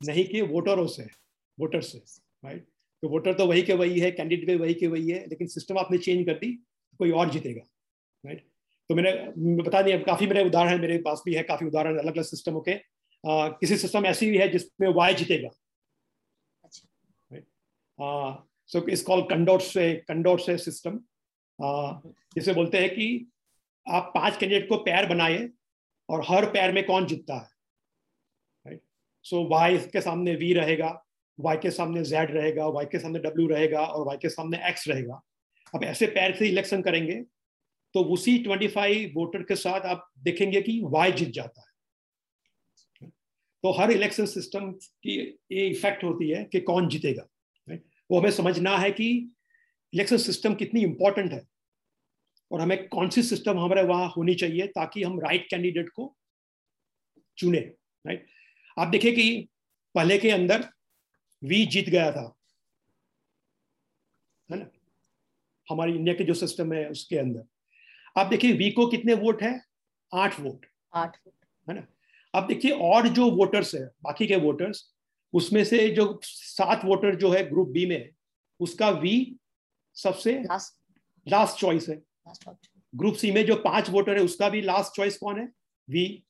नहीं 0.00 0.24
कि 0.24 0.40
वोटरों 0.42 0.86
से 0.86 1.08
वोटर 1.58 1.80
से 1.80 1.98
राइट 2.44 2.66
तो 3.02 3.08
वोटर 3.08 3.34
तो 3.34 3.46
वही 3.46 3.62
के 3.62 3.74
वही 3.74 4.00
है 4.00 4.10
कैंडिडेट 4.10 4.46
भी 4.46 4.54
वही 4.56 4.74
के 4.74 4.86
वही 4.86 5.10
है 5.10 5.18
लेकिन 5.28 5.46
सिस्टम 5.48 5.78
आपने 5.78 5.98
चेंज 5.98 6.24
कर 6.26 6.34
दी 6.34 6.52
कोई 7.00 7.10
और 7.10 7.30
जीतेगा 7.30 7.62
राइट 8.24 8.44
तो 8.90 8.94
मैंने 8.94 9.12
बता 9.62 9.78
अब 9.78 10.04
काफ़ी 10.06 10.26
मेरे 10.26 10.44
उदाहरण 10.44 10.80
मेरे 10.80 10.98
पास 10.98 11.22
भी 11.26 11.34
है 11.34 11.42
काफ़ी 11.42 11.66
उदाहरण 11.66 11.98
अलग 11.98 12.14
अलग 12.14 12.24
सिस्टमों 12.24 12.60
के 12.60 12.72
आ, 12.72 13.48
किसी 13.50 13.76
सिस्टम 13.76 14.06
ऐसी 14.06 14.30
भी 14.30 14.38
है 14.38 14.48
जिसमें 14.48 14.88
वाई 14.94 15.14
जीतेगा 15.14 15.50
सो 18.70 18.86
इस 18.88 19.02
कॉल 19.02 19.22
कंडोट 19.30 19.62
से 19.62 19.92
कंडोट 20.08 20.40
से 20.40 20.56
सिस्टम 20.58 20.98
जिसे 21.58 22.52
बोलते 22.52 22.78
हैं 22.78 22.88
कि 22.90 23.06
आप 23.86 24.10
पाँच 24.14 24.36
कैंडिडेट 24.36 24.68
को 24.68 24.76
पैर 24.84 25.06
बनाए 25.06 25.48
और 26.08 26.24
हर 26.28 26.46
पैर 26.50 26.72
में 26.72 26.84
कौन 26.86 27.06
जीतता 27.06 27.34
है 27.34 27.50
राइट 28.66 28.82
सो 29.24 29.44
वाई 29.48 29.78
के 29.92 30.00
सामने 30.00 30.34
वी 30.34 30.52
रहेगा 30.52 30.90
वाई 31.38 31.56
के 31.56 31.70
सामने 31.70 32.02
जेड 32.04 32.30
रहेगा 32.30 32.66
वाई 32.68 32.84
के 32.84 32.98
सामने 32.98 33.18
डब्ल्यू 33.18 33.46
रहेगा 33.48 33.80
और 33.80 34.06
वाई 34.06 34.16
के 34.16 34.28
सामने 34.28 34.58
एक्स 34.68 34.88
रहेगा। 34.88 35.20
अब 35.74 35.84
ऐसे 35.84 36.06
पैर 36.06 36.34
से 36.36 36.48
इलेक्शन 36.48 36.82
करेंगे 36.82 37.20
तो 37.94 38.02
उसी 38.04 38.38
25 38.38 39.06
वोटर 39.14 39.42
के 39.42 39.56
साथ 39.56 39.86
आप 39.86 40.08
देखेंगे 40.18 40.60
कि 40.62 40.80
वाई 40.84 41.12
जीत 41.12 41.30
जाता 41.30 41.60
है। 41.60 43.08
तो 43.64 43.72
हर 43.72 43.90
इलेक्शन 43.90 44.26
सिस्टम 44.26 44.70
की 44.72 45.16
ये 45.52 45.66
इफ़ेक्ट 45.68 46.04
होती 46.04 46.28
है 46.30 46.42
कि 46.44 46.60
कौन 46.60 46.88
जीतेगा 46.88 47.26
वो 48.10 48.18
हमें 48.18 48.30
समझना 48.30 48.76
है 48.78 48.90
कि 48.90 49.08
इलेक्शन 49.92 50.16
सिस्टम 50.16 50.54
कितनी 50.54 50.82
इंपॉर्टेंट 50.82 51.32
है 51.32 51.42
और 52.50 52.60
हमें 52.60 52.88
कौन 52.88 53.08
सी 53.08 53.22
सिस्टम 53.22 53.58
हमारे 53.58 53.82
वहाँ 53.82 54.08
होनी 54.16 54.34
चाहिए 54.34 54.66
ताकि 54.66 55.02
हम 55.02 55.18
राइट 55.20 55.46
कैंडिडेट 55.50 55.88
को 55.88 56.14
चुने 57.38 57.60
राइट 58.04 58.26
आप 58.78 58.88
देखिए 58.88 59.12
कि 59.12 59.48
पहले 59.94 60.18
के 60.18 60.30
अंदर 60.30 60.68
वी 61.42 61.64
जीत 61.66 61.88
गया 61.88 62.10
था। 62.12 62.34
है 64.50 64.58
ना? 64.58 64.66
हमारी 65.68 65.92
इंडिया 65.92 66.14
के 66.14 66.24
जो 66.24 66.34
सिस्टम 66.34 66.72
है 66.72 66.88
उसके 66.90 67.18
अंदर। 67.18 67.44
आप 68.20 68.26
देखिए 68.26 68.52
वी 68.52 68.70
को 68.70 68.86
कितने 68.86 69.14
वोट 69.14 69.42
है? 69.42 69.60
आठ 70.14 70.40
वोट 70.40 70.66
आठ 70.94 71.16
वोट 71.26 71.34
है 71.68 71.74
ना? 71.74 71.86
अब 72.34 72.46
देखिए 72.46 72.70
और 72.70 73.08
जो 73.08 73.30
वोटर्स 73.30 73.74
है 73.74 73.84
बाकी 74.02 74.26
के 74.26 74.36
वोटर्स 74.36 74.84
उसमें 75.32 75.64
से 75.64 75.88
जो 75.88 76.20
सात 76.22 76.84
वोटर 76.84 77.14
जो 77.14 77.30
है 77.30 77.48
ग्रुप 77.48 77.68
बी 77.68 77.86
में 77.86 77.96
है, 77.96 78.10
उसका 78.60 78.88
वी 78.90 79.36
सबसे 79.96 80.32
लास्ट 80.42 80.80
लास्ट 81.26 81.58
चॉइस 81.58 81.88
है। 81.88 82.02
ग्रुप 82.94 83.14
सी 83.14 83.30
में 83.32 83.44
जो 83.46 83.56
पाँच 83.56 83.90
वोटर 83.90 84.18
है 84.18 84.24
उसका 84.24 84.48
भी 84.48 84.60
लास्ट 84.60 84.96
चॉइस 84.96 85.16
कौन 85.18 85.40
है? 85.40 85.48
वी 85.88 86.24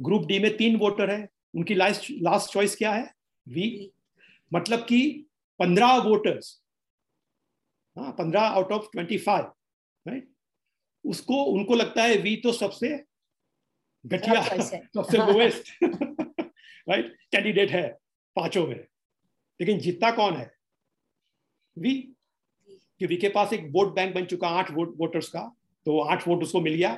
ग्रुप 0.00 0.26
डी 0.26 0.38
में 0.38 0.56
तीन 0.56 0.76
वोटर 0.76 1.10
है 1.10 1.28
उनकी 1.54 1.74
लास्ट 1.74 2.10
लास्ट 2.10 2.52
चॉइस 2.52 2.76
क्या 2.76 2.92
है? 2.92 3.14
वी 3.48 3.92
मतलब 4.52 4.78
कि 4.78 5.26
पंद्रह 5.58 5.96
वोटर्स 5.96 6.62
हाँ 7.96 8.10
पंद्रह 8.12 8.40
out 8.40 8.72
of 8.72 8.86
twenty 8.92 9.18
five 9.18 9.44
right 10.06 10.28
उसको 11.04 11.44
उनको 11.44 11.74
लगता 11.74 12.02
है 12.02 12.16
वी 12.16 12.36
तो 12.36 12.52
सबसे 12.52 12.88
घटिया। 14.06 14.42
सबसे 14.94 15.18
लोएस्ट 15.18 15.72
राइट 16.88 17.16
कैंडिडेट 17.32 17.70
है 17.70 17.88
पाँचों 18.36 18.66
में। 18.66 18.76
लेकिन 19.60 19.78
जीतता 19.78 20.10
कौन 20.10 20.36
है? 20.36 20.50
वी 21.78 21.94
कि 22.68 23.06
वी 23.06 23.16
के 23.16 23.28
पास 23.28 23.52
एक 23.52 23.64
वोट 23.72 23.94
बैंक 23.94 24.14
बन 24.14 24.24
चुका 24.24 24.48
आठ 24.48 24.70
वोट 24.70 24.94
वोटर्स 24.98 25.28
का 25.28 25.40
तो 25.86 26.00
आठ 26.00 26.28
वोट 26.28 26.42
उसको 26.42 26.60
मिल 26.60 26.74
गया 26.74 26.94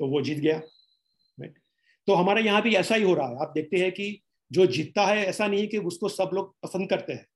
तो 0.00 0.06
वो 0.06 0.22
जीत 0.22 0.38
गया 0.38 0.58
राइट 0.58 1.58
तो 2.06 2.14
हमारे 2.14 2.42
यहाँ 2.42 2.62
भी 2.62 2.74
ऐसा 2.74 2.94
ही 2.94 3.02
हो 3.02 3.14
रहा 3.14 3.28
है। 3.28 3.36
आप 3.36 3.52
देखते 3.54 3.76
हैं 3.76 3.92
कि 3.92 4.22
जो 4.50 4.66
जीतता 4.68 5.06
है, 5.06 5.24
ऐसा 5.26 5.46
नहीं 5.46 5.66
कि 5.68 5.78
उसको 5.80 6.08
सब 6.10 6.30
लोग 6.34 6.54
पसंद 6.62 6.88
करते 6.90 7.12
हैं। 7.12 7.26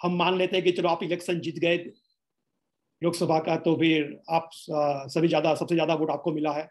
हम 0.00 0.16
मान 0.16 0.36
लेते 0.38 0.56
हैं 0.56 0.64
कि 0.64 0.72
चलो 0.72 0.88
आप 0.88 1.02
इलेक्शन 1.02 1.40
जीत 1.40 1.58
गए, 1.58 1.76
लोकसभा 3.02 3.38
का 3.40 3.56
तो 3.58 3.74
फिर 3.76 4.18
आप 4.30 4.48
सभी 4.52 5.28
ज़्यादा, 5.28 5.54
सबसे 5.54 5.74
ज़्यादा 5.74 5.94
वोट 5.94 6.10
आपको 6.10 6.32
मिला 6.32 6.52
है। 6.52 6.68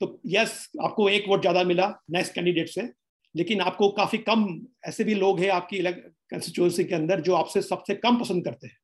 तो 0.00 0.20
यस 0.26 0.70
आपको 0.82 1.08
एक 1.08 1.28
वोट 1.28 1.40
ज़्यादा 1.40 1.62
मिला 1.64 1.88
नेक्स्ट 2.10 2.34
कैंडिडेट 2.34 2.68
से, 2.68 2.82
लेकिन 3.34 3.60
आपको 3.62 3.88
काफ़ी 3.92 4.18
कम 4.20 4.46
ऐसे 4.86 5.04
भी 5.04 5.14
लोग 5.14 5.40
हैं 5.40 5.50
आपकी 5.52 5.82
कंस्टिट्यूंसी 5.82 6.84
के 6.84 6.94
अंदर 6.94 7.20
जो 7.20 7.34
आपसे 7.34 7.62
सबसे 7.62 7.94
कम 7.96 8.18
पसंद 8.20 8.44
करते 8.44 8.66
हैं। 8.66 8.76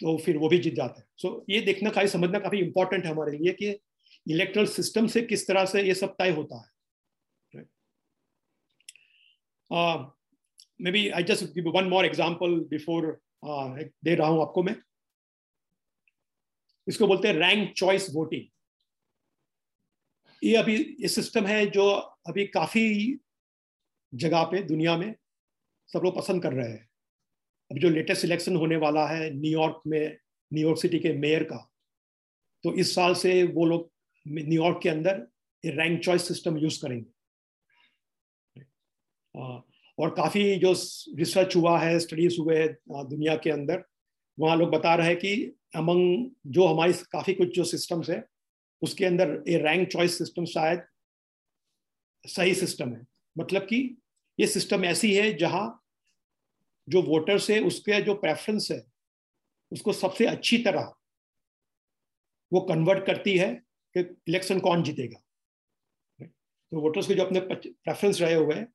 तो 0.00 0.16
फिर 0.18 0.36
वो 0.38 0.48
भी 0.48 0.58
जीत 0.58 0.74
जाते 0.74 1.00
हैं। 1.00 1.06
सो 1.18 1.44
ये 1.50 1.60
देखना 1.62 1.90
काफ़ी 1.90 2.08
समझना 2.08 2.38
काफ़ी 2.38 2.58
इंपॉर्टेंट 2.58 3.04
है 3.04 3.10
हमारे 3.10 3.36
लिए 3.38 3.52
कि 3.52 3.68
इलेक्ट्रल 4.26 4.66
सिस्टम 4.68 5.06
से 5.06 5.22
किस 5.22 5.46
तरह 5.48 5.64
से 5.64 5.82
ये 5.82 5.94
सब 5.94 6.14
तय 6.18 6.30
होता 6.30 6.56
है। 6.56 6.75
Maybe 10.90 11.08
I 11.10 11.22
just 11.24 11.58
one 11.66 11.88
more 11.88 12.04
example 12.06 12.58
before 12.70 13.06
दे 13.44 14.14
रहा 14.14 14.28
हूँ 14.28 14.40
आपको 14.42 14.62
मैं। 14.62 14.74
इसको 16.86 17.06
बोलते 17.06 17.28
हैं 17.28 17.34
रैंक 17.36 17.72
चॉइस 17.74 18.08
वोटिंग 18.14 18.42
ये 20.42 20.56
अभी, 20.56 20.76
ये 21.00 21.08
सिस्टम 21.08 21.46
है 21.46 21.64
जो 21.68 21.90
अभी 22.28 22.46
काफ़ी 22.48 23.18
जगह 24.12 24.42
पे, 24.44 24.62
दुनिया 24.64 24.96
में 24.96 25.14
सब 25.90 26.00
लोग 26.04 26.16
पसंद 26.16 26.42
कर 26.42 26.52
रहे 26.52 26.68
हैं। 26.68 26.88
अभी 27.70 27.80
जो 27.80 27.88
लेटेस्ट 27.90 28.24
इलेक्शन 28.24 28.56
होने 28.56 28.76
वाला 28.78 29.06
है 29.08 29.30
न्यूयॉर्क 29.32 29.80
में 29.86 30.18
न्यूयॉर्क 30.52 30.78
सिटी 30.80 30.98
के 30.98 31.12
मेयर 31.14 31.42
का 31.44 31.56
तो 32.64 32.72
इस 32.74 32.94
साल 32.94 33.14
से 33.14 33.42
वो 33.44 33.64
लोग 33.66 33.90
न्यूयॉर्क 34.26 34.80
के 34.82 34.88
अंदर 34.88 35.26
ये 35.64 35.70
रैंक 35.72 36.00
चॉइस 36.04 36.28
सिस्टम 36.28 36.56
यूज़ 36.58 36.80
करेंगे। 36.82 37.10
और 39.36 40.10
काफ़ी 40.16 40.58
जो 40.58 40.72
रिसर्च 41.18 41.56
हुआ 41.56 41.78
है 41.78 41.98
स्टडीज़ 42.00 42.40
हुए 42.40 42.56
हैं 42.58 43.08
दुनिया 43.08 43.36
के 43.36 43.50
अंदर, 43.50 43.84
वहाँ 44.38 44.56
लोग 44.56 44.70
बता 44.70 44.94
रहे 44.94 45.08
हैं 45.08 45.16
कि 45.16 45.34
अमंग 45.76 46.30
जो 46.52 46.66
हमारी 46.66 46.92
काफ़ी 47.12 47.34
कुछ 47.34 47.54
जो 47.54 47.64
सिस्टम्स 47.64 48.10
है, 48.10 48.24
उसके 48.82 49.04
अंदर 49.04 49.42
ये 49.48 49.58
रैंक 49.58 49.88
चॉइस 49.88 50.18
सिस्टम 50.18 50.44
शायद 50.44 50.82
सही 52.24 52.54
सिस्टम 52.54 52.92
है। 52.92 53.06
मतलब 53.36 53.62
कि 53.62 53.78
ये 54.38 54.46
सिस्टम 54.46 54.84
ऐसी 54.84 55.14
है 55.14 55.32
जहाँ 55.38 55.82
जो 56.88 57.02
वोटर्स 57.02 57.50
है, 57.50 57.60
उसके 57.60 58.00
जो 58.02 58.14
प्रेफरेंस 58.14 58.68
है, 58.70 58.84
उसको 59.72 59.92
सबसे 59.92 60.26
अच्छी 60.26 60.58
तरह 60.58 60.92
वो 62.52 62.60
कन्वर्ट 62.60 63.06
करती 63.06 63.36
है 63.38 63.52
कि 63.94 64.00
इलेक्शन 64.00 64.60
कौन 64.60 64.82
जीतेगा। 64.82 65.20
तो 66.20 66.80
वोटर्स 66.80 67.06
के 67.08 67.14
जो 67.14 67.24
अपने 67.24 67.40
प्रेफरेंस 67.40 68.20
रहे 68.20 68.34
हुए 68.34 68.54
हैं 68.54 68.66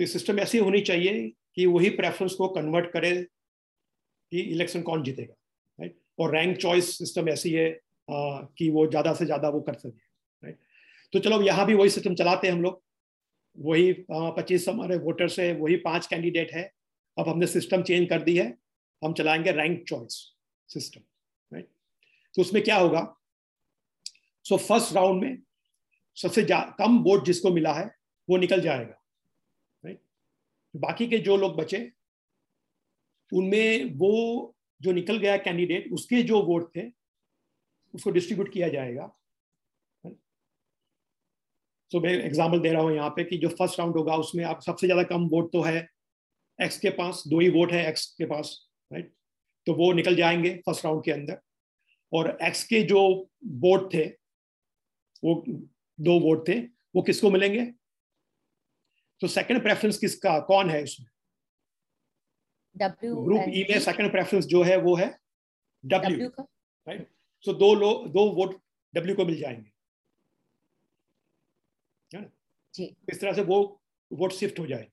तो 0.00 0.02
ये 0.02 0.06
सिस्टम 0.08 0.38
ऐसी 0.40 0.58
होनी 0.58 0.80
चाहिए 0.80 1.28
कि 1.54 1.64
वही 1.66 1.88
प्रेफरेंस 1.90 2.34
को 2.34 2.46
कन्वर्ट 2.48 2.86
करे 2.92 3.10
कि 3.22 4.40
इलेक्शन 4.42 4.82
कौन 4.82 5.02
जीतेगा 5.04 5.34
राइट 5.78 5.96
और 6.18 6.34
रैंक 6.34 6.56
चॉइस 6.56 6.96
सिस्टम 6.98 7.28
ऐसी 7.28 7.50
है 7.52 7.68
आ, 7.68 8.40
कि 8.58 8.68
वो 8.70 8.86
ज़्यादा 8.86 9.12
से 9.14 9.24
ज़्यादा 9.24 9.48
वो 9.48 9.60
कर 9.60 9.74
सके 9.74 9.98
राइट 10.42 10.58
तो 11.12 11.18
चलो 11.18 11.40
यहाँ 11.42 11.66
भी 11.66 11.74
वही 11.74 11.90
सिस्टम 11.90 12.14
चलाते 12.14 12.46
हैं 12.46 12.54
हम 12.54 12.62
लोग। 12.62 12.80
वही 13.58 13.92
पच्चीस 14.10 14.68
हमारे 14.68 14.96
वोटर्स 14.98 15.38
है 15.38 15.52
वही 15.58 15.76
पाँच 15.84 16.06
कैंडिडेट 16.06 16.52
है। 16.52 16.62
अब 17.16 17.28
हमने 17.28 17.46
सिस्टम 17.46 17.82
चेंज 17.82 18.08
कर 18.10 18.22
दी 18.22 18.36
है 18.36 18.46
हम 19.02 19.12
चलाएँगे 19.12 19.52
रैंक 19.52 19.84
चॉइस 19.88 20.14
सिस्टम 20.68 21.00
राइट 21.52 21.68
तो 22.34 22.42
उसमें 22.42 22.62
क्या 22.62 22.76
होगा? 22.76 23.04
सो 24.46 24.56
फ़र्स्ट 24.58 24.94
राउंड 24.94 25.22
में 25.22 25.36
सबसे 26.16 26.46
कम 26.50 26.98
वोट 27.02 27.26
जिसको 27.26 27.50
मिला 27.50 27.72
है 27.72 27.86
वो 28.28 28.36
निकल 28.38 28.60
जाएगा। 28.60 28.96
बाकी 30.74 31.06
के 31.06 31.18
जो 31.18 31.36
लोग 31.36 31.56
बचे 31.56 31.90
उनमें 33.32 33.84
वो 33.98 34.54
जो 34.80 34.92
निकल 34.92 35.16
गया 35.18 35.36
कैंडिडेट 35.38 35.92
उसके 35.92 36.22
जो 36.22 36.42
वोट 36.42 36.70
थे 36.76 36.82
उसको 37.94 38.10
डिस्ट्रीब्यूट 38.10 38.52
किया 38.52 38.68
जाएगा। 38.68 39.06
सो 40.04 41.98
so, 41.98 42.04
मैं 42.04 42.12
एग्ज़ाम्पल 42.14 42.60
दे 42.60 42.72
रहा 42.72 42.82
हूँ 42.82 42.92
यहाँ 42.94 43.10
पे 43.10 43.24
कि 43.24 43.36
जो 43.38 43.48
फ़र्स्ट 43.50 43.78
राउंड 43.78 43.96
होगा 43.96 44.16
उसमें 44.16 44.44
आप 44.44 44.60
सबसे 44.62 44.86
ज़्यादा 44.86 45.02
कम 45.04 45.26
वोट 45.28 45.52
तो 45.52 45.62
है 45.62 45.88
एक्स 46.58 46.78
के 46.78 46.90
पास 46.98 47.22
दो 47.28 47.40
ही 47.40 47.48
वोट 47.50 47.72
है 47.72 47.88
एक्स 47.88 48.06
के 48.18 48.26
पास 48.26 48.52
राइट 48.90 49.12
तो 49.66 49.74
वो 49.74 49.92
निकल 49.92 50.16
जाएँगे 50.16 50.54
फ़र्स्ट 50.66 50.84
राउंड 50.84 51.04
के 51.04 51.12
अंदर। 51.12 51.40
और 52.12 52.36
एक्स 52.42 52.62
के 52.64 52.82
जो 52.84 53.00
वोट 53.64 53.92
थे 53.94 54.04
वो 55.22 55.34
दो 55.46 56.18
वोट 56.20 56.46
थे 56.48 56.58
वो 56.94 57.02
किसको 57.02 57.30
मिलेंगे? 57.30 57.60
तो 59.22 59.26
सेकंड 59.28 59.62
प्रेफरेंस 59.62 59.98
किसका 59.98 60.38
कौन 60.48 60.70
है 60.70 60.82
उसमें 60.82 61.08
ग्रुप 62.76 63.44
ई 63.48 63.62
e 63.62 63.70
में 63.70 63.80
सेकंड 63.80 64.10
प्रेफरेंस 64.10 64.46
जो 64.46 64.62
है 64.62 64.76
वो 64.78 64.94
है 64.96 65.08
डब्ल्यू 65.84 66.28
राइट 66.28 67.08
सो 67.44 67.52
दो 67.54 67.74
लोग 67.74 68.06
दो 68.12 68.28
वोट 68.34 68.60
डब्ल्यू 68.94 69.16
को 69.16 69.24
मिल 69.24 69.38
जाएँगे। 69.40 69.70
जी। 72.74 72.94
इस 73.10 73.20
तरह 73.20 73.32
से 73.32 73.42
वो 73.42 73.60
वोट 74.10 74.32
शिफ्ट 74.32 74.58
हो 74.58 74.66
जाए 74.66 74.86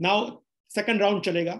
नाउ 0.00 0.30
सेकंड 0.70 1.00
राउंड 1.02 1.22
चलेगा 1.24 1.54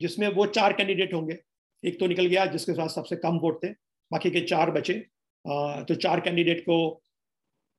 जिसमें 0.00 0.28
वो 0.28 0.46
चार 0.48 0.72
कैंडिडेट 0.72 1.14
होंगे। 1.14 1.38
एक 1.82 1.98
तो 2.00 2.06
निकल 2.06 2.26
गया 2.26 2.44
जिसके 2.46 2.72
साथ 2.74 2.88
सबसे 2.88 3.16
कम 3.16 3.38
वोट 3.38 3.62
थे 3.64 3.68
बाकी 4.10 4.30
के 4.30 4.40
चार 4.46 4.70
बचे। 4.70 4.94
आ, 5.44 5.82
तो 5.82 5.94
चार 5.94 6.20
कैंडिडेट 6.20 6.60
को 6.60 7.02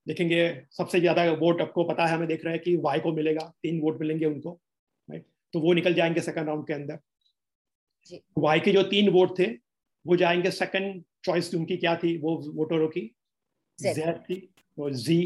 देखेंगे 0.08 0.68
सबसे 0.72 1.00
ज़्यादा 1.00 1.24
वोट 1.34 1.62
आपको 1.62 1.84
पता 1.84 2.06
है 2.06 2.14
हमें 2.16 2.28
देख 2.28 2.46
रहे 2.46 2.54
हैं 2.54 2.64
कि 2.64 2.76
वाई 2.78 3.00
को 3.00 3.12
मिलेगा 3.14 3.52
तीन 3.64 3.82
वोट 3.82 4.00
मिलेंगे 4.00 4.26
उनको 4.26 4.52
राइट 5.10 5.26
तो 5.54 5.60
वो 5.60 5.74
निकल 5.74 5.94
जाएँगे 5.94 6.22
सेकंड 6.22 6.48
राउंड 6.48 6.66
के 6.68 6.74
अंदर। 6.74 7.00
वाई 8.38 8.60
के 8.60 8.72
जो 8.72 8.84
तीन 8.86 9.10
वोट 9.10 9.38
थे 9.40 9.46
वो 10.06 10.16
जाएँगे 10.18 10.52
सेकंड 10.52 11.04
चॉइस 11.26 11.54
उनकी 11.56 11.78
क्या 11.78 11.96
थी? 11.96 12.18
वो 12.18 12.36
वोटरों 12.56 12.88
की 12.88 13.02
जेड 13.80 14.18
थी 14.20 14.48
और 14.78 14.94
जी। 14.94 15.20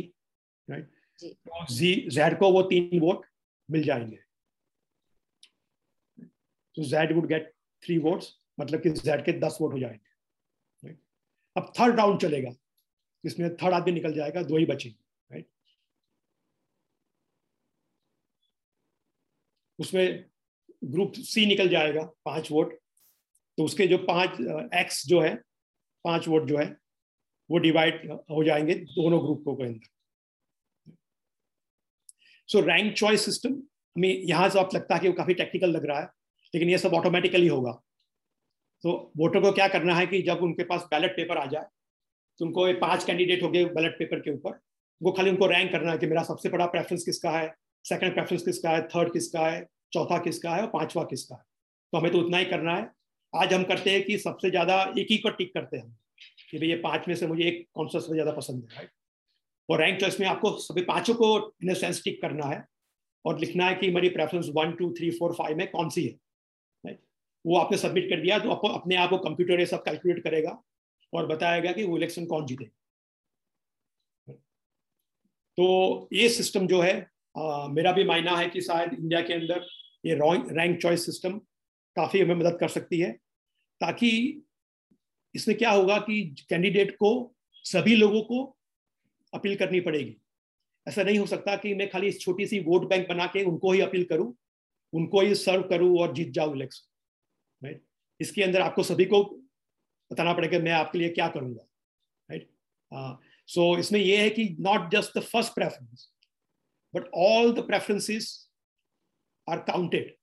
राइट 0.67 0.89
तो 1.19 1.65
जी 1.67 1.93
जेड 2.09 2.37
को 2.39 2.51
वो 2.51 2.61
तीन 2.63 2.99
वोट 3.01 3.25
मिल 3.69 3.83
जाएँगे। 3.83 4.17
तो 6.77 6.83
Z 6.83 7.15
would 7.15 7.27
get 7.27 7.51
three 7.83 7.97
votes 7.99 8.33
मतलब 8.57 8.81
कि 8.81 8.89
जेड 8.91 9.23
के 9.25 9.31
दस 9.39 9.57
वोट 9.61 9.73
हो 9.73 9.79
जाएँगे 9.79 10.93
अब 11.55 11.71
थर्ड 11.79 11.97
राउंड 11.97 12.19
चलेगा। 12.21 12.49
जिसमें 13.25 13.49
थर्ड 13.55 13.73
आदमी 13.73 13.91
निकल 13.91 14.13
जाएगा, 14.13 14.41
दो 14.43 14.57
ही 14.57 14.65
बचेंगे 14.65 14.97
राइट 15.31 15.47
उसमें 19.79 20.25
ग्रुप 20.83 21.13
सी 21.15 21.45
निकल 21.45 21.69
जाएगा, 21.69 22.03
पाँच 22.25 22.51
वोट। 22.51 22.73
तो 23.57 23.63
उसके 23.63 23.87
जो 23.87 23.97
पाँच 23.99 24.39
एक्स 24.75 25.05
जो 25.07 25.21
है, 25.21 25.35
पाँच 26.05 26.27
वोट 26.27 26.47
जो 26.47 26.57
है, 26.57 26.65
वो 27.49 27.57
डिवाइड 27.57 28.11
हो 28.11 28.43
जाएँगे 28.43 28.73
दोनों 28.75 29.19
ग्रुपों 29.23 29.55
के 29.55 29.63
अंदर 29.63 30.93
सो 32.49 32.59
रैंक 32.61 32.93
चॉइस 32.93 33.25
सिस्टम 33.25 33.53
हमें 33.95 34.09
यहाँ 34.09 34.49
से 34.49 34.59
आप 34.59 34.73
लगता 34.75 34.95
है 34.95 35.01
कि 35.01 35.07
वो 35.07 35.13
काफ़ी 35.13 35.33
टेक्निकल 35.33 35.69
लग 35.69 35.85
रहा 35.85 35.99
है, 35.99 36.05
लेकिन 36.53 36.69
ये 36.69 36.77
सब 36.77 36.93
ऑटोमेटिकली 36.93 37.47
होगा। 37.47 37.71
तो 38.83 38.91
वोटर 39.17 39.41
को 39.41 39.51
क्या 39.51 39.67
करना 39.67 39.95
है 39.95 40.05
कि 40.07 40.21
जब 40.21 40.41
उनके 40.43 40.63
पास 40.63 40.81
बैलेट 40.91 41.11
पेपर 41.11 41.37
आ 41.37 41.45
जाए 41.45 41.65
तो 42.39 42.45
उनको 42.45 42.67
ये 42.67 42.73
पाँच 42.75 43.03
कैंडिडेट 43.03 43.43
हो 43.43 43.49
गए 43.49 43.65
बैलेट 43.67 43.97
पेपर 43.99 44.19
के 44.19 44.31
ऊपर। 44.31 44.59
वो 45.01 45.11
खाली 45.11 45.29
उनको 45.29 45.47
रैंक 45.47 45.71
करना 45.71 45.91
है 45.91 45.97
कि 45.97 46.07
मेरा 46.07 46.23
सबसे 46.23 46.49
बड़ा 46.49 46.65
प्रेफरेंस 46.67 47.03
किसका 47.03 47.31
है? 47.31 47.53
सेकंड 47.85 48.13
प्रेफरेंस 48.13 48.43
किसका 48.43 48.69
है? 48.69 48.81
थर्ड 48.87 49.11
किसका 49.13 49.47
है? 49.47 49.65
चौथा 49.93 50.17
किसका 50.19 50.55
है? 50.55 50.61
और 50.61 50.67
पांचवा 50.69 51.03
किसका 51.05 51.35
है? 51.35 51.41
तो 51.93 51.97
हमें 51.97 52.11
तो 52.11 52.19
उतना 52.19 52.37
ही 52.37 52.45
करना 52.45 52.75
है। 52.75 52.89
आज 53.33 53.53
हम 53.53 53.63
करते 53.63 53.91
हैं 53.91 54.03
कि 54.03 54.17
सबसे 54.17 54.49
ज़्यादा 54.49 54.81
एक 54.99 55.07
ही 55.11 55.17
को 55.17 55.29
टिक 55.31 55.53
करते 55.53 55.77
हैं 55.77 55.97
कि 56.51 56.57
भाई 56.57 56.67
ये 56.69 56.75
पाँच 56.81 57.07
में 57.07 57.15
से 57.15 57.27
मुझे 57.27 57.43
एक 57.43 57.65
कौन 57.73 57.87
सा 57.87 57.99
सबसे 57.99 58.13
ज़्यादा 58.13 58.31
पसंद 58.31 58.63
है 58.63 58.77
राइट 58.77 58.89
और 59.69 59.79
रैंक 59.81 59.99
चॉइस 60.01 60.19
में 60.19 60.27
आपको 60.27 60.51
सभी 60.59 60.81
पाँचों 60.83 61.13
को 61.13 61.27
इन 61.63 61.73
सेंस 61.73 62.01
टिक 62.03 62.21
करना 62.21 62.45
है 62.45 62.63
और 63.25 63.39
लिखना 63.39 63.65
है 63.65 63.75
कि 63.75 63.89
मेरी 63.91 64.09
preference 64.09 64.49
one 64.55 64.71
two 64.71 64.89
three 64.97 65.09
four 65.11 65.33
five 65.33 65.57
में 65.57 65.69
कौन 65.71 65.89
सी 65.89 66.03
है 66.03 66.11
राइट 66.83 66.99
वो 67.45 67.57
आपने 67.57 67.77
सबमिट 67.77 68.09
कर 68.09 68.21
दिया 68.21 68.39
तो 68.39 68.51
आपको 68.51 68.67
अपने 68.69 68.95
आप 68.95 69.09
को 69.09 69.17
कंप्यूटर 69.19 69.59
ये 69.59 69.65
सब 69.65 69.83
कैलकुलेट 69.83 70.23
करेगा। 70.23 70.61
और 71.13 71.25
बताया 71.27 71.59
गया 71.59 71.71
कि 71.71 71.83
वो 71.83 71.97
इलेक्शन 71.97 72.25
कौन 72.25 72.45
जीते। 72.45 72.65
तो 75.57 76.09
ये 76.13 76.29
सिस्टम 76.29 76.67
जो 76.67 76.81
है 76.81 76.95
आ, 77.35 77.67
मेरा 77.67 77.91
भी 77.91 78.03
मायना 78.03 78.35
है 78.37 78.47
कि 78.49 78.61
शायद 78.61 78.93
इंडिया 78.93 79.21
के 79.21 79.33
अंदर 79.33 79.65
ये 80.05 80.15
रैंक 80.55 80.81
चॉइस 80.81 81.05
सिस्टम 81.05 81.37
काफ़ी 81.95 82.19
हमें 82.21 82.35
मदद 82.35 82.57
कर 82.59 82.67
सकती 82.69 82.99
है 82.99 83.11
ताकि 83.81 84.11
इसमें 85.35 85.57
क्या 85.57 85.71
होगा 85.71 85.97
कि 85.99 86.23
कैंडिडेट 86.49 86.95
को 86.95 87.11
सभी 87.65 87.95
लोगों 87.95 88.21
को 88.21 88.43
अपील 89.33 89.55
करनी 89.55 89.79
पड़ेगी। 89.79 90.15
ऐसा 90.87 91.03
नहीं 91.03 91.19
हो 91.19 91.25
सकता 91.25 91.55
कि 91.55 91.73
मैं 91.75 91.89
खाली 91.89 92.11
छोटी 92.11 92.45
सी 92.45 92.59
वोट 92.59 92.87
बैंक 92.89 93.07
बना 93.09 93.25
के 93.27 93.43
उनको 93.43 93.71
ही 93.71 93.81
अपील 93.81 94.03
करूँ 94.03 94.33
उनको 94.93 95.21
ही 95.21 95.35
सर्व 95.35 95.61
करूँ 95.69 95.97
और 95.99 96.13
जीत 96.13 96.29
जाऊँ 96.33 96.55
इलेक्शन 96.55 97.65
राइट 97.67 97.81
इसके 98.19 98.43
अंदर 98.43 98.61
आपको 98.61 98.83
सभी 98.83 99.05
को 99.05 99.23
बताना 100.11 100.33
पड़ेगा 100.33 100.59
मैं 100.59 100.71
आपके 100.71 100.97
लिए 100.97 101.09
क्या 101.09 101.27
करूँगा 101.27 101.65
राइट 102.29 102.49
सो 103.49 103.77
इसमें 103.77 103.99
यह 103.99 104.21
है 104.21 104.29
कि 104.29 104.47
not 104.59 104.91
just 104.91 105.17
the 105.17 105.21
first 105.23 105.53
preference 105.53 106.09
but 106.93 107.09
all 107.15 107.53
the 107.53 107.65
preferences 107.67 108.27
are 109.47 109.59
counted 109.59 110.15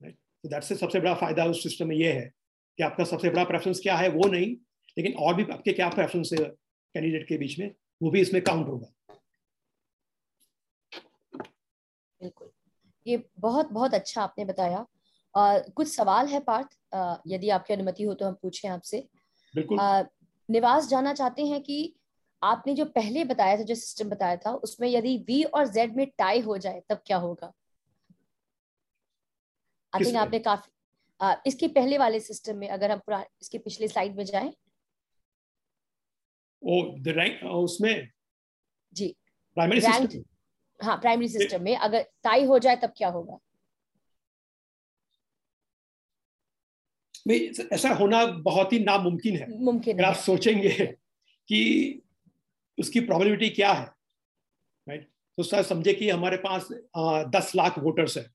right 0.00 0.62
से 0.64 0.74
सबसे 0.74 1.00
बड़ा 1.00 1.14
फ़ायदा 1.14 1.44
उस 1.44 1.62
सिस्टम 1.62 1.88
में 1.88 1.96
यह 1.96 2.14
है 2.14 2.32
कि 2.78 2.82
आपका 2.82 3.04
सबसे 3.04 3.30
बड़ा 3.30 3.44
प्रेफरेंस 3.44 3.80
क्या 3.80 3.96
है, 3.96 4.08
वो 4.08 4.28
नहीं, 4.28 4.54
लेकिन 4.96 5.14
और 5.14 5.34
भी 5.34 5.44
आपके 5.52 5.72
क्या 5.72 5.88
प्रेफरेंस 5.88 6.30
है 6.32 6.44
कैंडिडेट 6.44 7.26
के 7.28 7.38
बीच 7.38 7.58
में, 7.58 7.70
वो 8.02 8.10
भी 8.10 8.20
इसमें 8.20 8.42
काउंट 8.42 8.68
होगा। 8.68 8.92
बिल्कुल। 12.20 12.50
ये 13.06 13.22
बहुत 13.38 13.70
बहुत 13.72 13.94
अच्छा 13.94 14.22
आपने 14.22 14.44
बताया। 14.44 14.86
कुछ 15.36 15.88
सवाल 15.88 16.26
है 16.26 16.40
पार्थ 16.40 16.76
यदि 17.26 17.48
आपकी 17.50 17.74
अनुमति 17.74 18.02
हो 18.02 18.14
तो 18.14 18.26
हम 18.26 18.34
पूछें 18.42 18.68
आपसे। 18.68 19.08
निवास 20.48 20.88
जानना 20.88 21.12
चाहते 21.14 21.46
हैं 21.46 21.62
कि 21.62 21.94
आपने 22.42 22.74
जो 22.74 22.84
पहले 22.84 23.24
बताया 23.24 23.56
था 23.56 23.62
जो 23.62 23.74
सिस्टम 23.74 24.08
बताया 24.08 24.36
था 24.36 24.50
उसमें 24.64 24.88
यदि 24.88 25.16
वी 25.26 25.42
और 25.42 25.68
जेड 25.68 25.96
में 25.96 26.06
टाई 26.18 26.40
हो 26.40 26.56
जाए 26.58 26.82
तब 26.88 27.02
क्या 27.06 27.16
होगा? 27.16 27.52
आई 29.92 30.04
थिंक 30.04 30.16
आपने 30.16 30.38
काफ़ी 30.38 30.72
आ, 31.20 31.34
इसके 31.46 31.68
पहले 31.68 31.98
वाले 31.98 32.20
सिस्टम 32.20 32.56
में 32.56 32.68
अगर 32.68 32.90
हम 32.90 32.98
पूरा 32.98 33.24
इसके 33.42 33.58
पिछले 33.58 33.88
स्लाइड 33.88 34.16
में 34.16 34.24
जाएँ। 34.24 34.52
ओ 36.62 36.82
द 36.98 37.14
रैंक 37.16 37.44
उसमें? 37.44 38.08
जी। 38.94 39.08
प्राइमरी 39.56 39.80
सिस्टम 39.80 40.86
हाँ 40.86 40.96
प्राइमरी 40.96 41.28
सिस्टम 41.28 41.62
में 41.62 41.76
अगर 41.76 42.06
टाई 42.22 42.44
हो 42.44 42.58
जाए 42.58 42.76
तब 42.76 42.92
क्या 42.96 43.08
होगा? 43.08 43.38
नहीं 47.26 47.66
ऐसा 47.72 47.92
होना 47.94 48.24
बहुत 48.26 48.72
ही 48.72 48.78
नामुमकिन 48.78 49.36
है। 49.36 49.46
मुमकिन 49.58 49.96
अगर 49.96 50.04
आप 50.04 50.16
सोचेंगे 50.16 50.70
कि 51.48 51.60
उसकी 52.78 53.00
प्रोबेबिलिटी 53.00 53.48
क्या 53.50 53.72
है 53.72 53.86
राइट 54.86 55.08
तो 55.38 55.42
सर 55.42 55.62
समझे 55.62 55.92
कि 55.94 56.10
हमारे 56.10 56.36
पास 56.36 56.68
दस 57.30 57.52
लाख 57.56 57.78
वोटर्स 57.78 58.16
है 58.18 58.26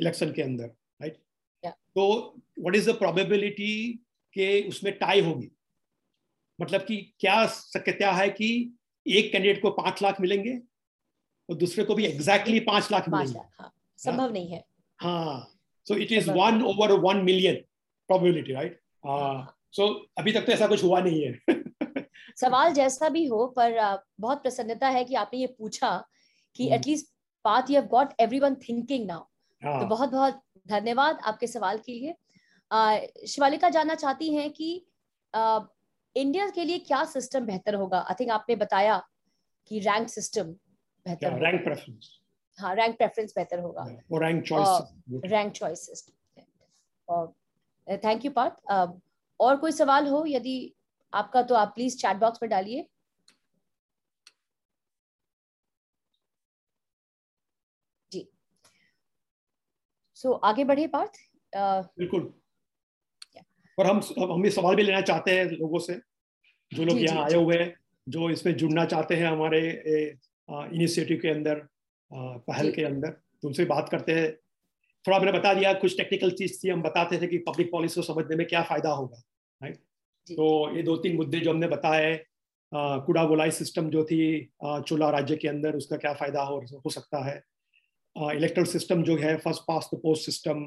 इलेक्शन 0.00 0.32
के 0.32 0.42
अंदर 0.42 0.66
राइट 1.00 1.16
तो 1.64 2.06
व्हाट 2.58 2.76
इज़ 2.76 2.90
द 2.90 2.94
प्रोबेबिलिटी 2.94 3.72
के 4.36 4.68
उसमें 4.68 4.92
टाई 4.98 5.20
होगी? 5.20 5.50
मतलब 6.58 6.80
कि 6.80 6.96
क्या 7.20 7.46
शक्यता 7.46 8.12
है 8.12 8.28
कि 8.30 8.48
एक 9.06 9.30
कैंडिडेट 9.32 9.60
को 9.62 9.70
पाँच 9.70 10.02
लाख 10.02 10.20
मिलेंगे 10.20 10.58
और 11.48 11.56
दूसरे 11.56 11.84
को 11.84 11.94
भी 11.94 12.04
एग्जैक्टली 12.06 12.52
exactly 12.52 12.66
पाँच 12.66 12.90
लाख 12.92 13.08
मिलेंगे? 13.08 13.38
हाँ, 13.58 13.72
संभव 13.98 14.32
नहीं 14.32 14.48
है। 14.48 14.64
हाँ। 15.00 15.50
So 15.86 15.94
it 15.96 16.12
is 16.12 16.30
one 16.30 16.62
over 16.62 16.92
one 17.00 17.22
million 17.24 17.62
probability 18.10 18.52
right 18.52 18.80
so 19.76 19.88
अभी 20.18 20.32
तक 20.32 20.46
तो 20.46 20.52
ऐसा 20.52 20.66
कुछ 20.66 20.84
हुआ 20.84 21.00
नहीं 21.00 21.22
है। 21.24 22.04
सवाल 22.36 22.72
जैसा 22.72 23.08
भी 23.08 23.24
हो 23.26 23.46
पर 23.58 23.78
बहुत 24.20 24.42
प्रसन्नता 24.42 24.88
है 24.88 25.04
कि 25.04 25.14
आपने 25.14 25.40
ये 25.40 25.46
पूछा 25.58 25.90
कि 26.56 26.68
at least 26.74 27.12
Parth 27.44 27.70
you 27.70 27.80
have 27.80 27.88
got 27.88 28.14
everyone 28.20 28.54
thinking 28.68 29.06
now 29.06 29.24
तो 29.62 29.86
बहुत 29.86 30.10
बहुत 30.10 30.40
धन्यवाद 30.68 31.18
आपके 31.24 31.46
सवाल 31.46 31.78
के 31.86 31.92
लिए। 31.92 32.14
शिवालिका 33.26 33.68
जानना 33.68 33.94
चाहती 33.94 34.34
हैं 34.34 34.50
कि 34.52 34.70
इंडिया 36.16 36.48
के 36.50 36.64
लिए 36.64 36.78
क्या 36.78 37.04
सिस्टम 37.04 37.46
बेहतर 37.46 37.74
होगा? 37.74 37.98
आई 38.00 38.14
थिंक 38.20 38.30
आपने 38.30 38.56
बताया 38.56 39.02
कि 39.70 39.78
रैंक 39.80 40.08
सिस्टम 40.08 40.52
बेहतर 41.06 41.38
रैंक 41.42 41.62
प्रेफरेंस 41.64 42.16
हाँ 42.58 42.74
रैंक 42.74 42.96
प्रेफरेंस 42.96 43.32
बेहतर 43.36 43.60
होगा। 43.60 43.82
और 44.12 44.24
rank 44.24 44.42
choice 44.44 45.30
rank 45.32 45.52
choice 45.52 45.86
system 45.86 46.42
और 47.08 47.32
थैंक 47.90 48.24
यू 48.24 48.30
पार्थ 48.30 48.98
और 49.40 49.56
कोई 49.56 49.72
सवाल 49.72 50.06
हो 50.06 50.24
यदि 50.26 50.56
आपका 51.12 51.42
तो 51.42 51.54
आप 51.54 51.72
प्लीज़ 51.74 51.96
चैट 51.98 52.16
बॉक्स 52.16 52.38
में 52.42 52.48
डालिए। 52.50 52.86
जी। 58.12 58.26
सो 60.16 60.28
so, 60.28 60.38
आगे 60.44 60.64
बढ़े 60.64 60.86
पार्थ 60.86 61.18
बिल्कुल। 61.98 62.32
और 63.78 63.86
हम 63.86 64.00
हम 64.20 64.44
ये 64.44 64.50
सवाल 64.50 64.74
भी 64.76 64.82
लेना 64.82 65.00
चाहते 65.00 65.38
हैं 65.38 65.44
लोगों 65.46 65.78
से 65.78 65.94
जो 66.72 66.84
लोग 66.84 66.98
यहाँ 66.98 67.24
आए 67.24 67.34
हुए 67.34 67.56
हैं 67.58 67.74
जो 68.06 68.28
इसमें 68.30 68.56
जुड़ना 68.56 68.84
चाहते 68.84 69.16
हैं 69.16 69.26
हमारे 69.26 69.60
इनिशिएटिव 70.48 71.18
के 71.22 71.28
अंदर 71.28 71.66
पहल 72.10 72.70
के 72.72 72.84
अंदर 72.84 73.10
तो 73.10 73.48
उनसे 73.48 73.64
बात 73.64 73.88
करते 73.88 74.12
हैं। 74.14 74.28
थोड़ा 75.04 75.18
मैंने 75.18 75.38
बता 75.38 75.52
दिया 75.54 75.72
कुछ 75.74 75.96
टेक्निकल 75.96 76.30
चीज़ 76.38 76.58
थी 76.64 76.68
हम 76.68 76.82
बताते 76.82 77.20
थे 77.20 77.26
कि 77.26 77.38
पब्लिक 77.46 77.70
पॉलिसी 77.72 78.00
को 78.00 78.02
समझने 78.04 78.36
में 78.36 78.46
क्या 78.46 78.62
फ़ायदा 78.62 78.90
होगा 78.92 79.22
राइट 79.60 79.76
तो 80.26 80.76
ये 80.76 80.82
दो 80.82 80.96
तीन 80.96 81.16
मुद्दे 81.16 81.40
जो 81.40 81.50
हमने 81.50 81.68
बताए 81.68 82.18
कूड़ा 82.72 83.24
गोलाई 83.24 83.50
सिस्टम 83.50 83.88
जो 83.90 84.04
थी 84.04 84.20
चोला 84.64 85.08
राज्य 85.10 85.36
के 85.36 85.48
अंदर 85.48 85.76
उसका 85.76 85.96
क्या 85.96 86.12
फ़ायदा 86.14 86.42
हो, 86.42 86.58
हो 86.84 86.90
सकता 86.90 87.24
है। 87.24 87.42
इलेक्ट्रल 88.16 88.64
सिस्टम 88.66 89.02
जो 89.02 89.16
है 89.16 89.36
first 89.38 89.62
past 89.68 89.88
the 89.94 89.98
post 90.02 90.24
system 90.24 90.64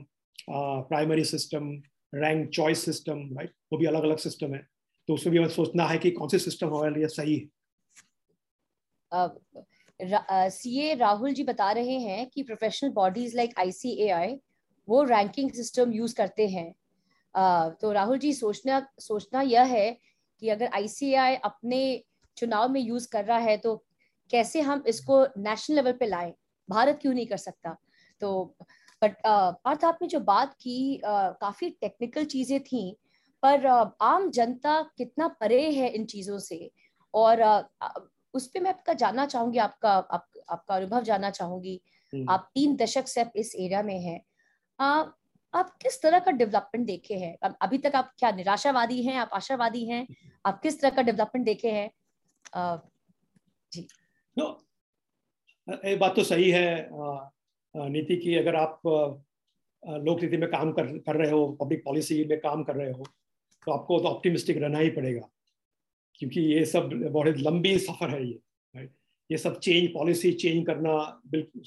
primary 0.49 1.23
system 1.25 1.69
rank 2.13 2.49
choice 2.49 2.85
system 2.85 3.19
right 3.37 3.53
वो 3.71 3.77
भी 3.79 3.85
अलग 3.85 4.03
अलग 4.03 4.17
सिस्टम 4.17 4.53
है। 4.53 4.67
तो 5.09 5.13
उसमें 5.13 5.31
भी 5.31 5.37
हमें 5.37 5.49
सोचना 5.51 5.85
है 5.87 5.97
कि 5.97 6.11
कौन 6.11 6.27
से 6.27 6.39
सिस्टम 6.39 6.67
हमारे 6.67 6.93
लिए 6.95 7.07
सही 7.09 7.35
है। 7.35 7.45
सीए 9.99 10.93
राहुल 10.95 11.33
जी 11.33 11.43
बता 11.43 11.71
रहे 11.71 11.97
हैं 11.99 12.29
कि 12.29 12.43
प्रोफेशनल 12.43 12.89
बॉडीज 12.91 13.35
लाइक 13.35 13.53
आईसीएआई 13.59 14.35
वो 14.87 15.03
रैंकिंग 15.03 15.51
सिस्टम 15.51 15.91
यूज़ 15.93 16.15
करते 16.15 16.47
हैं। 16.47 16.73
uh, 17.35 17.81
तो 17.81 17.91
राहुल 17.91 18.17
जी 18.17 18.33
सोचना 18.33 18.85
सोचना 18.99 19.41
यह 19.41 19.63
है 19.63 19.97
कि 20.41 20.49
अगर 20.49 20.69
आईसीएआई 20.73 21.35
अपने 21.35 22.03
चुनाव 22.37 22.69
में 22.69 22.79
यूज़ 22.81 23.07
कर 23.11 23.25
रहा 23.25 23.37
है 23.37 23.57
तो 23.57 23.75
कैसे 24.31 24.61
हम 24.61 24.83
इसको 24.87 25.23
नेशनल 25.37 25.75
लेवल 25.75 25.91
पे 25.91 26.05
लाएँ? 26.05 26.33
भारत 26.69 26.99
क्यों 27.01 27.13
नहीं 27.13 27.27
कर 27.27 27.37
सकता? 27.37 27.75
तो 28.21 28.55
बट 29.01 29.15
पार्थ 29.25 29.83
आपने 29.85 30.07
जो 30.07 30.19
बात 30.21 30.53
की 30.53 30.97
uh, 30.97 31.33
काफ़ी 31.41 31.69
टेक्निकल 31.69 32.25
चीज़ें 32.25 32.59
थी 32.63 32.95
पर 33.43 33.67
uh, 33.69 33.89
आम 34.01 34.29
जनता 34.31 34.81
कितना 34.97 35.27
परे 35.41 35.69
है 35.71 35.89
इन 35.89 36.05
चीज़ों 36.05 36.39
से? 36.39 36.69
और 37.13 37.41
uh, 37.43 38.01
उस 38.33 38.47
पर 38.47 38.59
मैं 38.59 38.69
आपका 38.69 38.93
जानना 38.93 39.25
चाहूँगी 39.25 39.57
आपका 39.59 39.91
आप, 39.91 40.27
आपका 40.49 40.75
अनुभव 40.75 41.03
जानना 41.03 41.29
चाहूँगी। 41.29 41.81
हम्म। 42.13 42.25
आप 42.29 42.49
तीन 42.55 42.75
दशक 42.75 43.07
से 43.07 43.25
इस 43.35 43.55
एरिया 43.55 43.81
में 43.83 43.99
हैं। 43.99 44.21
आप 44.79 45.75
किस 45.81 46.01
तरह 46.01 46.19
का 46.19 46.31
डेवलपमेंट 46.31 46.85
देखे 46.87 47.15
हैं? 47.15 47.37
अभी 47.61 47.77
तक 47.77 47.95
आप 47.95 48.13
क्या 48.19 48.31
निराशावादी 48.31 49.01
हैं? 49.03 49.15
आप 49.15 49.29
आशावादी 49.33 49.85
हैं? 49.85 50.07
आप 50.45 50.59
किस 50.61 50.79
तरह 50.81 50.89
का 50.89 51.01
डेवलपमेंट 51.01 51.45
देखे 51.45 51.71
हैं? 51.71 51.89
जी। 53.71 53.87
no, 54.37 54.47
ये 55.67 55.95
बात 55.95 56.15
तो 56.15 56.23
सही 56.23 56.49
है। 56.51 56.89
नीति 57.75 58.15
की 58.17 58.35
अगर 58.35 58.55
आप 58.55 58.81
लोक 59.83 60.21
नीति 60.21 60.37
में 60.37 60.49
काम 60.49 60.71
कर 60.71 60.85
कर 60.97 61.15
रहे 61.15 61.31
हो 61.31 61.45
पब्लिक 61.61 61.83
पॉलिसी 61.85 62.23
में 62.25 62.39
काम 62.39 62.63
कर 62.63 62.75
रहे 62.75 62.91
हो 62.91 63.05
तो 63.67 63.71
आपको 63.71 63.99
तो 63.99 64.07
ऑप्टिमिस्टिक 64.07 64.57
रहना 64.57 64.79
ही 64.79 64.89
पड़ेगा। 64.89 65.27
क्योंकि 66.15 66.41
ये 66.41 66.65
सब 66.65 66.89
बहुत 66.89 67.37
लंबी 67.37 67.77
सफ़र 67.79 68.09
है 68.09 68.27
ये 68.27 68.39
राइट 68.75 68.91
ये 69.31 69.37
सब 69.37 69.59
चेंज 69.59 69.93
पॉलिसी 69.93 70.31
चेंज 70.31 70.65
करना 70.67 71.21
बिल्कुल 71.27 71.61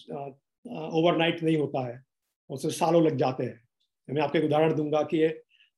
ओवरनाइट 0.92 1.42
नहीं 1.42 1.57
होता 1.57 1.86
है 1.88 2.05
उससे 2.51 2.70
सालों 2.70 3.07
लग 3.07 3.16
जाते 3.16 3.44
हैं। 3.44 3.68
मैं 4.14 4.22
आपको 4.22 4.38
एक 4.38 4.44
उदाहरण 4.44 4.74
दूँगा 4.74 5.03
कि 5.03 5.24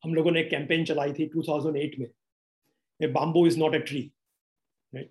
हम 0.05 0.15
लोगों 0.15 0.31
ने 0.31 0.41
एक 0.41 0.51
कैंपेन 0.51 0.85
चलाई 0.85 1.13
थी 1.13 1.29
2008 1.29 1.99
में 1.99 3.13
bamboo 3.13 3.47
is 3.47 3.59
not 3.59 3.75
a 3.75 3.79
tree 3.79 4.13
right 4.95 5.11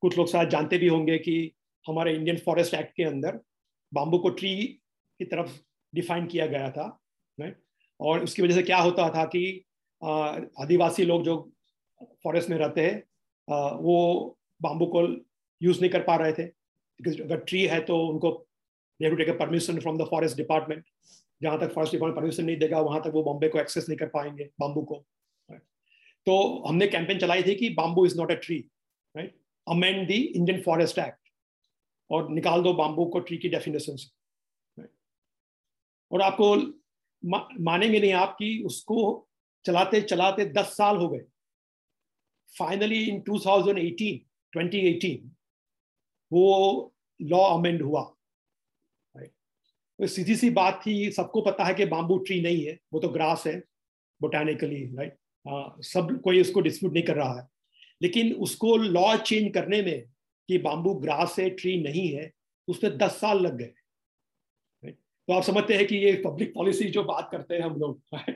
कुछ 0.00 0.18
लोग 0.18 0.28
शायद 0.28 0.48
जानते 0.48 0.78
भी 0.78 0.86
होंगे 0.86 1.18
कि 1.18 1.52
हमारे 1.88 2.14
इंडियन 2.14 2.36
फॉरेस्ट 2.36 2.74
एक्ट 2.74 2.96
के 2.96 3.04
अंदर 3.04 3.40
बाम्बू 3.94 4.18
को 4.18 4.28
ट्री 4.28 4.64
की 5.18 5.24
तरफ़ 5.24 5.60
डिफाइन 5.94 6.26
किया 6.26 6.46
गया 6.46 6.70
था 6.70 7.00
राइट 7.40 7.62
और 8.00 8.24
उसकी 8.24 8.42
वजह 8.42 8.54
से 8.54 8.62
क्या 8.62 8.78
होता 8.78 9.08
था 9.10 9.24
कि 9.24 9.64
आदिवासी 10.62 11.04
लोग 11.04 11.22
जो 11.22 11.52
फॉरेस्ट 12.24 12.50
में 12.50 12.56
रहते 12.58 12.80
हैं 12.80 13.02
वो 13.82 13.96
बाम्बू 14.62 14.86
को 14.86 15.02
यूज़ 15.60 15.80
नहीं 15.80 15.90
कर 15.90 16.02
पा 16.02 16.16
रहे 16.16 16.32
थे। 16.32 16.42
अगर 17.00 17.36
ट्री 17.38 17.62
है 17.66 17.80
तो 17.84 17.98
उनको 18.08 18.30
to 19.00 19.16
take 19.16 19.30
permission 19.38 19.78
from 19.80 19.98
the 19.98 20.06
forest 20.10 20.36
department 20.36 20.84
जहाँ 21.40 21.58
तक 21.60 21.72
फॉरेस्ट 21.74 21.94
डिपार्टमेंट 21.94 22.16
परमिशन 22.16 22.44
नहीं 22.44 22.56
देगा, 22.58 22.80
वहाँ 22.80 23.00
तक 23.02 23.12
वो 23.14 23.22
बॉम्बे 23.22 23.48
को 23.48 23.58
एक्सेस 23.58 23.88
नहीं 23.88 23.98
कर 23.98 24.08
पाएँगे 24.08 24.44
बाम्बू 24.60 24.82
को। 24.82 25.04
तो 26.26 26.64
हमने 26.66 26.86
कैंपेन 26.86 27.18
चलाई 27.18 27.42
थी 27.42 27.54
कि 27.54 27.68
bamboo 27.74 28.04
is 28.06 28.16
not 28.18 28.30
a 28.30 28.34
tree 28.36 28.58
right 29.14 29.34
amend 29.66 30.06
the 30.08 30.10
Indian 30.10 30.60
forest 30.62 30.98
act 30.98 31.28
और 32.10 32.30
निकाल 32.30 32.62
दो 32.62 32.72
बाम्बू 32.74 33.04
को 33.06 33.20
ट्री 33.20 33.36
की 33.38 33.48
डेफिनेशन 33.48 33.96
से 33.96 34.84
और 36.10 36.22
आपको 36.22 36.54
मानेंगे 37.62 38.00
नहीं 38.00 38.12
आप 38.12 38.36
कि 38.38 38.62
उसको 38.66 39.28
चलाते 39.64 40.00
चलाते 40.02 40.44
दस 40.52 40.76
साल 40.76 40.96
हो 40.96 41.08
गए। 41.08 41.24
फाइनली 42.58 43.04
इन 43.04 43.20
2018 43.20 44.20
2018 44.56 45.18
वो 46.32 46.94
लॉ 47.22 47.58
अमेंड 47.58 47.82
हुआ। 47.82 48.16
तो 49.98 50.06
सीधी 50.06 50.36
सी 50.36 50.50
बात 50.50 50.82
थी, 50.86 51.10
सबको 51.10 51.40
पता 51.40 51.64
है 51.64 51.74
कि 51.74 51.84
बाम्बू 51.84 52.18
ट्री 52.18 52.40
नहीं 52.40 52.66
है, 52.66 52.78
वो 52.92 53.00
तो 53.00 53.08
ग्रास 53.08 53.46
है 53.46 53.62
बोटानिकली 54.20 54.96
राइट 54.96 55.16
सब 55.84 56.20
कोई 56.24 56.40
उसको 56.40 56.60
डिस्प्यूट 56.60 56.92
नहीं 56.92 57.02
कर 57.02 57.16
रहा 57.16 57.40
है। 57.40 57.48
लेकिन 58.02 58.34
उसको 58.34 58.76
लॉ 58.76 59.16
चेंज 59.16 59.54
करने 59.54 59.82
में 59.82 60.04
कि 60.48 60.58
बाम्बू 60.58 60.94
ग्रास 60.94 61.38
है 61.38 61.50
ट्री 61.50 61.82
नहीं 61.82 62.08
है 62.08 62.32
उसमें 62.68 62.98
दस 62.98 63.10
साल 63.10 63.40
लग 63.40 63.56
गए। 63.56 63.72
तो 64.90 65.32
आप 65.32 65.42
समझते 65.42 65.74
हैं 65.74 65.86
कि 65.86 65.96
ये 65.96 66.22
पब्लिक 66.26 66.54
पॉलिसी 66.54 66.84
जो 66.84 67.04
बात 67.04 67.28
करते 67.32 67.54
हैं 67.54 67.62
हम 67.62 67.76
लोग, 67.76 68.02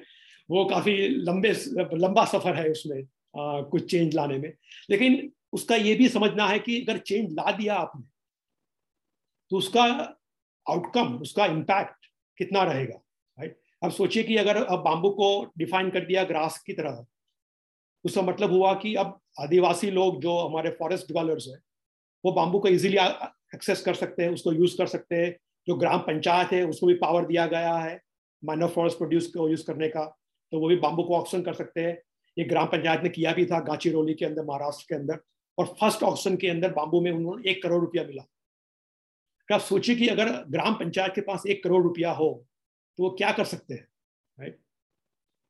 वो 0.50 0.64
काफ़ी 0.64 1.08
लंबे, 1.08 1.52
लंबा 1.96 2.24
सफ़र 2.24 2.56
है 2.56 2.70
उसमें। 2.70 3.02
कुछ 3.36 3.90
चेंज 3.90 4.14
लाने 4.14 4.38
में। 4.38 4.52
लेकिन 4.90 5.32
उसका 5.52 5.76
ये 5.76 5.94
भी 5.94 6.08
समझना 6.08 6.46
है 6.46 6.58
कि 6.58 6.80
अगर 6.82 6.98
चेंज 6.98 7.32
ला 7.32 7.50
दिया 7.52 7.74
आपने 7.74 8.02
तो 9.50 9.56
उसका 9.56 9.82
आउटकम 10.66 11.14
उसका 11.18 11.46
इम्पैक्ट 11.46 12.06
कितना 12.38 12.62
रहेगा 12.62 12.96
राइट 13.38 13.58
अब 13.82 13.90
सोचिए 13.90 14.22
कि 14.22 14.36
अगर 14.36 14.56
अब 14.56 14.82
बाम्बू 14.82 15.10
को 15.10 15.28
डिफाइन 15.58 15.90
कर 15.90 16.04
दिया 16.04 16.24
ग्रास 16.24 16.58
की 16.58 16.72
तरह 16.72 17.04
उसका 18.04 18.22
मतलब 18.22 18.52
हुआ 18.52 18.72
कि 18.74 18.94
अब 18.94 19.18
आदिवासी 19.40 19.90
लोग 19.90 20.20
जो 20.22 20.36
हमारे 20.38 20.70
फॉरेस्ट 20.70 21.06
डिवेलपर्स 21.08 21.46
हैं, 21.48 21.58
वो 22.24 22.32
बाम्बू 22.32 22.58
को 22.58 22.68
इजीली 22.68 22.96
एक्सेस 23.54 23.82
कर 23.82 23.94
सकते 23.94 24.22
हैं, 24.22 24.30
उसको 24.30 24.52
यूज़ 24.52 24.76
कर 24.78 24.86
सकते 24.86 25.16
हैं। 25.16 25.36
जो 25.66 25.74
ग्राम 25.74 25.98
पंचायत 25.98 26.52
है, 26.52 26.62
उसको 26.66 26.86
भी 26.86 26.94
पावर 26.94 27.26
दिया 27.26 27.46
गया 27.46 27.74
है 27.76 28.00
माइनर 28.42 28.68
फॉरेस्ट 28.68 28.98
प्रोड्यूस 28.98 29.26
को 29.26 29.48
यूज़ 29.48 29.64
करने 29.66 29.88
का 29.88 30.04
तो 30.52 30.60
वो 30.60 30.68
भी 30.68 30.76
बाम्बू 30.76 31.02
को 31.02 31.16
ऑप्शन 31.16 31.42
कर 31.42 31.54
सकते 31.54 31.80
हैं। 31.80 31.96
ये 32.36 32.44
ग्राम 32.44 32.66
पंचायत 32.66 33.02
ने 33.02 33.08
किया 33.08 33.32
भी 33.32 33.46
था 33.46 33.60
गाचीरोली 33.60 34.14
के 34.14 34.24
अंदर, 34.24 34.44
महाराष्ट्र 34.44 34.86
के 34.88 34.94
अंदर, 34.94 35.18
और 35.58 35.66
फ़र्स्ट 35.80 36.02
ऑप्शन 36.02 36.36
के 36.36 36.48
अंदर 36.48 36.72
बाम्बू 36.72 37.00
में 37.00 37.10
उन्होंने 37.12 37.50
एक 37.50 37.62
करोड़ 37.62 37.80
रुपया 37.80 38.04
मिला। 38.04 38.22
आप 39.48 39.60
सोचिए 39.60 39.96
कि 39.96 40.06
अगर 40.08 40.30
ग्राम 40.50 40.74
पंचायत 40.74 41.12
के 41.14 41.20
पास 41.20 41.42
एक 41.46 41.62
करोड़ 41.64 41.82
रुपया 41.82 42.10
हो 42.12 42.28
तो 42.98 43.02
वो 43.02 43.10
क्या 43.10 43.32
कर 43.32 43.44
सकते 43.44 43.74
हैं 43.74 43.86
राइट 44.38 44.58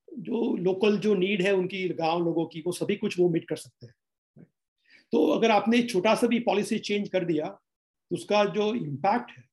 जो 0.09 0.57
लोकल 0.57 0.99
जो 0.99 1.15
नीड 1.15 1.43
है 1.43 1.53
उनकी, 1.53 1.89
गाँव 1.89 2.25
लोगों 2.25 2.47
की, 2.47 2.63
वो 2.67 2.73
सभी 2.73 2.97
कुछ 2.97 3.19
वो 3.19 3.29
मीट 3.29 3.49
कर 3.49 3.57
सकते 3.57 3.87
हैं 3.87 4.47
तो 5.13 5.27
अगर 5.29 5.51
आपने 5.51 5.83
छोटा 5.83 6.15
सा 6.15 6.27
भी 6.27 6.39
पॉलिसी 6.41 6.79
चेंज 6.81 7.09
कर 7.09 7.25
दिया 7.25 7.47
तो 7.47 8.17
उसका 8.17 8.45
जो 8.47 8.75
इम्पैक्ट 8.75 9.31
है, 9.31 9.45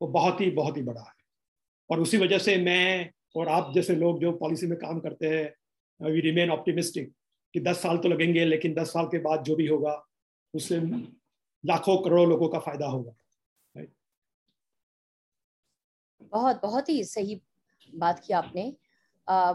वो 0.00 0.08
बहुत 0.08 0.40
ही 0.40 0.50
बहुत 0.50 0.76
ही 0.76 0.82
बड़ा 0.82 1.00
है। 1.00 1.12
और 1.90 2.00
उसी 2.00 2.16
वजह 2.16 2.38
से 2.38 2.56
मैं 2.58 3.10
और 3.36 3.48
आप 3.48 3.72
जैसे 3.74 3.94
लोग 3.96 4.20
जो 4.20 4.32
पॉलिसी 4.32 4.66
में 4.66 4.78
काम 4.78 5.00
करते 5.00 5.28
हैं 5.28 5.52
वी 6.00 6.20
रिमेन 6.20 6.50
ऑप्टिमिस्टिक 6.50 7.12
कि 7.54 7.60
दस 7.60 7.82
साल 7.82 7.98
तो 7.98 8.08
लगेंगे 8.08 8.44
लेकिन 8.44 8.74
दस 8.74 8.92
साल 8.92 9.06
के 9.06 9.18
बाद 9.18 9.42
जो 9.44 9.56
भी 9.56 9.66
होगा 9.66 9.94
उससे 10.54 10.80
लाखों 11.64 11.96
करोड़ों 12.02 12.28
लोगों 12.28 12.48
का 12.48 12.58
फ़ायदा 12.58 12.86
होगा 12.86 13.14
बहुत 16.22 16.60
बहुत 16.62 16.88
ही 16.88 17.04
सही 17.04 17.40
बात 17.94 18.18
की 18.26 18.32
आपने। 18.32 18.76
आ, 19.28 19.54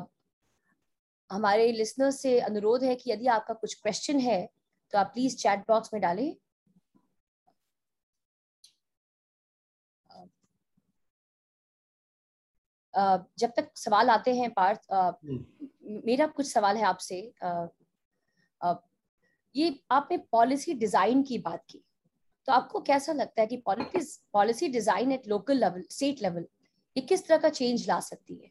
हमारे 1.32 1.72
लिसनर्स 1.72 2.22
से 2.22 2.40
अनुरोध 2.40 2.84
है 2.84 2.96
कि 2.96 3.12
यदि 3.12 3.28
आपका 3.28 3.54
कुछ 3.54 3.74
क्वेश्चन 3.74 4.20
है 4.20 4.50
तो 4.94 4.98
आप 4.98 5.12
प्लीज़ 5.14 5.38
चैट 5.38 5.60
बॉक्स 5.68 5.94
में 5.94 6.02
डालें। 6.02 6.36
जब 13.40 13.54
तक 13.58 13.72
सवाल 13.76 14.10
आते 14.10 14.34
हैं 14.36 14.52
पार्थ 14.54 14.82
हम्म। 14.92 15.68
मेरा 15.84 16.28
कुछ 16.28 16.52
सवाल 16.52 16.78
है 16.78 16.84
आपसे 16.84 17.20
ये 19.56 19.80
आपने 19.92 20.18
पॉलिसी 20.32 20.74
डिज़ाइन 20.74 21.24
की 21.24 21.38
बात 21.38 21.64
की 21.70 21.84
तो 22.48 22.54
आपको 22.54 22.80
कैसा 22.82 23.14
लगता 23.14 23.42
है 23.42 23.48
कि 23.48 23.64
policy 24.34 24.68
design 24.68 25.12
at 25.12 25.28
local 25.28 25.58
level 25.58 25.84
state 25.90 26.22
level 26.22 26.46
ये 26.96 27.02
किस 27.02 27.28
तरह 27.28 27.38
का 27.38 27.50
चेंज 27.50 27.88
ला 27.88 28.00
सकती 28.00 28.36
है 28.36 28.50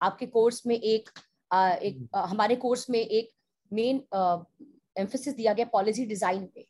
आपके 0.00 0.26
कोर्स 0.26 0.66
में 0.66 0.74
एक 0.76 1.08
आ, 1.50 1.70
एक 1.70 2.08
आ, 2.14 2.20
हम्म। 2.20 2.30
हमारे 2.30 2.56
कोर्स 2.56 2.88
में 2.90 2.98
एक 2.98 3.30
मेन 3.70 4.02
एम्फोसिस 4.96 5.34
दिया 5.34 5.52
गया 5.52 5.66
पॉलिसी 5.72 6.06
डिज़ाइन 6.06 6.46
पे 6.54 6.66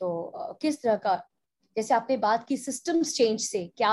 तो 0.00 0.24
आ, 0.26 0.52
किस 0.52 0.82
तरह 0.82 0.96
का 0.96 1.16
जैसे 1.76 1.94
आपने 1.94 2.16
बात 2.16 2.46
की 2.46 2.56
सिस्टम्स 2.56 3.14
चेंज 3.16 3.40
से 3.40 3.66
क्या 3.76 3.90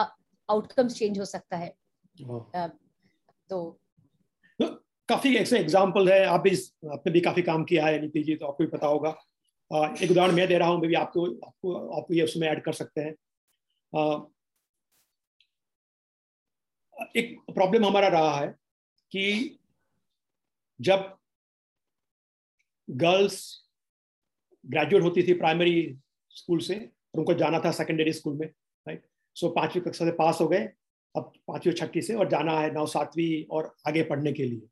आउटकम्स 0.50 0.96
चेंज 0.96 1.20
हो 1.20 1.26
सकता 1.26 1.58
है 1.58 1.74
हाँ। 2.16 2.70
तो 3.50 3.80
काफ़ी 5.10 5.36
ऐसे 5.38 5.60
एग्ज़ाम्पल 5.60 6.10
है। 6.12 6.24
आप 6.26 6.42
भी 6.42 6.56
आपने 6.94 7.12
भी 7.12 7.22
काफ़ी 7.22 7.42
काम 7.44 7.64
किया 7.66 7.86
है, 7.86 8.02
नीति 8.02 8.24
जी 8.24 8.36
तो 8.36 8.46
आपको 8.46 8.64
भी 8.64 8.70
पता 8.70 8.88
होगा। 8.88 9.10
एक 9.96 10.12
उदाहरण 10.12 10.36
मैं 10.36 10.48
दे 10.48 10.58
रहा 10.58 10.70
हूँ 10.70 10.80
भी 10.82 10.94
आपको 10.96 11.26
आपको 11.26 11.76
आपको 11.98 12.14
ये 12.14 12.24
उसमें 12.24 12.48
ऐड 12.48 12.64
कर 12.64 12.74
सकते 12.74 13.02
हैं। 13.02 13.14
एक 17.16 17.38
प्रॉब्लम 17.54 17.86
हमारा 17.86 18.08
रहा 18.10 18.36
है 18.36 18.48
कि 19.12 19.58
जब 20.80 21.14
गर्ल्स 22.88 23.40
ग्रेजुएट 24.66 25.04
होती 25.04 25.24
थी 25.24 25.34
प्राइमरी 25.36 25.98
स्कूल 26.32 26.60
से, 26.60 26.76
और 26.76 27.20
उनको 27.20 27.34
जाना 27.34 27.60
था 27.60 27.72
सेकेंडरी 27.74 28.14
स्कूल 28.14 28.34
में 28.36 28.48
राइट 28.48 29.04
सो 29.36 29.50
पांचवी 29.50 29.82
कक्षा 29.82 30.06
से 30.06 30.12
पास 30.14 30.42
हो 30.42 30.48
गए, 30.48 30.60
अब 31.16 31.32
पांचवी 31.48 31.74
छठी 31.74 32.02
से, 32.02 32.14
और 32.16 32.30
जाना 32.30 32.60
है 32.60 32.74
नौ, 32.74 32.86
सातवीं 32.88 33.46
और 33.48 33.76
आगे 33.88 34.04
पढ़ने 34.04 34.34
के 34.34 34.44
लिए। 34.44 34.68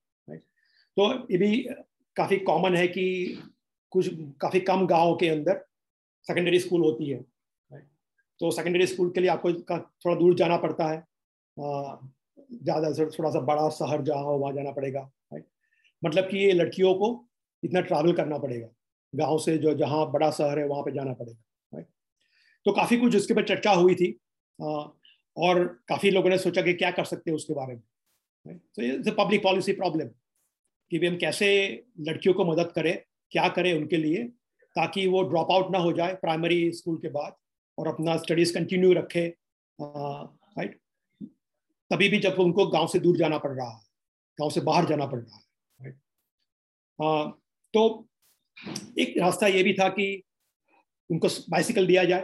तो 0.98 1.12
ये 1.32 1.38
भी 1.38 1.58
काफ़ी 2.18 2.38
कॉमन 2.40 2.76
है 2.76 2.88
कि 2.88 3.06
कुछ, 3.92 4.10
काफ़ी 4.42 4.60
कम 4.62 4.86
गाँव 4.88 5.16
के 5.16 5.30
अंदर 5.30 5.64
सेकेंडरी 6.28 6.60
स्कूल 6.60 6.82
होती 6.82 7.10
है 7.10 7.24
तो 8.42 8.52
सेकेंडरी 8.52 8.86
स्कूल 8.88 9.10
के 9.12 9.22
लिए 9.22 9.30
आपको 9.30 9.52
थोड़ा 9.54 10.16
दूर 10.16 10.36
जाना 10.36 10.58
पड़ता 10.58 10.88
है। 10.88 11.04
ज़्यादा 11.58 12.92
से 12.94 13.06
थोड़ा 13.08 13.30
सा 13.32 13.40
बड़ा 13.42 13.70
शहर 13.72 14.02
जहाँ 14.02 14.24
हो, 14.24 14.32
वहाँ 14.32 14.54
जाना 14.54 14.72
पड़ेगा 14.72 15.10
मतलब 16.02 16.24
कि 16.24 16.38
ये 16.38 16.52
लड़कियों 16.54 16.94
को 16.96 17.08
इतना 17.64 17.82
ट्रैवल 17.82 18.14
करना 18.14 18.38
पड़ेगा। 18.38 18.68
गाँव 19.14 19.38
से 19.40 19.58
जो, 19.58 19.74
जहाँ 19.74 20.12
बड़ा 20.12 20.30
शहर 20.32 20.60
है, 20.60 20.66
वहाँ 20.68 20.84
पे 20.84 20.92
जाना 20.92 21.14
पड़ेगा 21.14 21.82
तो 22.66 22.72
काफ़ी 22.72 22.98
कुछ 22.98 23.16
उसके 23.16 23.34
ऊपर 23.34 23.44
चर्चा 23.46 23.72
हुई 23.74 23.96
थी। 23.96 24.12
और 24.60 25.64
काफ़ी 25.90 26.12
लोगों 26.12 26.30
ने 26.30 26.38
सोचा 26.38 26.62
कि 26.62 26.74
क्या 26.74 26.92
कर 26.92 27.06
सकते 27.06 27.32
हैं 27.32 27.36
उसके 27.36 27.54
बारे 27.54 27.74
में 27.76 28.58
तो 28.58 28.82
ये 28.82 29.12
पब्लिक 29.14 29.44
पॉलिसी 29.44 29.74
प्रॉब्लम 29.74 30.10
कि 30.92 31.00
भी 31.00 31.08
हम 31.08 31.18
कैसे 31.18 31.48
लड़कियों 32.00 32.34
को 32.34 32.46
मदद 32.46 32.72
करें, 32.72 32.98
क्या 33.32 33.48
करें 33.50 33.74
उनके 33.74 33.98
लिए, 33.98 34.24
ताकि 34.76 35.06
वो 35.08 35.22
ड्रॉप 35.24 35.52
आउट 35.52 35.72
ना 35.72 35.80
हो 35.80 35.92
जाए 35.94 36.14
प्राइमरी 36.16 36.72
स्कूल 36.72 36.98
के 36.98 37.10
बाद 37.10 37.36
और 37.78 37.88
अपना 37.88 38.18
स्टडीज़ 38.18 38.54
कंटिन्यू 38.54 38.94
रखे 38.94 39.28
राइट 39.80 40.80
तभी 41.92 42.10
भी 42.10 42.20
जब 42.20 42.40
उनको 42.40 42.66
गाँव 42.68 42.88
से 42.88 43.00
दूर 43.00 43.18
जाना 43.18 43.38
पड़ 43.38 43.52
रहा 43.52 43.70
है, 43.70 43.82
गाँव 44.38 44.50
से 44.50 44.62
बाहर 44.62 44.86
जाना 44.86 45.06
पड़ 45.06 45.20
रहा 45.20 45.38
है 45.38 45.44
राइट 45.80 47.34
तो 47.74 48.08
एक 49.00 49.18
रास्ता 49.18 49.48
ये 49.48 49.64
भी 49.64 49.74
था 49.74 49.88
कि 49.90 50.24
उनको 51.10 51.28
बाइसिकल 51.50 51.88
दिया 51.88 52.04
जाए, 52.04 52.22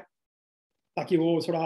ताकि 0.98 1.18
वो 1.18 1.40
थोड़ा 1.48 1.66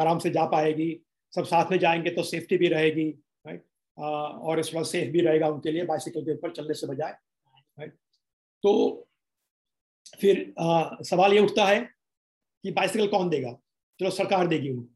आराम 0.00 0.18
से 0.18 0.30
जा 0.30 0.44
पाएगी, 0.46 1.00
सब 1.32 1.44
साथ 1.44 1.70
में 1.70 1.78
जाएँगे 1.78 2.10
तो 2.10 2.22
सेफ्टी 2.22 2.56
भी 2.58 2.68
रहेगी 2.68 3.08
राइट 3.46 3.64
और 3.98 4.60
इस 4.60 4.74
वक्त 4.74 4.86
सेफ़ 4.86 5.10
भी 5.12 5.20
रहेगा 5.20 5.48
उनके 5.48 5.72
लिए 5.72 5.84
बाइसिकल 5.84 6.24
के 6.24 6.34
ऊपर 6.34 6.52
चलने 6.52 6.74
से 6.74 6.86
बजाय 6.86 7.18
तो 8.64 9.08
फिर 10.20 10.54
आ, 10.58 10.96
सवाल 11.02 11.32
ये 11.32 11.40
उठता 11.40 11.64
है 11.64 11.80
कि 12.64 12.70
बाइसिकल 12.72 13.06
कौन 13.08 13.28
देगा? 13.28 13.52
चलो 14.00 14.10
सरकार 14.10 14.46
देगी 14.46 14.70
उनको। 14.70 14.94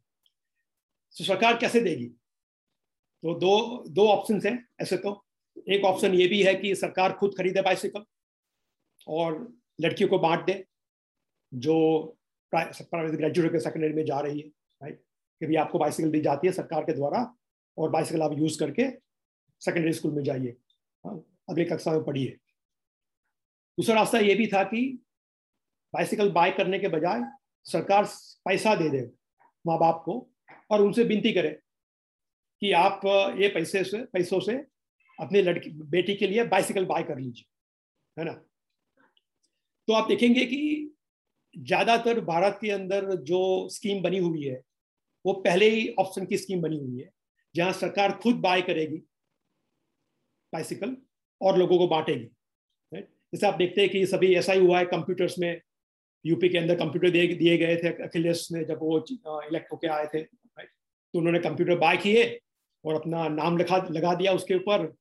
तो 1.16 1.24
सरकार 1.24 1.56
कैसे 1.56 1.80
देगी? 1.80 2.06
तो 2.06 3.34
दो 3.34 3.84
दो 3.88 4.06
ऑप्शन 4.08 4.40
हैं 4.46 4.68
ऐसे 4.80 4.96
तो। 4.96 5.22
एक 5.68 5.84
ऑप्शन 5.84 6.14
ये 6.14 6.26
भी 6.28 6.42
है 6.42 6.54
कि 6.54 6.74
सरकार 6.74 7.12
खुद 7.12 7.34
खरीदे 7.38 7.62
बाइसिकल 7.62 8.04
और 9.08 9.56
लड़कियों 9.80 10.08
को 10.10 10.18
बांट 10.18 10.44
दे 10.46 10.64
जो 11.52 11.76
प्राइवेट 12.52 13.14
ग्रेजुएट 13.14 13.52
के 13.52 13.60
सेकेंडरी 13.60 13.92
में 13.92 14.04
जा 14.04 14.20
रही 14.20 14.40
है 14.40 14.48
राइट 14.82 15.02
कि 15.40 15.46
भी 15.46 15.56
आपको 15.56 15.78
बाइसिकल 15.78 16.10
दी 16.10 16.20
जाती 16.20 16.46
है 16.46 16.52
सरकार 16.52 16.84
के 16.84 16.92
द्वारा 16.92 17.24
और 17.78 17.90
बाइसिकल 17.90 18.22
आप 18.22 18.38
यूज़ 18.38 18.58
करके 18.58 18.90
सेकेंडरी 19.62 19.92
स्कूल 19.92 20.12
में 20.12 20.22
जाइए। 20.24 20.56
हाँ, 21.04 21.22
अगले 21.48 21.64
कक्षा 21.64 21.92
में 21.92 22.04
पढ़िए। 22.04 22.36
दूसरा 23.78 23.94
रास्ता 23.94 24.18
ये 24.18 24.34
भी 24.34 24.46
था 24.46 24.62
कि 24.64 24.82
बाइसिकल 25.94 26.30
बाय 26.32 26.50
करने 26.50 26.78
के 26.78 26.88
बजाय 26.88 27.22
सरकार 27.66 28.04
पैसा 28.44 28.74
दे 28.74 28.88
दे 28.90 29.00
माँ 29.64 29.78
बाप 29.78 30.02
को 30.04 30.14
और 30.70 30.80
उनसे 30.80 31.04
विनती 31.04 31.32
करे 31.32 31.50
कि 32.62 32.72
आप 32.72 33.00
ये 33.40 33.48
पैसे 33.48 33.82
से 33.84 34.02
पैसों 34.12 34.40
से 34.40 34.54
अपनी 35.18 35.42
लड़की 35.42 35.70
बेटी 35.90 36.14
के 36.14 36.26
लिए 36.26 36.44
बाइसिकल 36.44 36.84
बाय 36.84 37.02
कर 37.02 37.18
लीजिए 37.18 38.20
है 38.20 38.24
ना? 38.24 38.32
तो 39.88 39.92
आप 39.92 40.08
देखेंगे 40.08 40.44
कि 40.46 40.92
ज़्यादातर 41.54 42.20
भारत 42.20 42.58
के 42.60 42.70
अंदर 42.70 43.14
जो 43.22 43.68
स्कीम 43.68 44.02
बनी 44.02 44.18
हुई 44.18 44.42
है 44.44 44.60
वो 45.24 45.32
पहले 45.40 45.68
ही 45.70 45.88
ऑप्शन 45.98 46.26
की 46.26 46.36
स्कीम 46.36 46.60
बनी 46.62 46.78
हुई 46.78 47.00
है। 47.00 47.10
जहाँ 47.56 47.72
सरकार 47.72 48.12
खुद 48.12 48.34
बाय 48.34 48.62
करेगी 48.62 48.98
बाइसिकल 50.52 50.96
और 51.42 51.58
लोगों 51.58 51.78
को 51.78 51.88
बांटेगी 51.88 52.28
जैसे 53.02 53.46
आप 53.46 53.54
देखते 53.54 53.80
हैं 53.80 53.90
कि 53.90 54.06
सभी 54.06 54.34
ऐसा 54.34 54.52
ही 54.52 54.60
हुआ 54.60 54.78
है 54.78 54.84
कंप्यूटर्स 54.84 55.38
में 55.38 55.60
यूपी 56.26 56.48
के 56.48 56.58
अंदर 56.58 56.74
कंप्यूटर 56.74 57.10
दिए 57.10 57.26
दिए 57.26 57.58
गए 57.58 57.76
थे 57.76 57.88
अखिलेश 58.02 58.48
में 58.52 58.64
जब 58.64 58.78
वो 58.82 58.98
इलेक्ट 59.42 59.72
होके 59.72 59.86
आए 59.86 60.06
थे 60.06 60.22
तो 60.22 61.18
उन्होंने 61.18 61.38
कंप्यूटर 61.38 61.78
बाय 61.78 61.96
किए 61.96 62.40
और 62.84 62.94
अपना 62.94 63.28
नाम 63.28 63.56
लिखा, 63.56 63.76
लगा 63.90 64.14
दिया 64.14 64.32
उसके 64.32 64.54
ऊपर 64.54 64.94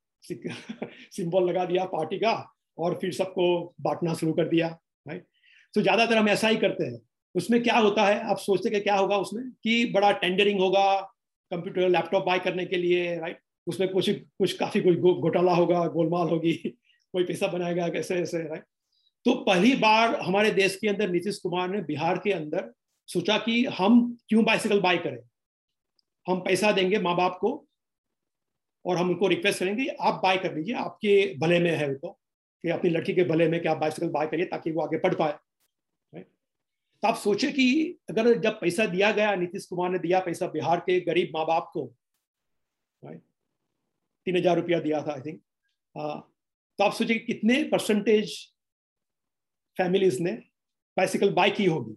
सिंबल 1.12 1.44
लगा 1.50 1.66
दिया 1.66 1.86
पार्टी 1.86 2.18
का 2.18 2.56
और 2.78 2.98
फिर 3.02 3.14
सबको 3.14 3.76
बांटना 3.82 4.14
शुरू 4.14 4.34
कर 4.34 4.50
दिया 4.50 4.68
राइट 5.08 5.26
तो 5.74 5.82
ज़्यादातर 5.82 6.18
हम 6.18 6.30
ऐसा 6.30 6.48
ही 6.48 6.58
करते 6.58 6.84
हैं। 6.84 7.00
उसमें 7.36 7.64
क्या 7.64 7.78
होता 7.78 8.06
है? 8.06 8.24
आप 8.24 8.38
सोचते 8.38 8.70
कि 8.70 8.80
क्या 8.80 8.96
होगा 8.96 9.18
उसमें? 9.18 9.52
कि 9.64 9.86
बड़ा 9.86 10.12
टेंडरिंग 10.12 10.60
होगा 10.60 11.15
कंप्यूटर 11.52 11.90
लैपटॉप 11.90 12.26
बाय 12.26 12.40
करने 12.40 12.66
के 12.66 12.78
लिए 12.78 13.20
राइट 13.20 13.40
उसमें 13.68 13.90
कुछ 13.90 14.10
कुछ 14.10 14.54
काफ़ी 14.54 14.82
कुछ 14.82 14.98
घोटाला 14.98 15.54
होगा, 15.54 15.88
गोलमाल 15.88 16.28
होगी, 16.28 16.54
कोई 17.14 17.24
पैसा 17.24 17.48
बनाएगा, 17.48 17.88
कैसे, 17.90 18.16
ऐसे 18.16 18.38
राइट 18.38 18.64
तो 19.26 19.34
पहली 19.36 19.76
बार 19.76 20.20
हमारे 20.20 20.52
देश 20.52 20.76
के 20.76 20.88
अंदर 20.88 21.10
नीतीश 21.10 21.38
कुमार 21.38 21.70
ने 21.70 21.82
बिहार 21.82 22.18
के 22.18 22.32
अंदर 22.32 22.74
सोचा 23.08 23.38
कि 23.38 23.66
हम 23.66 24.18
क्यों 24.30 24.44
बाइसिकल 24.46 24.80
बाय 24.80 24.98
करें? 24.98 25.18
हम 26.28 26.40
पैसा 26.40 26.72
देंगे 26.72 27.00
माँ 27.00 27.16
बाप 27.16 27.38
को 27.42 27.68
और 28.86 28.98
हम 28.98 29.10
उनको 29.10 29.28
रिक्वेस्ट 29.28 29.60
करेंगे 29.60 29.88
आप 30.02 30.20
बाय 30.24 30.38
कर 30.38 30.56
लीजिए 30.56 30.76
आपके 30.76 31.36
भले 31.38 31.60
में 31.60 31.72
है 31.72 31.94
तो 31.96 32.10
कि 32.64 32.70
अपनी 32.70 32.90
लड़की 32.90 33.14
के 33.14 33.24
भले 33.24 33.48
में 33.48 33.62
कि 33.62 33.68
आप 33.68 33.78
बाइसिकल 33.78 34.10
बाय 34.10 34.28
करिए 34.28 34.46
ताकि 34.46 34.72
वो 34.72 34.82
आगे 34.82 34.98
पढ़ 34.98 35.16
पाए। 35.16 35.34
तो 37.06 37.10
आप 37.10 37.18
सोचे 37.18 37.52
कि 37.52 37.66
अगर 38.10 38.38
जब 38.42 38.54
पैसा 38.60 38.86
दिया 38.86 39.12
गया 39.12 39.34
नीतीश 39.36 39.66
कुमार 39.66 39.90
ने 39.90 39.98
दिया 40.00 40.20
पैसा 40.20 40.48
बिहार 40.48 40.80
के 40.80 41.00
गरीब 41.02 41.36
माँ 41.36 41.46
बाप 41.46 41.70
को 41.74 41.84
तीन 43.04 44.38
हज़ार 44.38 44.56
रुपया 44.56 44.80
दिया 44.80 45.02
था 45.02 45.14
आई 45.14 45.22
थिंक 45.22 45.40
तो 45.96 46.84
आप 46.84 46.94
सोचिए 46.94 47.20
कितने 47.20 47.62
परसेंटेज 47.64 48.34
फैमिलीज़ 49.78 50.22
ने 50.24 50.32
बाइसिकल 50.98 51.34
बाय 51.34 51.50
की 51.52 51.66
होगी 51.66 51.96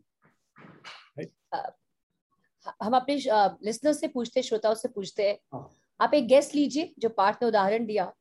हम 2.83 2.97
अपने 2.97 3.17
लिसनर 3.65 3.93
से 3.93 4.09
पूछते 4.09 4.43
श्रोताओं 4.43 4.75
से 4.75 4.89
पूछते 4.89 5.29
हैं। 5.29 5.39
हाँ। 5.55 5.69
आप 6.01 6.15
एक 6.15 6.27
गेस्ट 6.29 6.55
लीजिए 6.55 6.95
जो 6.99 7.09
पार्थ 7.09 7.43
ने 7.43 7.49
उदाहरण 7.49 7.87
दिया 7.87 8.13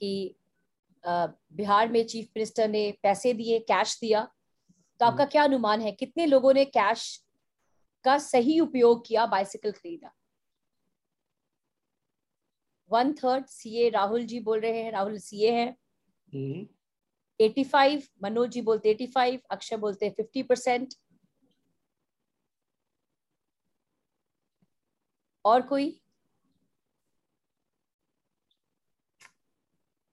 कि 0.00 0.34
बिहार 1.04 1.88
में 1.88 2.04
चीफ 2.06 2.26
मिनिस्टर 2.36 2.68
ने 2.68 2.90
पैसे 3.02 3.32
दिए 3.34 3.58
कैश 3.68 4.00
दिया 4.00 4.28
तो 5.00 5.06
आपका 5.06 5.22
हम्म। 5.22 5.30
क्या 5.30 5.44
अनुमान 5.44 5.80
है? 5.80 5.92
कितने 5.92 6.26
लोगों 6.26 6.54
ने 6.54 6.64
कैश 6.64 7.24
का 8.04 8.18
सही 8.18 8.60
उपयोग 8.60 9.06
किया 9.06 9.26
बाइसिकल 9.26 9.72
खरीदा? 9.72 10.14
One 12.90 13.12
third 13.12 13.46
CA 13.46 13.88
Rahul 13.88 14.24
ji 14.24 14.40
बोल 14.40 14.60
रहे 14.60 14.82
हैं 14.82 14.92
राहुल 14.92 15.18
सीए 15.18 15.50
हैं। 15.52 15.76
एटी 17.40 17.60
हम्म। 17.60 17.70
फाइव 17.70 18.02
मनोज 18.22 18.50
जी 18.50 18.62
बोलते 18.62 18.90
एटी 18.90 19.06
फाइव 19.06 19.40
अक्षय 19.50 19.76
बोलते 19.76 20.10
फिफ्टी 20.10 20.42
परसेंट 20.42 20.94
और 25.44 25.62
कोई? 25.62 26.00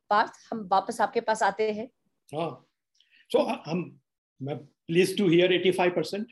पार्थ 0.10 0.34
हम 0.52 0.68
वापस 0.72 1.02
आपके 1.02 1.22
पास 1.22 1.44
आते 1.44 1.72
हैं। 1.72 1.88
हाँ। 2.36 2.68
सो 3.32 3.40
so, 3.40 3.58
हम 3.68 4.00
मैं 4.42 4.75
प्लीज़ 4.90 5.18
टू 5.18 5.28
हियर 5.28 5.54
85 5.54 5.96
परसेंट 5.96 6.28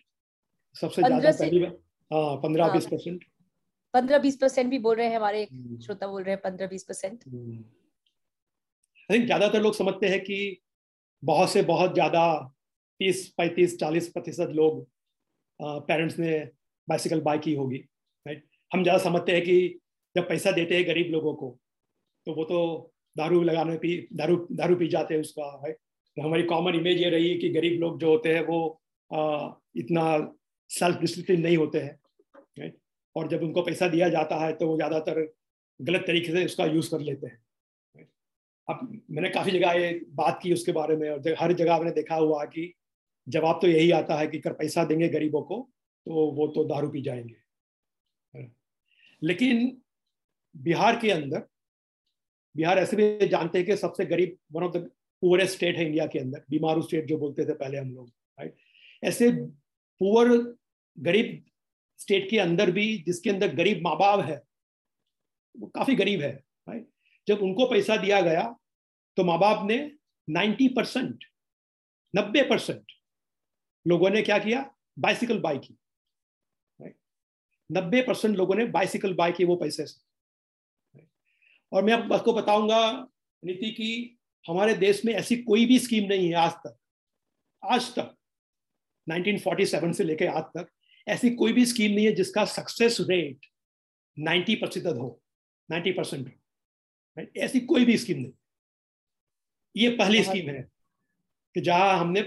सबसे 0.75 1.01
ज़्यादा 1.01 1.31
पहली 1.31 1.59
बार 1.59 1.77
हाँ 2.11 2.35
पंद्रह 2.37 2.63
हाँ। 2.63 2.73
बीस 2.73 2.85
परसेंट 2.87 3.23
पंद्रह 3.93 4.17
बीस 4.19 4.37
परसेंट 4.37 4.69
भी 4.69 4.79
बोल 4.79 4.95
रहे 4.95 5.07
हैं 5.07 5.15
हमारे 5.15 5.43
हम्म। 5.43 5.79
श्रोता 5.79 6.07
बोल 6.07 6.23
रहे 6.23 6.33
हैं 6.33 6.41
पंद्रह 6.41 6.67
बीस 6.67 6.83
परसेंट 6.83 7.23
आई 9.09 9.17
थिंक 9.17 9.25
ज़्यादातर 9.25 9.61
लोग 9.61 9.75
समझते 9.75 10.07
हैं 10.07 10.19
कि 10.21 10.39
बहुत 11.23 11.49
से 11.49 11.61
बहुत 11.63 11.93
ज़्यादा 11.93 12.25
तीस 12.99 13.27
पैंतीस 13.37 13.77
चालीस 13.79 14.07
प्रतिशत 14.09 14.49
लोग 14.53 14.85
पेरेंट्स 15.59 16.19
ने 16.19 16.37
बाइसिकल 16.87 17.21
बाय 17.21 17.37
की 17.37 17.53
होगी 17.55 17.77
राइट 18.25 18.45
हम 18.71 18.83
ज़्यादा 18.83 19.03
समझते 19.03 19.31
हैं 19.31 19.41
कि 19.41 19.57
जब 20.15 20.27
पैसा 20.29 20.51
देते 20.51 20.75
हैं 20.75 20.87
गरीब 20.87 21.11
लोगों 21.11 21.33
को 21.33 21.57
तो 22.27 22.33
वो 22.33 22.43
तो 22.43 22.59
दारू 23.15 23.41
लगाने 23.43 23.77
पी 23.77 23.95
दारू 24.13 24.35
दारू 24.53 24.75
पी 24.75 24.87
जाते 24.87 25.13
हैं 25.13 25.21
उसका 25.21 25.47
राइट 25.55 25.77
हमारी 26.17 26.43
कॉमन 26.43 26.75
इमेज 26.75 27.01
ये 27.01 27.09
रही 27.09 27.29
है 27.29 27.37
कि 27.37 27.49
गरीब 27.49 27.79
लोग 27.81 27.99
जो 27.99 28.09
होते 28.09 28.33
हैं 28.33 28.41
वो 28.45 28.81
आ, 29.13 29.51
इतना 29.75 30.35
सेल्फ 30.69 30.99
डिसिप्लिन 30.99 31.41
नहीं 31.41 31.57
होते 31.57 31.79
हैं 31.79 32.73
और 33.15 33.27
जब 33.27 33.43
उनको 33.43 33.61
पैसा 33.61 33.87
दिया 33.87 34.09
जाता 34.09 34.35
है 34.35 34.53
तो 34.53 34.67
वो 34.67 34.75
ज़्यादातर 34.75 35.33
गलत 35.81 36.03
तरीके 36.07 36.31
से 36.31 36.45
उसका 36.45 36.65
यूज़ 36.65 36.91
कर 36.91 36.99
लेते 36.99 37.27
हैं 37.27 37.41
अब 38.67 39.03
मैंने 39.11 39.29
काफ़ी 39.29 39.51
जगह 39.51 39.71
ये 39.71 39.91
बात 40.09 40.39
की 40.43 40.53
उसके 40.53 40.71
बारे 40.71 40.95
में 40.95 41.09
और 41.09 41.35
हर 41.39 41.53
जगह 41.53 41.77
मैंने 41.77 41.91
देखा 41.91 42.15
हुआ 42.15 42.43
कि 42.45 42.73
जवाब 43.27 43.59
तो 43.61 43.67
यही 43.67 43.91
आता 43.91 44.15
है 44.15 44.27
कि 44.27 44.39
कर 44.39 44.53
पैसा 44.53 44.83
देंगे 44.83 45.09
गरीबों 45.09 45.41
को 45.41 45.69
तो 46.07 46.25
वो 46.31 46.47
तो 46.47 46.63
दारू 46.63 46.89
पी 46.89 47.01
जाएँगे 47.01 48.47
लेकिन 49.23 49.81
बिहार 50.55 50.99
के 50.99 51.11
अंदर 51.11 51.47
बिहार 52.55 52.79
ऐसे 52.79 52.97
भी 52.97 53.27
जानते 53.27 53.57
हैं 53.57 53.67
कि 53.67 53.77
सबसे 53.77 54.05
गरीब 54.05 54.37
one 54.51 54.63
of 54.63 54.77
the 54.77 54.89
poorest 55.23 55.55
state 55.55 55.77
है 55.77 55.85
इंडिया 55.85 56.05
के 56.07 56.19
अंदर, 56.19 56.43
बीमारू 56.49 56.81
स्टेट 56.81 57.05
जो 57.07 57.17
बोलते 57.17 57.45
थे 57.45 57.53
पहले 57.55 57.77
हम 57.77 57.91
लोग 57.91 58.07
राइट 58.39 58.55
ऐसे 59.03 59.29
पुअर 59.31 60.29
गरीब 60.97 61.43
स्टेट 61.99 62.29
के 62.29 62.39
अंदर 62.39 62.71
भी, 62.71 62.97
जिसके 62.97 63.29
अंदर 63.29 63.53
गरीब 63.55 63.81
माँ 63.83 63.95
बाप 63.97 64.19
है, 64.19 64.41
वो 65.55 65.67
काफ़ी 65.67 65.95
गरीब 65.95 66.21
है 66.21 66.31
राइट 66.67 66.87
जब 67.27 67.41
उनको 67.41 67.65
पैसा 67.65 67.95
दिया 67.97 68.19
गया 68.21 68.43
तो 69.17 69.23
माँ 69.23 69.37
बाप 69.39 69.65
ने 69.67 69.77
90 70.27 70.67
परसेंट 70.75 71.23
नब्बे 72.13 72.41
परसेंट 72.43 72.91
लोगों 73.85 74.09
ने 74.09 74.21
क्या 74.21 74.37
किया? 74.39 74.69
बाइसिकल 74.99 75.39
बाय 75.39 75.57
की 75.57 75.77
नब्बे 77.69 78.01
परसेंट 78.01 78.35
लोगों 78.37 78.55
ने 78.55 78.65
बाइसिकल 78.65 79.13
बाय 79.13 79.31
की 79.31 79.45
वो 79.45 79.55
पैसे 79.55 79.85
से 79.85 81.01
और 81.71 81.83
मैं 81.83 81.93
आपको 81.93 82.33
बताऊँगा, 82.33 83.07
नीति 83.43 83.71
की 83.71 84.19
हमारे 84.47 84.73
देश 84.73 85.05
में 85.05 85.13
ऐसी 85.13 85.37
कोई 85.43 85.65
भी 85.65 85.79
स्कीम 85.79 86.05
नहीं 86.05 86.27
है 86.27 86.35
आज 86.35 86.51
तक। 86.51 86.77
आज 87.63 87.89
तक 87.95 88.15
1947 89.07 89.93
से 89.93 90.03
लेकर 90.03 90.27
आज 90.27 90.43
तक 90.57 90.71
ऐसी 91.07 91.29
कोई 91.35 91.53
भी 91.53 91.65
स्कीम 91.65 91.91
नहीं 91.91 92.05
है 92.05 92.11
जिसका 92.11 92.45
सक्सेस 92.45 92.97
रेट 93.01 93.45
90 94.17 94.55
प्रतिशत 94.55 94.95
हो 94.97 95.21
90 95.71 95.91
परसेंट 95.91 96.27
राइट 96.27 97.37
ऐसी 97.37 97.59
कोई 97.59 97.85
भी 97.85 97.97
स्कीम 97.97 98.17
नहीं। 98.17 98.31
ये 99.75 99.89
पहली 99.89 100.23
स्कीम 100.23 100.49
है 100.49 100.61
कि 101.55 101.61
जहाँ 101.61 101.99
हमने 101.99 102.21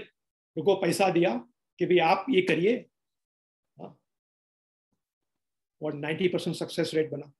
को 0.57 0.75
पैसा 0.75 1.09
दिया 1.09 1.35
कि 1.79 1.85
भाई 1.85 1.97
आप 1.99 2.25
ये 2.29 2.41
करिए। 2.41 2.75
हाँ, 3.77 3.99
और 5.81 5.93
90 5.93 6.27
परसेंट 6.27 6.55
सक्सेस 6.55 6.91
रेट 6.93 7.09
बना। 7.11 7.31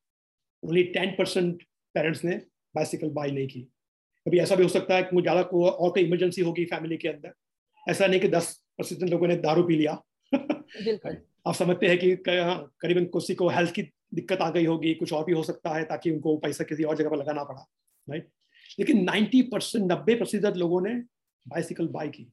ओनली 0.64 0.84
10 0.84 1.16
परसेंट 1.18 1.64
पेरेंट्स 1.96 2.24
ने 2.24 2.36
बाइसिकल 2.76 3.10
बाई 3.10 3.32
नहीं 3.32 3.48
की। 3.48 3.68
कभी 4.28 4.40
ऐसा 4.40 4.56
भी 4.56 4.64
हो 4.64 4.70
सकता 4.70 4.96
है 4.96 5.04
कि 5.04 5.16
मुझे 5.16 5.24
ज़्यादा 5.24 5.42
को 5.42 5.70
और 5.70 5.90
कोई 5.90 6.04
इमरजेंसी 6.04 6.42
होगी 6.42 6.66
फैमिली 6.66 6.98
के 6.98 7.08
अंदर। 7.08 7.34
ऐसा 7.92 8.08
नहीं 8.08 8.20
कि 8.20 8.28
दस 8.28 8.64
परसेंट 8.78 9.10
लोगों 9.10 9.28
ने 9.28 9.36
दारू 9.36 9.64
पी 9.64 9.76
लिया। 9.76 9.92
आप 11.48 11.56
समझते 11.56 11.88
हैं 11.88 11.98
कि 11.98 12.12
हाँ, 12.30 12.74
करीबन 12.82 13.06
किसी 13.06 13.36
को 13.36 13.50
हेल्थ 13.50 13.74
की 13.74 13.82
दिक्कत 14.14 14.42
आ 14.42 14.50
गई 14.50 14.66
होगी 14.66 14.94
कुछ 14.94 15.14
और 15.14 15.24
भी 15.26 15.34
हो 15.34 15.44
सकता 15.44 15.76
है 15.76 15.84
ताकि 15.84 16.12
उनको 16.12 16.38
पैसा 16.38 16.64
किसी 16.64 16.84
और 16.84 16.98
जगह 16.98 17.10
पर 17.10 17.18
लगाना 17.18 17.44
पड़ा 17.44 17.66
राइट 18.10 18.30
लेकिन 18.80 19.10
90 19.10 19.42
परसेंट 19.42 19.92
नब्बे 19.92 20.16
प्रतिशत 20.16 20.58
लोगों 20.58 20.82
ने 20.82 20.94
बाइसिकल 21.48 21.88
बाई 21.88 22.10
की 22.10 22.24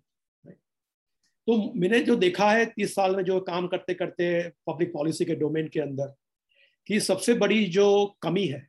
तो 1.47 1.72
मैंने 1.76 2.01
जो 2.01 2.16
देखा 2.16 2.51
है 2.51 2.66
तीस 2.66 2.95
साल 2.95 3.16
में 3.16 3.22
जो 3.24 3.40
काम 3.40 3.66
करते 3.66 3.95
करते 3.95 4.49
पब्लिक 4.66 4.92
पॉलिसी 4.92 5.24
के 5.24 5.34
डोमेन 5.34 5.68
के 5.68 5.80
अंदर 5.80 6.14
कि 6.86 7.01
सबसे 7.01 7.34
बड़ी 7.34 7.66
जो 7.66 8.16
कमी 8.22 8.47
है 8.47 8.66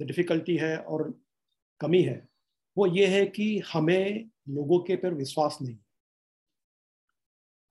डिफिकल्टी 0.00 0.56
है 0.56 0.76
और 0.76 1.23
कमी 1.80 2.02
है, 2.02 2.16
वो 2.76 2.86
ये 2.86 3.06
है 3.06 3.24
कि 3.26 3.58
हमें 3.72 4.30
लोगों 4.48 4.78
के 4.80 4.96
पर 4.96 5.14
विश्वास 5.14 5.58
नहीं। 5.62 5.76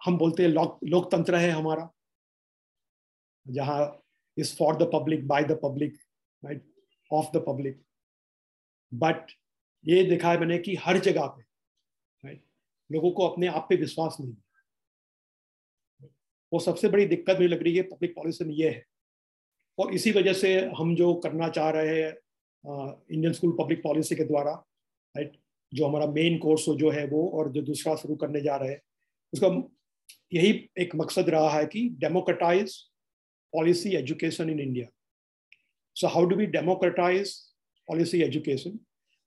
हम 0.02 0.18
बोलते 0.18 0.44
हैं 0.44 0.50
लोकतंत्र 0.50 1.36
है 1.36 1.50
हमारा। 1.50 1.90
जहाँ 3.46 4.04
is 4.38 4.56
for 4.56 4.76
the 4.78 4.90
public 4.94 5.28
by 5.28 5.44
the 5.44 5.60
public 5.64 5.98
right 6.44 6.66
of 7.12 7.26
the 7.34 7.44
public 7.48 7.82
but 8.92 9.32
ये 9.86 10.04
देखा 10.04 10.32
है 10.32 10.40
मैंने 10.40 10.58
कि 10.58 10.76
हर 10.76 10.98
जगह 11.00 11.26
पे 11.28 11.42
राइट 12.24 12.44
लोगों 12.90 13.12
को 13.12 13.28
अपने 13.28 13.48
आप 13.48 13.66
पे 13.70 13.76
विश्वास 13.76 14.18
नहीं 14.20 14.32
है। 14.32 14.42
वो 16.52 16.60
सबसे 16.60 16.88
बड़ी 16.88 17.06
दिक्कत 17.06 17.36
मुझे 17.36 17.48
लग 17.48 17.64
रही 17.64 17.76
है 17.76 17.84
पब्लिक 17.84 18.16
पॉलिसी 18.16 18.46
में 18.46 18.54
ये 18.56 18.70
है। 18.70 18.84
और 19.78 19.94
इसी 19.94 20.12
वजह 20.12 20.34
से 20.34 20.60
हम 20.78 20.96
जो 20.96 21.14
करना 21.16 21.50
चाह 21.50 21.70
रहे 21.70 22.02
हैं 22.02 22.14
इंडियन 22.64 23.34
स्कूल 23.34 23.52
पब्लिक 23.60 23.82
पॉलिसी 23.84 24.16
के 24.16 24.24
द्वारा 24.24 24.52
राइट 25.16 25.38
जो 25.72 25.88
हमारा 25.88 26.06
मेन 26.08 26.38
कोर्स 26.38 26.66
जो 26.80 26.90
है 26.92 27.06
वो 27.08 27.28
और 27.38 27.52
जो 27.52 27.62
दूसरा 27.62 27.96
शुरू 27.96 28.16
करने 28.16 28.42
जा 28.42 28.56
रहे 28.56 28.70
हैं, 28.70 28.82
उसका 29.34 29.48
यही 30.34 30.70
एक 30.80 30.96
मकसद 30.96 31.30
रहा 31.30 31.50
है 31.50 31.66
कि 31.66 31.88
democratize 32.00 32.76
policy 33.54 33.96
education 33.96 34.50
in 34.50 34.60
India 34.60 34.88
so 35.96 36.08
how 36.08 36.26
do 36.26 36.36
we 36.36 36.46
democratize 36.48 37.36
policy 37.88 38.22
education 38.22 38.78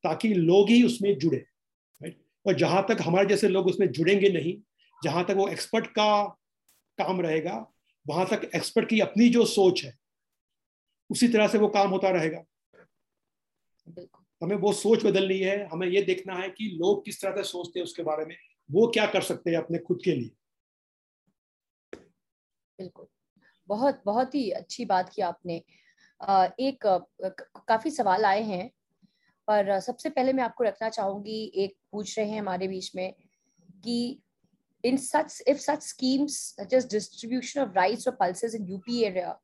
ताकि 0.04 0.32
लोग 0.34 0.68
ही 0.70 0.82
उसमें 0.82 1.16
जुड़े 1.18 1.38
राइट 1.38 2.18
और 2.46 2.54
जहाँ 2.54 2.84
तक 2.88 2.98
हमारे 3.02 3.26
जैसे 3.26 3.48
लोग 3.48 3.66
उसमें 3.66 3.90
जुड़ेंगे 3.92 4.28
नहीं, 4.28 4.56
जहाँ 5.00 5.24
तक 5.24 5.34
वो 5.36 5.48
एक्सपर्ट 5.48 5.86
का 5.88 6.24
काम 6.98 7.20
रहेगा, 7.20 7.54
वहाँ 8.06 8.26
तक 8.26 8.50
एक्सपर्ट 8.54 8.88
की 8.88 9.00
अपनी 9.00 9.28
जो 9.28 9.44
सोच 9.46 9.82
है, 9.84 9.92
उसी 11.10 11.28
तरह 11.28 11.48
से 11.48 11.58
वो 11.58 11.68
काम 11.68 11.90
होता 11.90 12.10
रहेगा। 12.10 12.42
हमें 14.42 14.56
वो 14.56 14.72
सोच 14.72 15.04
बदलनी 15.04 15.38
है 15.38 15.66
हमें 15.66 15.86
ये 15.86 16.02
देखना 16.02 16.34
है 16.34 16.48
कि 16.48 16.78
लोग 16.78 17.04
किस 17.04 17.22
तरह 17.22 17.36
से 17.36 17.42
सोचते 17.42 17.80
हैं 17.80 17.84
उसके 17.84 18.02
बारे 18.02 18.24
में 18.24 18.36
वो 18.70 18.86
क्या 18.86 19.06
कर 19.06 19.22
सकते 19.22 19.50
हैं 19.50 19.58
अपने 19.58 19.78
खुद 19.78 20.00
के 20.04 20.12
लिए। 20.12 20.30
बिल्कुल। 22.78 23.06
बहुत 23.68 24.02
बहुत 24.06 24.34
ही 24.34 24.50
अच्छी 24.50 24.84
बात 24.84 25.08
की 25.08 25.22
आपने। 25.22 25.62
एक 26.60 26.78
काफ़ी 27.68 27.90
सवाल 27.90 28.24
आए 28.24 28.42
हैं 28.42 28.70
पर 29.48 29.80
सबसे 29.80 30.10
पहले 30.10 30.32
मैं 30.32 30.44
आपको 30.44 30.64
रखना 30.64 30.88
चाहूँगी 30.88 31.52
एक 31.54 31.76
पूछ 31.92 32.18
रहे 32.18 32.30
हैं 32.30 32.40
हमारे 32.40 32.68
बीच 32.68 32.96
में 32.96 33.14
कि 33.84 34.22
in 34.84 34.98
such 34.98 35.42
if 35.46 35.60
such 35.60 35.80
schemes 35.80 36.54
such 36.58 36.72
as 36.72 36.84
distribution 36.84 37.62
of 37.62 37.74
rice 37.74 38.06
or 38.06 38.12
pulses 38.12 38.54
in 38.54 38.66
UP 38.66 39.04
area 39.04 39.36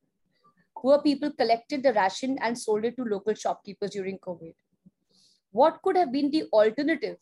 poor 0.82 1.00
people 1.00 1.30
collected 1.30 1.82
the 1.82 1.92
ration 1.92 2.38
and 2.42 2.58
sold 2.58 2.84
it 2.84 2.96
to 2.96 3.04
local 3.04 3.34
shopkeepers 3.34 3.90
during 3.90 4.18
COVID. 4.18 4.54
What 5.54 5.80
could 5.82 5.96
have 5.96 6.12
been 6.12 6.30
the 6.30 6.44
alternative, 6.52 7.18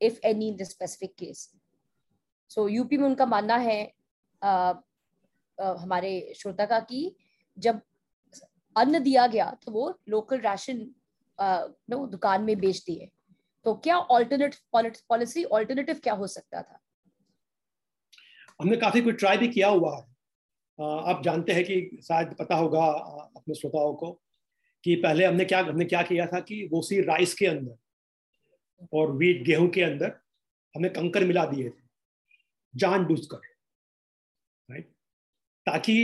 if 0.00 0.18
any, 0.22 0.50
in 0.50 0.56
this 0.56 0.70
specific 0.70 1.16
case? 1.16 1.48
So 2.50 2.66
UP 2.66 2.96
में 2.98 3.04
उनका 3.08 3.26
मानना 3.26 3.56
है 3.56 3.78
आ, 4.42 4.50
आ, 5.58 5.74
हमारे 5.82 6.12
श्रोता 6.36 6.64
का 6.66 6.78
कि 6.90 7.00
जब 7.56 7.80
अन्न 8.76 9.02
दिया 9.02 9.26
गया 9.26 9.50
तो 9.64 9.72
वो 9.72 9.84
लोकल 10.08 10.40
राशन 10.40 10.78
नो 11.90 12.06
दुकान 12.06 12.42
में 12.44 12.58
बेच 12.60 12.82
दिए 12.86 13.10
तो 13.64 13.74
क्या 13.84 13.96
ऑल्टरनेट 14.16 14.56
पॉलिसी 15.08 15.44
ऑल्टरनेटिव 15.58 16.00
क्या 16.04 16.14
हो 16.14 16.26
सकता 16.26 16.62
था 16.62 16.80
हमने 18.60 18.76
काफ़ी 18.76 19.00
कुछ 19.02 19.18
ट्राई 19.20 19.36
भी 19.38 19.48
किया 19.48 19.68
हुआ 19.68 19.96
है 19.96 20.09
आप 20.78 21.22
जानते 21.24 21.52
हैं 21.52 21.64
कि 21.64 21.98
शायद 22.02 22.34
पता 22.38 22.56
होगा 22.56 22.84
अपने 23.36 23.54
श्रोताओं 23.54 23.94
को 23.94 24.10
कि 24.84 24.94
पहले 24.96 25.24
हमने 25.24 25.44
क्या 25.44 25.58
हमने 25.60 25.84
क्या 25.84 26.02
किया 26.02 26.26
था 26.26 26.40
कि 26.40 26.68
वो 26.72 26.82
सी 26.82 27.00
राइस 27.02 27.34
के 27.34 27.46
अंदर 27.46 28.88
और 28.92 29.12
वीट 29.12 29.42
गेहूँ 29.46 29.68
के 29.68 29.82
अंदर 29.82 30.12
हमने 30.74 30.88
कंकर 30.90 31.24
मिला 31.24 31.44
दिए 31.46 31.68
थे, 31.68 31.82
जान 32.74 33.04
बूझ 33.04 33.20
कर 33.26 33.40
राइट 34.68 34.84
ताकि 35.66 35.96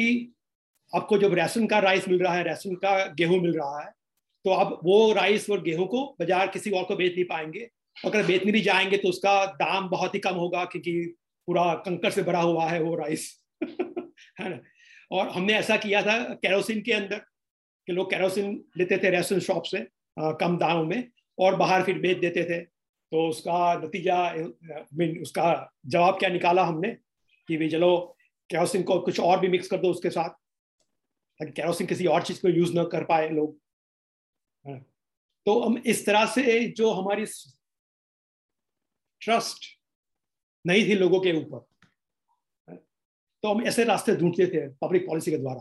आपको 0.93 1.19
जब 1.19 1.35
राशन 1.35 1.67
का 1.67 1.79
राइस 1.79 2.09
मिल 2.09 2.23
रहा 2.23 2.35
है, 2.35 2.43
राशन 2.45 2.75
का 2.75 3.07
गेहूँ 3.15 3.41
मिल 3.41 3.57
रहा 3.59 3.81
है 3.81 3.91
तो 4.45 4.51
आप 4.53 4.81
वो 4.85 5.13
राइस 5.13 5.49
और 5.51 5.63
गेहूँ 5.63 5.87
को 5.87 6.05
बाज़ार 6.21 6.49
किसी 6.49 6.71
और 6.71 6.85
को 6.85 6.97
बेच 6.97 7.15
नहीं 7.15 7.25
पाएँगे। 7.25 7.69
अगर 7.97 8.27
बेचने 8.27 8.53
भी 8.53 8.61
जाएँगे 8.61 8.97
तो 8.97 9.09
उसका 9.09 9.45
दाम 9.47 9.89
बहुत 9.89 10.15
ही 10.15 10.21
कम 10.21 10.35
होगा, 10.37 10.65
क्योंकि 10.65 10.93
पूरा 11.49 11.75
कंकर 11.85 12.11
से 12.11 12.23
भरा 12.23 12.41
हुआ 12.41 12.67
है 12.67 12.81
वो 12.83 12.95
राइस। 12.97 13.31
है 14.41 14.49
ना? 14.49 14.61
और 15.11 15.29
हमने 15.29 15.55
ऐसा 15.55 15.77
किया 15.77 16.03
था 16.03 16.19
कैरोसिन 16.35 16.81
के 16.83 16.93
अंदर 16.93 17.19
कि 17.89 17.93
लोग 17.93 18.11
कैरोसिन 18.11 18.65
लेते 18.79 18.99
थे 18.99 19.11
रेशन 19.11 19.41
शॉप 19.41 19.63
से 19.65 19.79
आ, 20.17 20.33
कम 20.33 20.57
दामों 20.59 20.85
में 20.85 21.11
और 21.39 21.57
बाहर 21.57 21.83
फिर 21.85 21.99
बेच 21.99 22.19
देते 22.19 22.45
थे। 22.45 22.61
तो 23.13 23.29
उसका 23.29 23.75
नतीजा 23.75 24.33
मीन 24.95 25.19
उसका 25.23 25.75
जवाब 25.87 26.19
क्या 26.19 26.29
निकाला 26.29 26.65
हमने? 26.65 26.89
कि 27.49 27.57
भाई 27.57 27.69
चलो 27.69 28.17
कैरोसिन 28.51 28.83
को 28.83 28.99
कुछ 29.01 29.21
और 29.21 29.41
भी 29.41 29.49
मिक्स 29.49 29.69
कर 29.69 29.79
दो 29.79 29.91
उसके 29.91 30.11
साथ 30.11 30.29
ताकि 30.29 31.53
कैरोसिन 31.53 31.87
किसी 31.87 32.07
और 32.07 32.23
चीज़ 32.23 32.41
को 32.43 32.49
यूज़ 32.49 32.73
ना 32.75 32.85
कर 32.85 33.05
पाए 33.05 33.29
लोग। 33.29 33.59
तो 35.47 35.61
हम 35.61 35.77
इस 35.87 36.05
तरह 36.07 36.27
से 36.27 36.67
जो 36.69 36.91
हमारी 36.93 37.25
ट्रस्ट 39.21 39.67
नहीं 40.67 40.85
थी 40.89 40.95
लोगों 40.95 41.21
के 41.21 41.33
ऊपर। 41.33 41.65
तो 43.47 43.51
हम 43.51 43.63
ऐसे 43.63 43.85
रास्ते 43.85 44.15
ढूंढते 44.17 44.47
थे 44.47 44.61
पब्लिक 44.83 45.07
पॉलिसी 45.07 45.31
के 45.31 45.37
द्वारा 45.39 45.61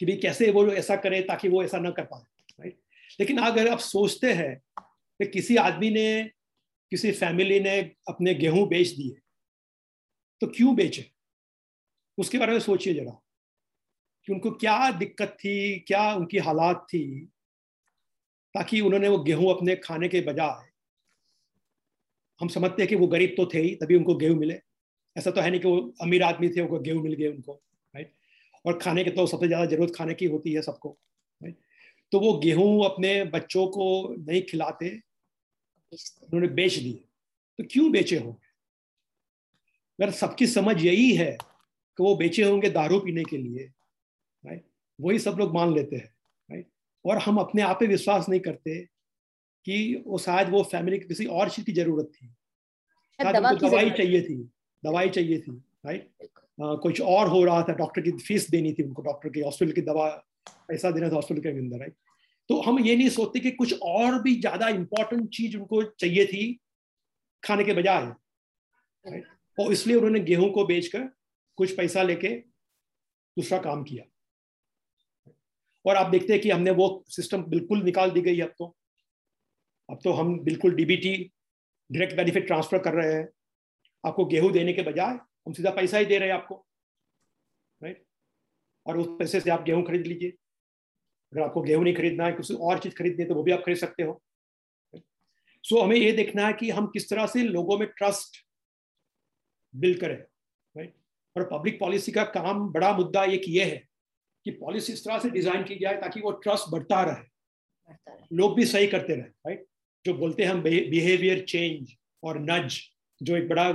कि 0.00 0.06
भाई 0.06 0.16
कैसे 0.16 0.50
वो 0.50 0.66
ऐसा 0.66 0.96
करे 0.96 1.20
ताकि 1.22 1.48
वो 1.48 1.62
ऐसा 1.64 1.78
ना 1.78 1.90
कर 1.90 2.04
पाए 2.04 2.22
राइट 2.60 2.78
लेकिन 3.20 3.38
अगर 3.38 3.68
आप 3.68 3.78
सोचते 3.78 4.32
हैं 4.32 4.56
कि 4.80 5.26
किसी 5.26 5.56
आदमी 5.56 5.90
ने, 5.90 6.24
किसी 6.92 7.12
फैमिली 7.12 7.60
ने 7.60 7.78
अपने 8.08 8.34
गेहूँ 8.34 8.66
बेच 8.68 8.88
दिए 8.88 9.20
तो 10.40 10.46
क्यों 10.46 10.74
बेचे? 10.76 11.06
उसके 12.18 12.38
बारे 12.38 12.52
में 12.52 12.60
सोचिए 12.60 12.94
जरा 12.94 13.20
कि 14.24 14.32
उनको 14.32 14.50
क्या 14.50 14.90
दिक्कत 14.90 15.36
थी, 15.40 15.78
क्या 15.78 16.12
उनकी 16.14 16.38
हालात 16.38 16.86
थी 16.90 17.04
ताकि 18.54 18.80
उन्होंने 18.80 19.08
वो 19.08 19.22
गेहूँ 19.22 19.50
अपने 19.54 19.76
खाने 19.76 20.08
के 20.08 20.20
बजाय, 20.20 20.70
हम 22.40 22.48
समझते 22.48 22.82
हैं 22.82 22.88
कि 22.88 22.94
वो 22.94 23.06
गरीब 23.06 23.34
तो 23.36 23.50
थे 23.54 23.62
ही, 23.62 23.74
तभी 23.74 23.94
उनको 23.94 24.14
गेहूँ 24.14 24.38
मिले। 24.38 24.60
ऐसा 25.16 25.30
तो 25.30 25.40
है 25.40 25.50
नहीं 25.50 25.60
कि 25.60 25.68
वो 25.68 25.94
अमीर 26.02 26.22
आदमी 26.22 26.48
थे 26.48 26.60
उनको 26.60 26.78
गेहूँ 26.80 27.02
मिल 27.02 27.14
गए 27.14 27.28
उनको 27.28 27.52
राइट 27.94 28.12
और 28.64 28.78
खाने 28.78 29.04
के 29.04 29.10
तो 29.10 29.26
सबसे 29.26 29.46
ज़्यादा 29.46 29.66
ज़रूरत 29.66 29.94
खाने 29.96 30.14
की 30.14 30.26
होती 30.26 30.52
है 30.52 30.62
सबको 30.62 30.96
राइट 31.40 31.56
तो 32.12 32.20
वो 32.20 32.32
गेहूँ 32.38 32.84
अपने 32.84 33.24
बच्चों 33.24 33.66
को 33.66 33.86
नहीं 34.18 34.42
खिलाते 34.42 34.88
उन्होंने 35.92 36.48
बेच 36.48 36.74
दिए। 36.74 36.92
तो 37.58 37.64
क्यों 37.70 37.90
बेचे 37.92 38.16
होंगे? 38.18 38.46
अगर 39.98 40.10
सबकी 40.10 40.46
समझ 40.46 40.76
यही 40.84 41.10
है 41.16 41.30
कि 41.32 42.02
वो 42.02 42.14
बेचे 42.16 42.42
होंगे 42.44 42.70
दारू 42.70 42.98
पीने 43.00 43.24
के 43.24 43.36
लिए 43.36 43.64
राइट 44.44 44.64
वही 44.98 45.18
सब 45.18 45.36
लोग 45.38 45.54
मान 45.54 45.74
लेते 45.74 45.96
हैं 45.96 46.12
राइट 46.48 46.66
और 47.04 47.18
हम 47.18 47.38
अपने 47.38 47.62
आप 47.62 47.76
पे 47.80 47.86
विश्वास 47.86 48.28
नहीं 48.28 48.40
करते 48.40 48.78
कि 49.66 50.02
वो 50.06 50.18
शायद 50.18 50.48
वो 50.48 50.62
फैमिली 50.62 50.98
की 50.98 51.06
किसी 51.08 51.26
और 51.26 51.50
चीज़ 51.50 51.66
की 51.66 51.72
ज़रूरत 51.72 52.10
थी। 52.14 52.26
शायद 53.18 53.36
दवाई 53.60 53.90
चाहिए 53.90 54.20
थी। 54.22 54.36
दवाई 54.84 55.08
चाहिए 55.10 55.38
थी 55.38 55.52
राइट 55.86 56.28
कुछ 56.82 57.00
और 57.00 57.28
हो 57.28 57.44
रहा 57.44 57.62
था 57.62 57.74
डॉक्टर 57.74 58.02
की 58.02 58.10
फ़ीस 58.18 58.50
देनी 58.50 58.72
थी 58.72 58.82
उनको 58.82 59.02
डॉक्टर 59.02 59.28
की 59.28 59.40
हॉस्पिटल 59.40 59.72
की 59.72 59.80
दवा 59.82 60.08
पैसा 60.68 60.90
देना 60.90 61.08
था 61.08 61.14
हॉस्पिटल 61.14 61.40
के 61.40 61.48
अंदर 61.48 61.78
राइट 61.78 61.94
तो 62.50 62.60
हम 62.62 62.78
ये 62.80 62.96
नहीं 62.96 63.08
सोचते 63.10 63.40
कि 63.40 63.50
कुछ 63.52 63.74
और 63.82 64.20
भी 64.22 64.34
ज़्यादा 64.40 64.68
इंपॉर्टेंट 64.70 65.28
चीज़ 65.34 65.56
उनको 65.56 65.82
चाहिए 65.82 66.24
थी 66.26 66.52
खाने 67.42 67.64
के 67.64 67.72
बजाय 67.72 68.12
और 69.58 69.72
इसलिए 69.72 69.96
उन्होंने 69.96 70.20
गेहूँ 70.20 70.50
को 70.52 70.64
बेचकर 70.66 71.08
कुछ 71.58 71.76
पैसा 71.76 72.02
लेके 72.02 72.28
दूसरा 73.36 73.58
काम 73.58 73.82
किया। 73.82 74.04
और 75.84 75.96
आप 75.96 76.10
देखते 76.10 76.32
हैं 76.32 76.40
कि 76.42 76.50
हमने 76.50 76.70
वो 76.70 77.04
सिस्टम 77.08 77.42
बिल्कुल 77.44 77.82
निकाल 77.82 78.10
दी 78.10 78.20
गई 78.20 78.40
अब 78.40 78.52
तो। 78.58 78.74
अब 79.88 79.98
तो 80.04 80.12
हम 80.12 80.38
बिल्कुल 80.44 80.74
डीबीटी 80.74 81.14
डायरेक्ट 81.90 82.16
बेनिफिट 82.16 82.46
ट्रांसफ़र 82.46 82.78
कर 82.78 82.94
रहे 82.94 83.14
हैं। 83.14 83.28
आपको 84.04 84.24
गेहूँ 84.26 84.52
देने 84.52 84.72
के 84.72 84.82
बजाय 84.82 85.14
हम 85.46 85.52
सीधा 85.52 85.70
पैसा 85.70 85.98
ही 85.98 86.04
दे 86.04 86.18
रहे 86.18 86.28
हैं 86.28 86.34
आपको 86.34 86.54
राइट 87.80 88.04
और 88.86 88.98
उस 88.98 89.06
पैसे 89.18 89.40
से 89.40 89.50
आप 89.50 89.62
गेहूँ 89.62 89.82
खरीद 89.86 90.06
लीजिए। 90.06 90.30
अगर 91.32 91.42
आपको 91.42 91.62
गेहूँ 91.62 91.84
नहीं 91.84 91.94
खरीदना 91.94 92.24
है 92.26 92.32
किसी 92.32 92.54
और 92.54 92.78
चीज़ 92.78 92.94
खरीदनी 92.94 93.22
है 93.22 93.28
तो 93.28 93.34
वो 93.34 93.42
भी 93.42 93.52
आप 93.52 93.62
खरीद 93.66 93.78
सकते 93.78 94.02
हो। 94.02 94.20
सो 94.94 95.76
so, 95.76 95.82
हमें 95.82 95.96
ये 95.96 96.12
देखना 96.12 96.46
है 96.46 96.52
कि 96.52 96.70
हम 96.70 96.86
किस 96.86 97.08
तरह 97.10 97.26
से 97.26 97.42
लोगों 97.44 97.78
में 97.78 97.86
ट्रस्ट 97.88 98.36
बिल्ड 99.74 100.00
करें 100.00 100.16
राइट 100.16 100.94
और 101.36 101.48
पब्लिक 101.52 101.78
पॉलिसी 101.80 102.12
का 102.12 102.24
काम 102.32 102.68
बड़ा 102.72 102.92
मुद्दा 102.96 103.24
एक 103.34 103.42
ये 103.48 103.64
है 103.64 103.82
कि 104.46 104.50
पॉलिसी 104.52 104.92
इस 104.92 105.04
तरह 105.04 105.18
से 105.18 105.30
डिज़ाइन 105.30 105.62
की 105.64 105.78
जाए 105.78 106.00
ताकि 106.00 106.20
वो 106.20 106.30
ट्रस्ट 106.42 106.70
बढ़ता 106.72 107.02
रहे। 107.02 108.36
लोग 108.36 108.56
भी 108.56 108.64
सही 108.66 108.86
करते 108.86 109.14
रहे 109.14 109.22
राइट 109.22 109.66
जो 110.04 110.14
बोलते 110.14 110.42
हैं 110.42 110.50
हम 110.50 110.62
बिहेवियर 110.62 111.44
चेंज 111.44 111.94
और 112.22 112.38
नज 112.40 112.78
जो 113.20 113.36
एक 113.36 113.48
बड़ा 113.48 113.70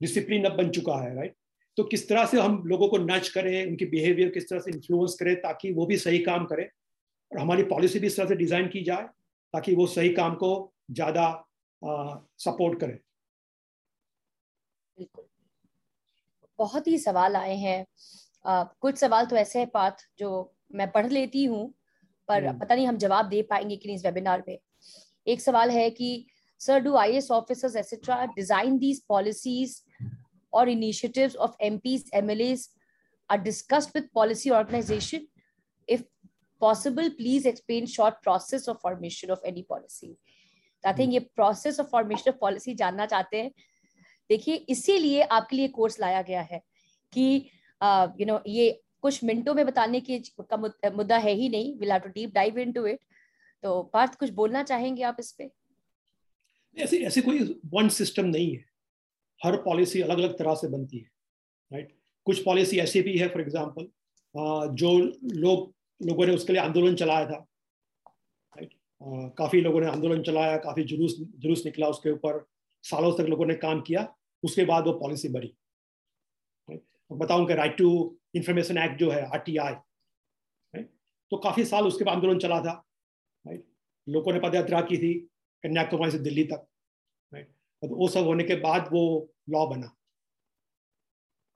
डिसिप्लिन 0.00 0.44
अब 0.44 0.56
बन 0.56 0.70
चुका 0.70 0.96
है 1.02 1.14
राइट 1.16 1.34
तो 1.76 1.84
किस 1.84 2.08
तरह 2.08 2.26
से 2.26 2.40
हम 2.40 2.62
लोगों 2.66 2.88
को 2.88 2.98
नच 2.98 3.28
करें 3.28 3.66
उनकी 3.66 3.86
बिहेवियर 3.86 4.28
किस 4.30 4.48
तरह 4.48 4.60
से 4.60 4.70
इन्फ्लुएंस 4.70 5.16
करें 5.20 5.34
ताकि 5.40 5.72
वो 5.72 5.86
भी 5.86 5.96
सही 5.98 6.18
काम 6.24 6.44
करें 6.46 6.64
और 6.64 7.38
हमारी 7.38 7.62
पॉलिसी 7.64 7.98
भी 7.98 8.06
इस 8.06 8.16
तरह 8.16 8.28
से 8.28 8.36
डिज़ाइन 8.36 8.68
की 8.68 8.82
जाए 8.84 9.08
ताकि 9.54 9.74
वो 9.74 9.86
सही 9.86 10.12
काम 10.14 10.34
को 10.34 10.50
ज़्यादा 10.90 11.26
सपोर्ट 12.40 12.80
करें। 12.80 12.98
बहुत 16.58 16.86
ही 16.86 16.98
सवाल 16.98 17.36
आए 17.36 17.54
हैं। 17.56 17.84
आ, 18.44 18.62
कुछ 18.62 18.98
सवाल 18.98 19.26
तो 19.26 19.36
ऐसे 19.36 19.58
है 19.58 19.66
पाथ 19.66 20.06
जो 20.18 20.30
मैं 20.74 20.90
पढ़ 20.92 21.06
लेती 21.08 21.44
हूँ 21.44 21.72
पर 22.28 22.44
हम्म। 22.46 22.58
पता 22.58 22.74
नहीं 22.74 22.86
हम 22.86 22.96
जवाब 22.98 23.28
दे 23.28 23.42
पाएँगे 23.42 23.76
कि 23.76 23.88
नहीं 23.88 23.96
इस 23.96 24.04
वेबिनार 24.04 24.42
में। 24.48 24.58
एक 25.26 25.40
सवाल 25.40 25.70
है 25.70 25.88
कि 25.90 26.26
Sir, 26.64 26.80
do 26.80 26.96
IS 26.98 27.30
officers, 27.30 27.76
etc., 27.76 28.26
design 28.34 28.78
these 28.78 29.00
policies 29.00 29.82
or 30.52 30.66
initiatives 30.66 31.34
of 31.36 31.56
MPs, 31.58 32.04
MLAs 32.10 32.68
are 33.30 33.36
discussed 33.36 33.92
with 33.94 34.12
policy 34.14 34.50
organization? 34.50 35.26
If 35.88 36.04
possible, 36.60 37.10
please 37.10 37.44
explain 37.44 37.86
short 37.86 38.22
process 38.22 38.66
of 38.66 38.80
formation 38.80 39.30
of 39.30 39.40
any 39.44 39.62
policy. 39.62 40.16
I 40.84 40.92
think 40.92 41.12
ये 41.12 41.28
process 41.34 41.78
of 41.78 41.90
formation 41.90 42.32
of 42.32 42.38
policy 42.40 42.74
जानना 42.76 43.06
चाहते 43.06 43.42
हैं 43.42 43.50
देखिए 44.30 44.54
इसीलिए 44.70 45.22
आपके 45.22 45.56
लिए 45.56 45.68
course 45.68 45.98
लाया 46.00 46.22
गया 46.22 46.42
है 46.52 46.62
कि 47.12 47.26
यू 48.20 48.26
नो 48.26 48.38
ये 48.46 48.70
कुछ 49.02 49.22
मिनटों 49.24 49.54
में 49.54 49.64
बताने 49.66 50.00
की 50.00 50.18
का 50.40 50.56
मुद्दा 50.96 51.18
है 51.26 51.32
ही 51.42 51.48
नहीं 51.48 51.76
will 51.78 51.92
have 51.92 52.00
to 52.00 52.08
deep 52.14 52.32
dive 52.34 52.58
into 52.58 52.86
it 52.86 53.00
तो 53.62 53.82
पार्थ 53.92 54.14
कुछ 54.18 54.30
बोलना 54.40 54.62
चाहेंगे 54.72 55.02
आप 55.10 55.16
इस 55.20 55.32
पे 55.32 55.50
ऐसे 56.76 56.98
ऐसे 57.06 57.20
कोई 57.22 57.38
वन 57.74 57.88
सिस्टम 57.90 58.26
नहीं 58.26 58.54
है। 58.54 58.64
हर 59.40 59.56
पॉलिसी 59.62 60.00
अलग 60.00 60.18
अलग 60.18 60.38
तरह 60.38 60.54
से 60.54 60.68
बनती 60.68 60.98
है 60.98 61.10
राइट 61.70 61.92
कुछ 62.26 62.42
पॉलिसी 62.44 62.78
ऐसी 62.78 63.02
भी 63.02 63.16
है 63.18 63.28
फॉर 63.28 63.40
एग्ज़ाम्पल 63.42 63.88
जो 64.74 64.98
लोग, 64.98 65.72
लोगों 66.00 66.26
ने 66.26 66.34
उसके 66.34 66.52
लिए 66.52 66.62
आंदोलन 66.62 66.94
चलाया 66.96 67.26
था 67.26 67.36
राइट 68.56 68.72
काफ़ी 69.38 69.60
लोगों 69.60 69.80
ने 69.80 69.86
आंदोलन 69.86 70.22
चलाया, 70.22 70.56
काफ़ी 70.58 70.84
जुलूस 70.84 71.16
जुलूस 71.18 71.64
निकला 71.66 71.88
उसके 71.88 72.10
ऊपर, 72.10 72.44
सालों 72.84 73.12
तक 73.18 73.28
लोगों 73.28 73.46
ने 73.46 73.54
काम 73.56 73.80
किया, 73.80 74.06
उसके 74.42 74.64
बाद 74.64 74.86
वो 74.86 74.92
पॉलिसी 74.92 75.28
बनी 75.28 75.54
बताऊँ 77.10 77.46
कि 77.46 77.54
राइट 77.54 77.76
टू 77.78 77.90
इंफॉर्मेशन 78.36 78.78
एक्ट 78.78 78.98
जो 78.98 79.10
है 79.10 79.24
आर 79.26 79.38
टी 79.38 79.56
आई 79.56 79.74
तो 81.32 81.36
काफ़ी 81.38 81.64
साल 81.64 81.86
उसके 81.86 82.04
बाद 82.04 82.14
आंदोलन 82.14 82.38
चला 82.38 82.60
था 82.60 82.72
राइट 83.44 83.64
लोगों 84.06 84.32
ने 84.32 84.40
पदयात्रा 84.40 84.80
की 84.82 84.98
थी 84.98 85.12
कन्याकुमारी 85.64 86.12
से 86.12 86.18
दिल्ली 86.18 86.44
तक 86.44 86.66
राइट 87.32 87.48
वो 87.84 88.08
सब 88.08 88.24
होने 88.24 88.44
के 88.44 88.54
बाद 88.54 88.88
वो 88.92 89.34
लॉ 89.50 89.66
बना। 89.66 89.96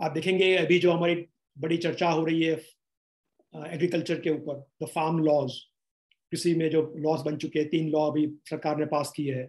आप 0.00 0.12
देखेंगे 0.12 0.56
अभी 0.56 0.78
जो 0.78 0.92
हमारी 0.92 1.14
बड़ी 1.58 1.76
चर्चा 1.76 2.10
हो 2.10 2.24
रही 2.24 2.42
है 2.42 2.54
एग्रीकल्चर 3.72 4.20
के 4.20 4.30
ऊपर 4.30 4.66
द 4.82 4.88
फार्म 4.88 5.18
लॉज 5.18 5.52
कृषि 6.32 6.54
में 6.54 6.70
जो 6.70 6.94
लॉज 6.96 7.20
बन 7.20 7.36
चुके 7.36 7.58
हैं, 7.58 7.68
तीन 7.68 7.88
लॉ 7.88 8.10
अभी 8.10 8.26
सरकार 8.50 8.76
ने 8.76 8.86
पास 8.86 9.12
किए 9.16 9.34
हैं 9.34 9.48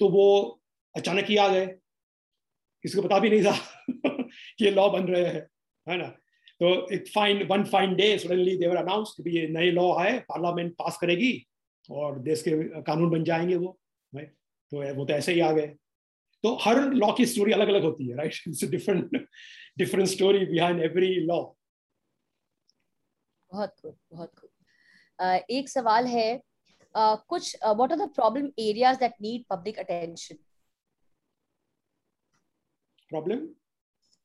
तो 0.00 0.08
वो 0.08 0.60
अचानक 0.96 1.24
ही 1.24 1.36
आ 1.36 1.48
गए। 1.48 1.66
किसी 1.66 2.96
को 2.96 3.02
पता 3.02 3.18
भी 3.18 3.30
नहीं 3.30 3.42
था 3.44 3.56
कि 3.90 4.64
ये 4.64 4.70
लॉ 4.70 4.88
बन 4.90 5.04
रहे 5.04 5.24
हैं, 5.24 5.48
है 5.88 5.96
ना? 5.98 6.08
तो 6.60 6.88
एक 6.94 7.08
fine 7.08 7.42
one 7.46 7.64
fine 7.64 7.94
day 7.94 8.18
suddenly 8.18 8.56
they were 8.56 8.76
announce 8.76 9.14
कि 9.20 9.38
ये 9.38 9.48
नए 9.48 9.70
लॉ 9.70 9.92
आए 9.98 10.18
पार्लियामेंट 10.18 10.72
पास 10.72 10.98
करेगी 11.00 11.46
और 11.90 12.18
देश 12.18 12.42
के 12.42 12.82
कानून 12.82 13.10
बन 13.10 13.24
जाएँगे 13.24 13.56
वो। 13.56 13.79
राइट 14.14 14.34
तो 14.72 14.94
वो 14.94 15.04
तो 15.04 15.12
ऐसे 15.12 15.32
ही 15.32 15.40
आ 15.40 15.50
गए। 15.52 15.66
तो 16.44 16.54
हर 16.62 16.80
लॉ 16.92 17.12
की 17.12 17.26
स्टोरी 17.26 17.52
अलग 17.52 17.68
अलग 17.68 17.82
होती 17.82 18.08
है 18.08 18.16
right 18.16 18.34
it's 18.48 18.64
different 18.64 19.16
different 19.78 20.08
story 20.08 20.44
behind 20.46 20.80
every 20.82 21.14
law 21.26 21.42
बहुत 23.50 23.74
खूब 23.82 23.96
बहुत 24.12 24.34
खूब 24.38 24.50
uh, 25.18 25.40
एक 25.50 25.68
सवाल 25.68 26.06
है 26.06 26.28
uh, 26.94 27.16
कुछ 27.28 27.56
what 27.64 27.92
are 27.92 27.98
the 27.98 28.08
problem 28.14 28.50
areas 28.58 28.98
that 28.98 29.14
need 29.22 29.44
public 29.50 29.78
attention 29.78 30.36
problem 33.08 33.48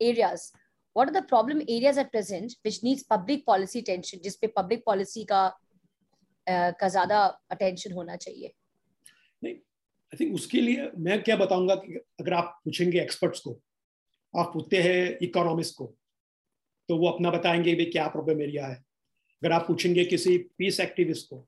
areas 0.01 0.51
what 0.95 1.09
are 1.09 1.13
the 1.13 1.21
problem 1.29 1.61
areas 1.67 1.97
at 1.97 2.11
present 2.11 2.53
which 2.65 2.77
needs 2.83 3.01
public 3.13 3.41
policy 3.45 3.79
attention 3.79 4.21
जिस 4.23 4.35
पे 4.35 4.53
public 4.59 4.83
policy 4.89 5.23
का 5.31 5.41
uh, 6.47 6.71
का 6.79 6.87
ज़्यादा 6.87 7.25
अटेंशन 7.51 7.93
होना 7.93 8.15
चाहिए? 8.15 8.53
आई 10.13 10.17
थिंक 10.19 10.35
उसके 10.35 10.61
लिए 10.61 10.91
मैं 10.97 11.23
क्या 11.23 11.35
बताऊँगा 11.37 11.75
कि 11.75 11.93
अगर 12.19 12.33
आप 12.33 12.61
पूछेंगे 12.65 13.01
एक्सपर्ट्स 13.01 13.39
को 13.39 13.61
आप 14.37 14.53
पूछते 14.53 14.81
हैं 14.81 15.17
इकोनॉमिस्ट 15.21 15.75
को 15.77 15.95
तो 16.89 16.97
वो 16.97 17.09
अपना 17.09 17.29
बताएँगे 17.31 17.75
भाई 17.75 17.85
क्या 17.85 18.07
प्रॉब्लम 18.07 18.41
एरिया 18.41 18.67
है। 18.67 18.75
अगर 18.75 19.51
आप 19.51 19.67
पूछेंगे 19.67 20.05
किसी 20.05 20.37
पीस 20.37 20.79
एक्टिविस्ट 20.79 21.29
को 21.29 21.47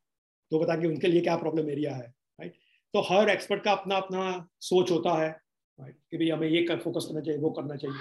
तो 0.51 0.59
बताएँगे 0.59 0.87
उनके 0.87 1.07
लिए 1.07 1.21
क्या 1.21 1.35
प्रॉब्लम 1.35 1.69
एरिया 1.69 1.95
है 1.95 2.07
राइट 2.39 2.53
तो 2.93 3.01
हर 3.01 3.29
एक्सपर्ट 3.29 3.63
का 3.63 3.71
अपना 3.71 3.97
अपना 3.97 4.47
सोच 4.61 4.91
होता 4.91 5.23
है 5.23 5.29
राइट 5.79 5.97
कि 6.11 6.17
भाई 6.17 6.29
हमें 6.29 6.47
ये 6.47 6.63
कर, 6.63 6.79
फोकस 6.79 7.05
करना 7.05 7.21
चाहिए 7.21 7.39
वो 7.39 7.51
करना 7.51 7.75
चाहिए। 7.75 7.97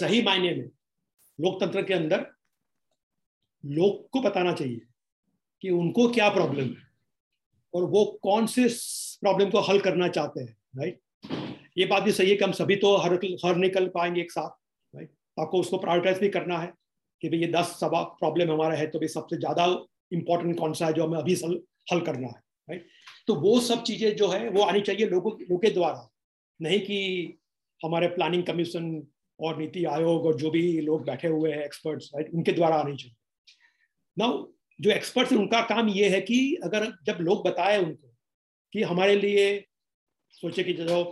सही 0.00 0.22
मायने 0.22 0.54
में 0.54 0.70
लोकतंत्र 1.40 1.82
के 1.82 1.94
अंदर 1.94 2.26
लोग 3.64 4.10
को 4.10 4.20
बताना 4.20 4.52
चाहिए 4.52 4.80
कि 5.60 5.70
उनको 5.70 6.08
क्या 6.08 6.28
प्रॉब्लम 6.28 6.64
है 6.64 6.86
और 7.74 7.84
वो 7.84 8.20
कौन 8.22 8.46
से 8.46 8.68
प्रॉब्लम 9.22 9.50
को 9.50 9.60
हल 9.60 9.80
करना 9.80 10.08
चाहते 10.08 10.40
हैं 10.40 10.56
राइट 10.78 11.00
ये 11.78 11.86
बात 11.86 12.02
भी 12.02 12.12
सही 12.12 12.30
है 12.30 12.36
कि 12.36 12.44
हम 12.44 12.52
सभी 12.52 12.76
तो 12.76 12.96
हर 12.96 13.14
हर 13.44 13.56
निकल 13.56 13.86
पाएँगे 13.94 14.20
एक 14.20 14.32
साथ 14.32 14.50
राइट 14.94 15.10
आपको 15.36 15.60
उसको 15.60 15.78
प्रायोरिटाइज 15.78 16.18
भी 16.18 16.28
करना 16.28 16.58
है 16.58 16.72
कि 17.22 17.28
भाई 17.28 17.40
ये 17.40 17.46
दस 17.52 17.76
सवा 17.80 18.02
प्रॉब्लम 18.20 18.52
हमारा 18.52 18.74
है 18.74 18.86
तो 18.86 18.98
भाई 18.98 19.08
सबसे 19.08 19.36
ज़्यादा 19.36 19.64
इंपॉर्टेंट 20.12 20.58
कौन 20.58 20.72
सा 20.72 20.86
है 20.86 20.92
जो 20.92 21.06
हमें 21.06 21.18
अभी 21.18 21.34
हल 21.92 22.00
करना 22.00 22.26
है 22.26 22.40
राइट 22.68 22.86
तो 23.28 23.34
वो 23.34 23.58
सब 23.60 23.82
चीज़ें 23.82 24.14
जो 24.16 24.28
है, 24.28 24.48
वो 24.48 24.62
आनी 24.62 24.80
चाहिए 24.80 25.06
लोगों 25.06 25.32
लोगों 25.32 25.58
के 25.58 25.70
द्वारा। 25.70 26.08
नहीं 26.60 26.78
कि 26.80 27.38
हमारे 27.80 28.08
प्लानिंग 28.08 28.42
कमीशन 28.44 28.84
और 29.40 29.56
नीति 29.58 29.84
आयोग 29.84 30.26
और 30.26 30.36
जो 30.36 30.50
भी 30.50 30.80
लोग 30.80 31.04
बैठे 31.06 31.28
हुए 31.28 31.52
हैं 31.52 31.64
एक्सपर्ट्स 31.64 32.10
राइट 32.14 32.30
उनके 32.34 32.52
द्वारा 32.52 32.76
आनी 32.76 32.96
चाहिए। 32.96 33.14
ना 34.16 34.26
जो 34.78 34.90
एक्सपर्ट्स 34.90 35.32
हैं, 35.32 35.38
उनका 35.38 35.60
काम 35.66 35.88
ये 35.88 36.08
है 36.08 36.20
कि 36.20 36.38
अगर 36.64 36.86
जब 37.06 37.18
लोग 37.20 37.46
बताए 37.48 37.78
उनको 37.78 38.05
कि 38.76 38.82
हमारे 38.82 39.14
लिए 39.16 39.44
सोचे 40.34 40.62
कि 40.64 40.72
जो 40.72 41.02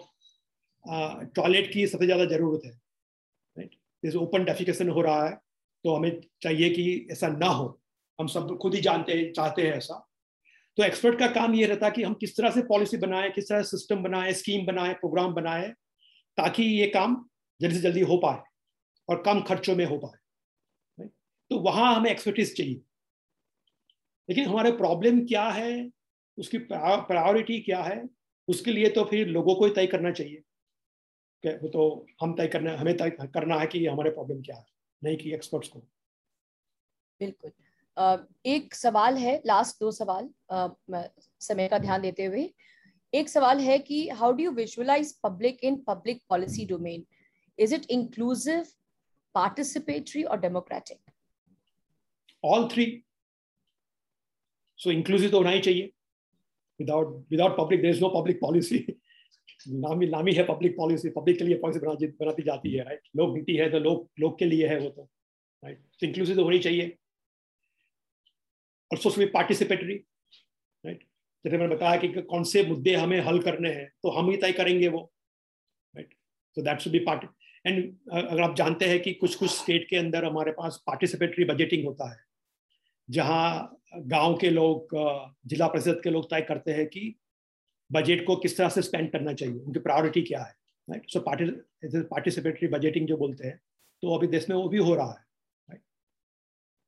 टॉयलेट 0.85 1.73
की 1.73 1.87
सबसे 1.87 2.07
ज़्यादा 2.07 2.25
ज़रूरत 2.27 2.65
है 2.65 2.71
राइट 2.71 3.71
जैसे 4.03 4.19
ओपन 4.19 4.45
डेफिकेशन 4.45 4.89
हो 4.89 5.03
रहा 5.03 5.25
है 5.29 5.33
तो 5.85 5.95
हमें 5.97 6.21
चाहिए 6.43 6.69
कि 6.71 6.85
ऐसा 7.12 7.29
ना 7.29 7.47
हो। 7.47 7.81
हम 8.19 8.27
सब 8.27 8.57
खुद 8.62 8.75
ही 8.75 8.81
जानते 8.81 9.12
हैं 9.12 9.33
चाहते 9.33 9.62
हैं 9.62 9.73
ऐसा। 9.75 9.95
तो 10.79 10.83
एक्सपर्ट 10.85 11.19
का 11.19 11.27
काम 11.33 11.55
ये 11.55 11.67
रहता 11.67 11.87
है 11.87 11.93
कि 11.93 12.03
हम 12.03 12.15
किस 12.15 12.37
तरह 12.37 12.51
से 12.51 12.62
पॉलिसी 12.62 12.97
बनाए, 12.97 13.31
किस 13.31 13.49
तरह 13.49 13.62
सिस्टम 13.62 14.03
बनाए 14.03 14.33
स्कीम 14.35 14.67
बनाए 14.67 14.93
प्रोग्राम 14.95 15.35
बनाए, 15.35 15.69
ताकि 16.39 16.62
ये 16.62 16.87
काम 16.91 17.17
जल्दी 17.61 17.77
से 17.77 17.83
जल्दी 17.83 18.01
हो 18.03 18.17
पाए 18.19 18.43
और 19.09 19.23
कम 19.23 19.41
खर्चों 19.43 19.77
में 19.77 19.85
हो 19.87 19.99
पाए 19.99 21.09
तो 21.51 21.59
वहाँ 21.62 21.95
हमें 21.95 22.11
एक्सपर्टीज 22.11 22.57
चाहिए। 22.57 22.81
लेकिन 24.29 24.49
हमारे 24.49 24.71
प्रॉब्लम 24.75 25.25
क्या 25.27 25.49
है? 25.51 25.91
उसकी 26.39 26.59
प्रायोरिटी 26.70 27.61
क्या 27.61 27.82
है 27.82 28.03
उसके 28.49 28.72
लिए 28.72 28.89
तो 28.91 29.05
फिर 29.05 29.28
लोगों 29.28 29.55
को 29.55 29.64
ही 29.64 29.72
तय 29.74 29.87
करना 29.87 30.11
चाहिए 30.11 30.43
वो 31.45 31.68
तो 31.68 31.85
हम 32.22 32.35
तय 32.37 32.47
करना 32.47 32.76
हमें 32.76 32.97
तय 32.97 33.11
करना 33.35 33.59
है 33.61 33.66
कि 33.66 33.85
हमारे 33.87 34.11
प्रॉब्लम 34.11 34.41
क्या 34.43 34.57
है 34.57 34.66
नहीं 35.03 35.16
कि 35.16 35.32
एक्सपर्ट्स 35.35 35.68
को 35.68 35.80
बिल्कुल 37.20 38.26
एक 38.47 38.74
सवाल 38.74 39.16
है 39.16 39.41
लास्ट 39.47 39.80
दो 39.80 39.91
सवाल 39.91 40.28
समय 41.41 41.68
का 41.68 41.78
ध्यान 41.78 42.01
देते 42.03 42.24
हुए 42.24 42.49
एक 43.12 43.28
सवाल 43.28 43.61
है 43.61 43.78
कि 43.78 44.09
how 44.11 44.32
do 44.32 44.45
you 44.45 44.51
visualize 44.53 45.12
public 45.22 45.64
in 45.64 45.76
public 45.89 46.22
policy 46.28 46.66
domain 46.66 47.05
is 47.59 47.74
it 47.74 47.87
inclusive 47.91 48.64
participatory, 49.35 50.24
or 50.30 50.37
democratic? 50.37 51.01
All 52.45 52.68
three. 52.68 53.05
So 54.78 54.91
inclusive 54.91 55.30
तो 55.30 55.39
होना 55.39 55.51
ही 55.51 55.61
चाहिए. 55.61 55.91
Without 56.81 57.22
without 57.31 57.57
public, 57.57 57.83
there 57.83 57.91
is 57.91 58.01
no 58.01 58.11
public 58.11 58.41
policy. 58.41 58.87
नामी 59.68 60.07
नामी 60.07 60.33
है 60.33 60.45
पब्लिक 60.45 60.77
पॉलिसी 60.77 61.11
पब्लिक 61.11 61.39
के 61.39 61.45
लिए 61.45 61.57
पॉलिसी 61.59 61.81
बना 61.81 61.93
बनाती 62.20 62.43
जाती 62.43 62.72
है 62.72 62.85
राइट 62.85 63.01
लोक 63.16 63.37
नीति 63.37 63.57
है 63.57 63.70
तो 63.70 63.79
लोग 63.79 64.09
लोग 64.20 64.39
के 64.39 64.45
लिए 64.45 64.68
है 64.68 64.79
वो 64.79 64.89
तो 64.89 65.03
राइट 65.64 65.79
तो 66.01 66.07
इंक्लूसिव 66.07 66.37
तो 66.37 66.45
होनी 66.45 66.59
चाहिए। 66.59 66.99
और 68.93 68.99
सोच 68.99 69.18
पार्टिसिपेटरी 69.35 69.95
राइट 70.85 71.03
जैसे 71.45 71.59
मैंने 71.59 71.75
बताया 71.75 71.97
कि 71.97 72.09
कौन 72.09 72.45
से 72.45 72.66
मुद्दे 72.66 72.95
हमें 72.95 73.20
हल 73.20 73.43
करने 73.43 73.70
हैं 73.70 73.93
तो 74.03 74.11
हम 74.11 74.31
ही 74.31 74.37
तय 74.37 74.53
करेंगे 74.53 74.89
वो 74.89 75.12
right 75.97 76.14
so 76.57 76.62
that 76.62 76.81
should 76.81 76.93
be 76.93 76.99
party 76.99 77.27
and 77.66 77.97
अगर 78.12 78.43
आप 78.43 78.57
जानते 78.57 78.85
हैं 78.85 79.03
कि 79.03 79.12
कुछ 79.12 79.35
कुछ 79.35 79.51
स्टेट 79.51 79.89
के 79.91 79.97
अंदर 79.97 80.25
हमारे 80.25 80.53
पास 80.53 80.83
पार्टिसिपेटरी 80.87 81.45
बजटिंग 81.45 81.87
होता 81.87 82.11
है 82.12 82.34
जहाँ 83.11 83.81
गाँव 83.97 84.37
के 84.37 84.51
लोग 84.51 84.89
जिला 85.47 85.67
परिषद 85.69 86.01
के 86.05 86.11
लोग 86.11 86.31
तय 86.31 86.41
करते 86.41 86.73
हैं 86.73 86.87
कि 86.87 87.15
बजट 87.93 88.27
को 88.27 88.37
किस 88.37 88.57
तरह 88.57 88.69
से 88.69 88.83
स्पेंड 88.83 89.13
करना 89.13 89.33
चाहिए 89.33 89.59
उनकी 89.59 89.81
प्रायोरिटी 89.81 90.23
क्या 90.23 90.43
है 90.43 90.57
राइट 90.91 91.11
सो 91.11 91.21
पार्टिसिपेटरी 91.21 92.69
बजटिंग 92.69 93.09
जो 93.09 93.17
बोलते 93.17 93.47
हैं 93.47 93.61
तो 94.03 94.15
अभी 94.15 94.27
देश 94.27 94.49
में 94.49 94.57
वो 94.57 94.69
भी 94.69 94.79
हो 94.79 94.95
रहा 94.95 95.11
है 95.11 95.25
राइट 95.71 95.83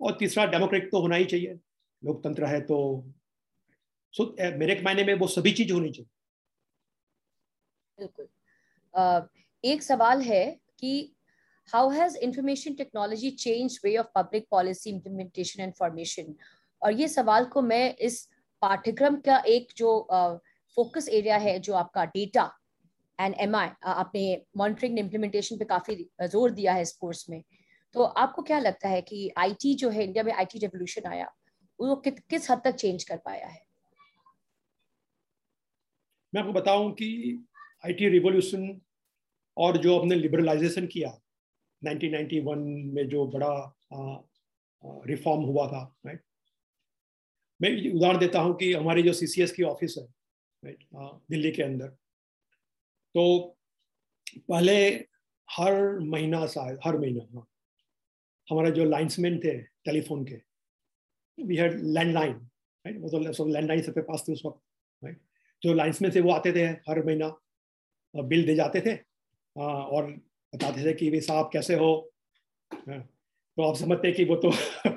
और 0.01 0.17
तीसरा 0.19 0.47
डेमोक्रेटिक 0.47 0.91
तो 0.91 1.01
होना 1.01 1.17
ही 1.17 1.25
चाहिए 1.25 1.59
लोकतंत्र 2.05 2.45
है 2.45 2.61
तो 2.61 3.05
सो 4.13 4.25
so, 4.25 4.41
मेरे 4.41 4.83
मायने 4.83 5.05
में 5.05 5.15
वो 5.15 5.27
सभी 5.27 5.53
चीज़ 5.53 5.73
होनी 5.73 5.91
चाहिए। 5.91 6.09
बिल्कुल। 7.99 9.29
एक 9.65 9.83
सवाल 9.83 10.21
है 10.21 10.61
कि 10.79 11.16
how 11.69 11.91
has 11.91 12.17
information 12.17 12.77
technology 12.77 13.33
changed 13.33 13.83
way 13.83 13.97
of 13.97 14.13
public 14.15 14.49
policy 14.51 14.91
implementation 14.91 15.65
and 15.65 15.77
formation? 15.77 16.35
और 16.83 16.93
ये 16.93 17.09
सवाल 17.09 17.45
को 17.45 17.63
मैं 17.63 17.97
इस 17.97 18.29
पाठ्यक्रम 18.63 19.17
का 19.27 19.39
एक 19.47 19.73
जो 19.77 20.09
फोकस 20.77 21.07
uh, 21.07 21.15
एरिया 21.15 21.37
है 21.37 21.59
जो 21.59 21.75
आपका 21.75 22.05
डेटा 22.05 22.51
एंड 23.19 23.35
एम 23.41 23.57
आई 23.57 23.69
आपने 23.85 24.25
मॉनिटरिंग 24.57 24.99
इम्प्लीमेंटेशन 24.99 25.57
पे 25.59 25.65
काफ़ी 25.65 25.97
ज़ोर 26.23 26.51
दिया 26.51 26.73
है 26.73 26.83
इस 26.83 26.93
कोर्स 26.93 27.29
में। 27.31 27.43
तो 27.95 28.03
आपको 28.03 28.43
क्या 28.43 28.59
लगता 28.59 28.89
है 28.89 29.01
कि 29.03 29.31
आईटी 29.39 29.75
जो 29.75 29.91
है 29.91 30.05
इंडिया 30.05 30.25
में 30.25 30.33
आईटी 30.33 30.59
रेवोल्यूशन 30.59 31.11
आया 31.11 31.31
वो 31.81 31.97
कि, 31.97 32.11
किस 32.11 32.51
हद 32.51 32.61
तक 32.65 32.75
चेंज 32.75 33.05
कर 33.05 33.17
पाया 33.17 33.47
है? 33.47 33.61
मैं 36.35 36.43
आपको 36.43 36.53
बताऊँ 36.53 36.93
कि 36.93 37.47
आईटी 37.85 38.09
रिवॉल्यूशन 38.09 38.81
और 39.57 39.77
जो 39.77 39.99
हमने 40.01 40.15
लिबरलाइजेशन 40.15 40.87
किया 40.87 41.19
1991 41.83 42.57
में 42.95 43.07
जो 43.09 43.27
बड़ा 43.27 43.53
रिफॉर्म 45.07 45.43
हुआ 45.43 45.67
था 45.67 45.83
राइट 46.07 46.23
मैं 47.61 47.71
उदाहरण 47.93 48.19
देता 48.19 48.41
हूँ 48.41 48.57
कि 48.57 48.73
हमारी 48.73 49.03
जो 49.03 49.13
सीसीएस 49.13 49.53
की 49.53 49.63
ऑफ़िस 49.63 49.95
है 49.99 50.05
राइट 50.63 50.85
दिल्ली 51.31 51.51
के 51.53 51.63
अंदर 51.63 51.89
तो 53.15 53.27
पहले 54.51 54.77
हर 55.49 55.99
महीना 56.05 56.47
शायद 56.47 56.79
हर 56.85 56.99
महीना 56.99 57.29
हाँ 57.35 57.47
हमारे 58.49 58.71
जो 58.71 58.85
लाइन्समैन 58.85 59.39
थे 59.45 59.57
टेलीफोन 59.85 60.25
के 60.25 60.41
वी 61.39 61.57
हैड 61.57 61.81
लैंडलाइन 61.85 62.35
राइट 62.85 63.01
वो 63.01 63.09
तो 63.11 63.47
लैंडलाइन 63.47 63.83
सबके 63.83 64.01
पास 64.03 64.25
थे 64.29 64.33
उस 64.33 64.43
वक्त 64.47 64.61
राइट 65.03 65.21
जो 65.63 65.75
लाइन्समैन 65.75 66.15
थे 66.15 66.21
वो 66.21 66.33
आते 66.33 66.53
थे 66.53 66.65
हर 66.89 67.05
महीना 67.07 67.35
बिल 68.15 68.47
दे 68.47 68.55
जाते 68.55 68.81
थे 68.81 68.97
और 69.57 70.15
बताते 70.55 70.85
थे 70.85 70.93
कि 70.93 71.11
भाई 71.11 71.21
साहब 71.21 71.51
कैसे 71.53 71.75
हो? 71.75 72.13
तो 73.59 73.63
आप 73.63 73.77
समझते 73.77 74.13
कि 74.13 74.25
वो 74.25 74.37
तो 74.37 74.51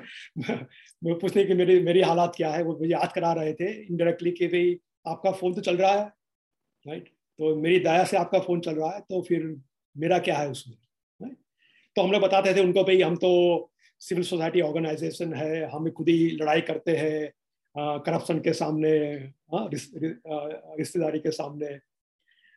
मैं 1.04 1.18
पूछते 1.18 1.44
कि 1.44 1.54
मेरी 1.54 1.80
मेरी 1.80 2.00
हालात 2.00 2.32
क्या 2.36 2.50
है? 2.50 2.62
वो 2.62 2.72
मुझे 2.72 2.92
याद 2.92 3.12
करा 3.12 3.32
रहे 3.32 3.54
थे 3.54 3.72
इनडायरेक्टली 3.86 4.30
कि 4.30 4.46
भाई 4.46 4.80
आपका 5.06 5.32
फ़ोन 5.32 5.54
तो 5.54 5.60
चल 5.60 5.76
रहा 5.76 5.92
है 5.92 6.06
राइट 6.88 7.08
तो 7.08 7.56
मेरी 7.56 7.78
दया 7.78 8.04
से 8.04 8.16
आपका 8.16 8.38
फ़ोन 8.38 8.60
चल 8.60 8.74
रहा 8.74 8.90
है 8.90 9.00
तो 9.00 9.22
फिर 9.22 9.56
मेरा 9.96 10.18
क्या 10.18 10.38
है 10.38 10.50
उसमें 10.50 10.76
राइट 11.22 11.36
तो 11.96 12.02
हम 12.02 12.12
लोग 12.12 12.22
बताते 12.22 12.54
थे 12.54 12.60
उनको, 12.60 12.84
भाई 12.84 13.02
हम 13.02 13.16
तो 13.16 13.72
सिविल 14.00 14.24
सोसाइटी 14.24 14.60
ऑर्गेनाइजेशन 14.60 15.34
है, 15.34 15.70
हम 15.70 15.90
खुद 15.90 16.08
ही 16.08 16.30
लड़ाई 16.30 16.60
करते 16.60 16.96
हैं 16.96 17.32
करप्शन 17.98 18.38
के 18.38 18.52
सामने 18.52 19.16
रिश्तेदारी 20.78 21.18
के 21.18 21.30
सामने 21.30 21.78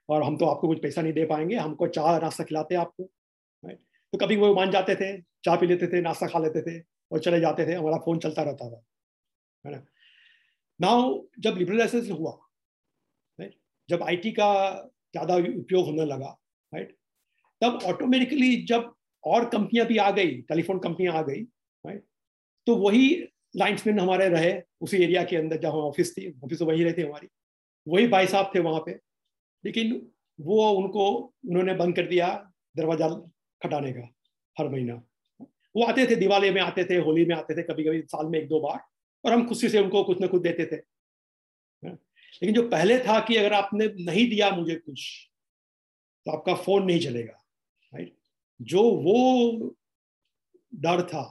और 0.09 0.23
हम 0.23 0.37
तो 0.37 0.45
आपको 0.45 0.67
कुछ 0.67 0.81
पैसा 0.81 1.01
नहीं 1.01 1.13
दे 1.13 1.25
पाएँगे, 1.25 1.55
हमको 1.55 1.87
चाह, 1.89 2.17
नाश्ता 2.19 2.43
खिलाते 2.43 2.75
आपको 2.75 3.03
राइट 3.63 3.79
तो 4.13 4.17
कभी 4.17 4.35
वो 4.37 4.53
मान 4.55 4.71
जाते 4.71 4.95
थे 4.95 5.17
चाय 5.45 5.57
पी 5.57 5.67
लेते 5.67 5.87
थे, 5.87 6.01
नाश्ता 6.01 6.27
खा 6.27 6.39
लेते 6.39 6.61
थे 6.61 6.79
और 7.11 7.19
चले 7.19 7.39
जाते 7.39 7.65
थे, 7.67 7.73
हमारा 7.73 7.97
फ़ोन 7.97 8.19
चलता 8.19 8.43
रहता 8.43 8.69
था, 8.69 8.83
है 9.65 9.71
ना? 9.71 9.83
नाउ 10.79 11.19
जब 11.39 11.57
लिबरलाइजेशन 11.57 12.11
हुआ 12.11 12.31
राइट 13.39 13.55
जब 13.89 14.03
आईटी 14.03 14.31
का 14.31 14.49
ज़्यादा 15.13 15.35
उपयोग 15.35 15.85
होने 15.85 16.05
लगा 16.05 16.37
राइट 16.73 16.95
तब 17.61 17.79
ऑटोमेटिकली 17.85 18.55
जब 18.65 18.93
और 19.23 19.45
कंपनियाँ 19.49 19.85
भी 19.87 19.97
आ 19.97 20.09
गई 20.11 20.31
टेलीफोन 20.43 20.79
कंपनियाँ 20.79 21.13
आ 21.15 21.21
गई 21.21 21.41
राइट 21.85 22.03
तो 22.67 22.75
वही 22.77 23.09
लाइन्समैन 23.55 23.99
हमारे 23.99 24.27
रहे, 24.29 24.53
उसी 24.81 24.97
एरिया 24.97 25.23
के 25.23 25.35
अंदर 25.37 25.57
जहाँ 25.59 25.81
ऑफ़िस 25.83 26.11
थी 26.13 26.27
ऑफ़िस 26.43 26.59
तो 26.59 26.65
वही 26.65 26.83
रहती 26.83 27.01
हमारी। 27.01 27.27
वही 27.87 28.07
भाई 28.07 28.27
साहब 28.27 28.51
थे 28.55 28.59
वहाँ 28.59 28.79
पे 28.85 28.91
लेकिन 29.63 29.95
वो 30.39 30.69
उनको 30.71 31.09
उन्होंने 31.49 31.73
बंद 31.73 31.95
कर 31.95 32.07
दिया 32.07 32.27
दरवाज़ा 32.75 33.09
खटाने 33.61 33.91
का 33.93 34.07
हर 34.57 34.69
महीना। 34.69 34.93
वो 35.75 35.83
आते 35.83 36.05
थे, 36.07 36.15
दिवाली 36.15 36.49
में 36.51 36.61
आते 36.61 36.83
थे, 36.85 36.97
होली 36.97 37.25
में 37.25 37.35
आते 37.35 37.55
थे 37.57 37.63
कभी 37.63 37.83
कभी 37.83 38.01
साल 38.01 38.25
में 38.25 38.39
एक 38.39 38.47
दो 38.47 38.59
बार, 38.59 38.79
और 39.23 39.33
हम 39.33 39.47
खुशी 39.47 39.69
से 39.69 39.79
उनको 39.79 40.03
कुछ 40.03 40.21
ना 40.21 40.27
कुछ 40.27 40.41
देते 40.41 40.65
थे। 40.65 40.75
लेकिन 41.83 42.53
जो 42.55 42.67
पहले 42.69 42.97
था 42.99 43.19
कि 43.19 43.35
अगर 43.35 43.53
आपने 43.53 43.87
नहीं 43.99 44.29
दिया 44.29 44.49
मुझे 44.51 44.75
कुछ 44.75 45.29
तो 46.25 46.31
आपका 46.31 46.53
फ़ोन 46.55 46.85
नहीं 46.85 46.99
चलेगा, 46.99 47.33
राइट? 47.93 48.15
जो 48.59 48.81
वो 48.81 49.75
डर 50.73 51.01
था, 51.03 51.23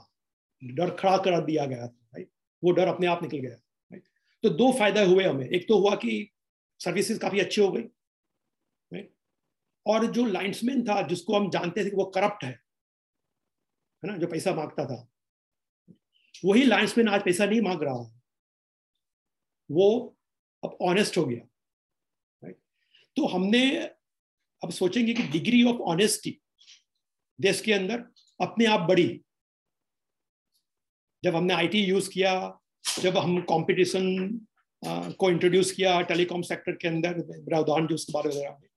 डर 0.61 0.89
खड़ा 0.89 1.17
कर 1.17 1.39
दिया 1.41 1.65
गया 1.65 1.87
था, 1.87 2.07
राइट? 2.13 2.29
वो 2.63 2.71
डर 2.71 2.87
अपने 2.87 3.07
आप 3.07 3.23
निकल 3.23 3.37
गया, 3.37 3.55
राइट? 3.91 4.03
तो 4.43 4.49
दो 4.51 4.71
फ़ायदे 4.71 5.03
हुए 5.05 5.23
हमें। 5.23 5.47
एक 5.47 5.67
तो 5.67 5.79
हुआ 5.79 5.95
कि 5.95 6.29
सर्विसेज़ 6.81 7.19
काफ़ी 7.19 7.39
अच्छी 7.39 7.61
हो 7.61 7.71
गई 7.71 7.83
और 9.85 10.05
जो 10.11 10.25
लाइन्समैन 10.25 10.83
था, 10.83 11.01
जिसको 11.01 11.35
हम 11.35 11.49
जानते 11.49 11.85
थे 11.85 11.89
कि 11.89 11.95
वो 11.95 12.05
करप्ट 12.15 12.43
है 12.43 12.51
है 12.51 14.09
ना, 14.09 14.17
जो 14.17 14.27
पैसा 14.27 14.53
माँगता 14.55 14.85
था, 14.85 15.07
वही 16.45 16.63
लाइन्समैन 16.63 17.07
आज 17.09 17.23
पैसा 17.23 17.45
नहीं 17.45 17.61
मांग 17.61 17.83
रहा 17.83 17.93
है। 17.95 18.11
वो 19.69 20.15
अब 20.63 20.77
ऑनेस्ट 20.81 21.17
हो 21.17 21.25
गया 21.25 21.45
राइट 22.43 22.57
तो 23.17 23.27
हमने 23.27 23.63
अब 24.61 24.71
सोचेंगे 24.71 25.13
कि 25.13 25.23
डिग्री 25.29 25.63
ऑफ़ 25.63 25.77
ऑनेस्टी 25.91 26.39
देश 27.39 27.61
के 27.61 27.73
अंदर 27.73 28.03
अपने 28.39 28.65
आप 28.65 28.79
बढ़ी 28.79 29.07
जब 31.23 31.35
हमने 31.35 31.53
आईटी 31.53 31.83
यूज़ 31.83 32.09
किया, 32.09 32.59
जब 32.99 33.17
हम 33.17 33.39
कंपटीशन 33.41 34.05
को 35.19 35.29
इंट्रोड्यूस 35.29 35.71
किया 35.71 36.01
टेलीकॉम 36.01 36.41
सेक्टर 36.41 36.75
के 36.75 36.87
अंदर 36.87 37.19
उदाहरण 37.59 37.87
जो 37.87 37.95
उसके 37.95 38.13
बारे 38.13 38.29
में 38.29 38.69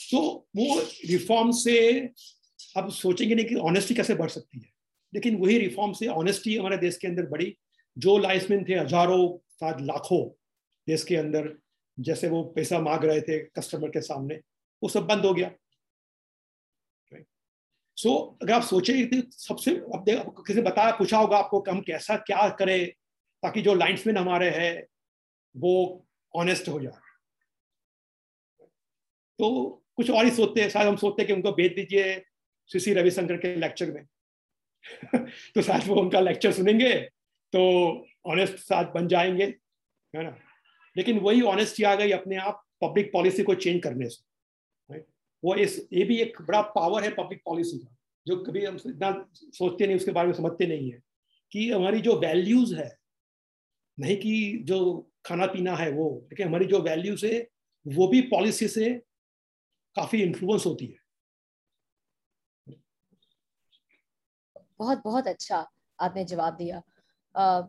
तो 0.00 0.20
वो 0.56 0.80
रिफॉर्म 1.06 1.50
से 1.52 1.78
अब 2.76 2.90
सोचेंगे 2.90 3.34
नहीं 3.34 3.46
कि 3.46 3.54
ऑनेस्टी 3.54 3.94
कैसे 3.94 4.14
बढ़ 4.14 4.30
सकती 4.30 4.58
है। 4.58 4.68
लेकिन 5.12 5.36
वही 5.36 5.58
रिफॉर्म 5.58 5.92
से 5.92 6.06
ऑनेस्टी 6.06 6.56
हमारे 6.56 6.76
देश 6.76 6.96
के 6.96 7.08
अंदर 7.08 7.26
बढ़ी। 7.26 7.56
जो 7.96 8.16
लाइसमैन 8.18 8.64
थे 8.64 8.74
हज़ारों 8.74 9.38
शायद 9.60 9.80
लाखों 9.80 10.24
देश 10.86 11.04
के 11.04 11.16
अंदर 11.16 11.54
जैसे 11.98 12.28
वो 12.28 12.42
पैसा 12.56 12.78
मांग 12.80 13.04
रहे 13.04 13.20
थे 13.20 13.38
कस्टमर 13.48 13.88
के 13.88 14.00
सामने 14.00 14.34
वो 14.82 14.88
सब 14.88 15.06
बंद 15.06 15.24
हो 15.26 15.34
गया। 15.34 15.50
सो 17.96 18.08
so, 18.08 18.42
अगर 18.42 18.52
आप 18.52 18.62
सोचे 18.62 19.04
तो 19.04 19.20
सबसे 19.30 19.70
अब 19.70 20.04
किसी 20.46 20.60
बताया 20.60 20.90
पूछा 20.96 21.18
होगा 21.18 21.36
आपको 21.36 21.60
कि 21.60 21.70
हम 21.70 21.80
कैसा 21.80 22.16
क्या 22.16 22.48
करें 22.48 22.88
ताकि 23.42 23.62
जो 23.62 23.74
लाइन्समैन 23.74 24.16
हमारे 24.16 24.48
हैं 24.50 24.86
वो 25.54 25.74
ऑनेस्ट 26.34 26.68
हो 26.68 26.80
जाए। 26.80 27.00
तो 29.38 29.82
कुछ 30.00 30.10
और 30.10 30.24
ही 30.24 30.30
सोचते 30.30 30.60
हैं। 30.60 30.68
शायद 30.68 30.88
हम 30.88 30.96
सोचते 30.96 31.22
हैं 31.22 31.26
कि 31.26 31.32
उनको 31.32 31.52
भेज 31.52 31.72
दीजिए 31.72 32.14
श्री 32.70 32.80
श्री 32.80 32.92
रविशंकर 32.92 33.36
के 33.36 33.54
लेक्चर 33.56 33.90
में। 33.90 34.06
तो 35.54 35.62
शायद 35.62 35.86
वो 35.86 35.94
उनका 35.94 36.20
लेक्चर 36.20 36.52
सुनेंगे 36.52 36.94
तो 37.52 37.62
ऑनेस्ट 38.26 38.56
साथ 38.56 38.92
बन 38.92 39.08
जाएँगे, 39.08 39.44
है 40.16 40.22
ना? 40.22 40.36
लेकिन 40.96 41.18
वही 41.18 41.42
ऑनेस्टी 41.42 41.82
आ 41.82 41.94
गई 41.94 42.10
अपने 42.10 42.36
आप 42.36 42.64
पब्लिक 42.84 43.12
पॉलिसी 43.12 43.42
को 43.42 43.54
चेंज 43.54 43.82
करने 43.82 44.08
से 44.08 44.30
वो 45.44 45.54
इस, 45.54 45.88
ये 45.92 46.04
भी 46.04 46.16
एक 46.16 46.42
बड़ा 46.42 46.62
पावर 46.62 47.02
है 47.02 47.10
पब्लिक 47.10 47.40
पॉलिसी 47.44 47.78
का, 47.78 47.96
जो 48.26 48.36
कभी 48.36 48.64
हम 48.64 48.76
इतना 48.86 49.28
सोचते 49.34 49.86
नहीं, 49.86 49.96
उसके 49.96 50.10
बारे 50.10 50.26
में 50.26 50.34
समझते 50.34 50.66
नहीं 50.66 50.92
है, 50.92 51.00
कि 51.52 51.70
हमारी 51.70 52.00
जो 52.00 52.20
वैल्यूज़ 52.20 52.74
है, 52.76 52.96
नहीं 54.00 54.16
कि 54.16 54.58
जो 54.64 55.10
खाना 55.26 55.46
पीना 55.46 55.76
है 55.76 55.90
वो, 55.90 56.28
लेकिन 56.32 56.48
हमारी 56.48 56.64
जो 56.64 56.82
वैल्यूज़ 56.82 57.26
है, 57.26 57.48
वो 57.86 58.08
भी 58.08 58.20
पॉलिसी 58.20 58.68
से 58.68 59.02
काफ़ी 59.96 60.22
इन्फ्लुएंस 60.22 60.66
होती 60.66 60.86
है। 60.86 60.98
बहुत 64.78 65.02
बहुत 65.04 65.26
अच्छा 65.26 65.68
आपने 66.00 66.24
जवाब 66.24 66.56
दिया। 66.56 66.82
आ, 67.36 67.60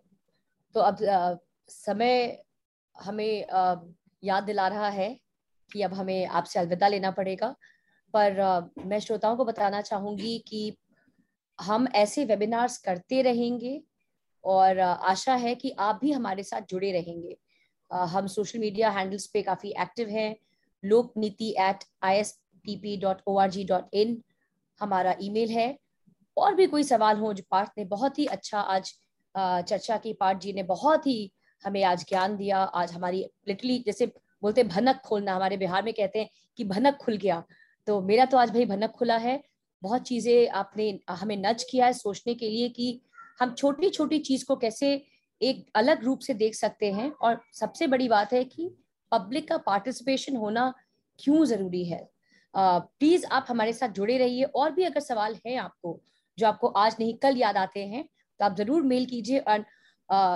तो 0.76 0.80
अब 0.80 1.04
आ, 1.04 1.36
समय 1.68 2.44
हमें 2.96 3.48
आ, 3.48 3.76
याद 4.24 4.44
दिला 4.44 4.68
रहा 4.68 4.90
है 4.90 5.20
कि 5.74 5.82
अब 5.82 5.94
हमें 5.94 6.26
आपसे 6.26 6.60
अलविदा 6.60 6.88
लेना 6.88 7.12
पड़ेगा। 7.12 7.56
पर 8.14 8.40
आ, 8.40 8.62
मैं 8.86 9.00
श्रोताओं 9.00 9.38
को 9.38 9.46
बताना 9.46 9.82
चाहूँगी 9.82 10.38
कि 10.48 10.78
हम 11.62 11.88
ऐसे 11.88 12.26
वेबिनार्स 12.26 12.78
करते 12.78 13.22
रहेंगे 13.22 13.82
और 14.44 14.80
आशा 14.80 15.36
है 15.36 15.56
कि 15.56 15.72
आप 15.80 16.00
भी 16.02 16.12
हमारे 16.12 16.44
साथ 16.44 16.62
जुड़े 16.62 16.92
रहेंगे। 16.92 17.38
हम 17.92 18.28
सोशल 18.28 18.60
मीडिया 18.60 18.90
हैंडल्स 18.90 19.28
पे 19.28 19.42
काफ़ी 19.42 19.70
एक्टिव 19.70 20.10
हैं। 20.10 20.36
Lok 20.84 21.14
Niti 21.18 21.50
at 21.60 21.84
I 22.04 22.18
S 22.18 22.32
P 22.66 22.76
P 22.76 22.96
dot 22.98 23.22
O 23.28 23.38
R 23.38 23.50
G 23.50 23.64
dot 23.64 23.96
in 23.96 24.22
हमारा 24.82 25.16
ईमेल 25.22 25.50
है। 25.50 25.78
और 26.38 26.56
भी 26.56 26.66
कोई 26.68 26.84
सवाल 26.84 27.18
हो, 27.18 27.34
जो 27.34 27.44
पार्थ 27.52 27.72
ने 27.78 27.86
बहुत 27.86 28.20
ही 28.20 28.26
अच्छा 28.28 28.60
आज 28.60 28.94
चर्चा 29.36 29.98
की। 29.98 30.14
पार्थ 30.14 30.40
जी 30.40 30.54
ने 30.54 30.64
बहुत 30.64 31.08
ही 31.08 31.32
हमें 31.64 31.84
आज 31.84 32.06
ज्ञान 32.10 32.36
दिया। 32.38 32.58
आज 32.58 32.92
हमारी 32.92 33.24
लिटरली 33.48 33.78
जैसे 33.86 34.06
बोलते 34.44 34.64
भनक 34.64 35.02
खोलना। 35.06 35.36
हमारे 35.36 35.58
बिहार 35.58 35.84
में 35.84 35.94
कहते 35.94 36.20
हैं 36.20 36.30
कि 36.58 36.64
भनक 36.64 36.96
खुल 36.96 37.18
गया। 37.18 37.44
तो 37.88 38.02
मेरा 38.02 38.26
तो 38.26 38.38
आज 38.38 38.52
भाई 38.52 38.66
भनक 38.66 38.92
खुला 38.92 39.18
है। 39.18 39.42
बहुत 39.82 40.02
चीज़ें 40.02 40.50
आपने, 40.50 41.00
हमें 41.10 41.36
नज 41.38 41.64
किया 41.64 41.86
है 41.86 41.94
सोचने 41.94 42.34
के 42.34 42.50
लिए 42.50 42.70
कि 42.70 43.02
हम 43.42 43.54
छोटी 43.54 43.90
छोटी 43.90 44.20
चीज़ 44.20 44.46
को 44.46 44.56
कैसे 44.56 44.94
एक 45.42 45.66
अलग 45.76 46.04
रूप 46.04 46.20
से 46.20 46.34
देख 46.34 46.56
सकते 46.56 46.92
हैं। 46.92 47.12
और 47.12 47.42
सबसे 47.54 47.88
बड़ी 47.88 48.08
बात 48.10 48.34
है 48.34 48.44
कि 48.44 48.70
पब्लिक 49.12 49.48
का 49.50 49.58
पार्टिसिपेशन 49.60 50.36
होना 50.36 50.74
क्यों 51.20 51.44
ज़रूरी 51.46 51.84
है? 51.86 52.08
प्लीज़ 52.54 53.26
आप 53.28 53.46
हमारे 53.50 53.74
साथ 53.74 53.90
जुड़े 53.90 54.18
रहिए। 54.18 54.44
और 54.46 54.72
भी 54.72 54.84
अगर 54.84 55.00
सवाल 55.02 55.36
है 55.46 55.56
आपको, 55.58 56.00
जो 56.38 56.48
आपको 56.48 56.68
आज 56.68 56.96
नहीं, 57.00 57.14
कल 57.18 57.38
याद 57.38 57.58
आते 57.58 57.86
हैं 57.86 58.04
तो 58.40 58.46
आप 58.46 58.56
ज़रूर 58.58 58.82
मेल 58.84 59.06
कीजिए 59.06 59.40
और 59.40 59.66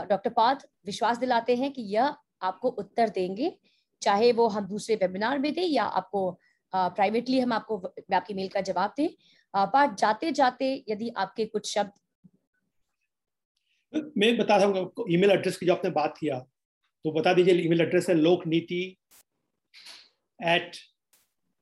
डॉक्टर 0.09 0.29
पाथ 0.31 0.65
विश्वास 0.85 1.17
दिलाते 1.17 1.55
हैं 1.55 1.71
कि 1.73 1.81
यह 1.93 2.15
आपको 2.43 2.69
उत्तर 2.69 3.09
देंगे। 3.09 3.57
चाहे 4.01 4.31
वो 4.33 4.47
हम 4.47 4.65
दूसरे 4.67 4.95
वेबिनार 4.95 5.39
में 5.39 5.53
दें 5.53 5.63
या 5.63 5.83
आपको 5.83 6.29
प्राइवेटली 6.73 7.39
हम 7.39 7.53
आपको 7.53 7.77
आपकी 8.13 8.33
मेल 8.33 8.47
का 8.47 8.61
जवाब 8.63 8.93
दें। 8.97 9.07
पाठ 9.53 9.97
जाते 9.99 10.31
जाते 10.33 10.73
यदि 10.89 11.09
आपके 11.17 11.45
कुछ 11.45 11.73
शब्द 11.73 11.91
मैं 14.17 14.37
बता 14.37 14.57
दूँगा 14.59 15.03
ईमेल 15.09 15.31
एड्रेस 15.31 15.57
की 15.57 15.65
जो 15.65 15.73
आपने 15.73 15.89
बात 15.91 16.17
किया 16.19 16.45
तो 17.05 17.11
बता 17.11 17.33
दीजिए 17.33 17.53
ईमेल 17.55 17.81
एड्रेस 17.81 18.09
है 18.09 18.13
Lok 18.15 18.45
Niti 18.47 18.81
at 20.39 20.77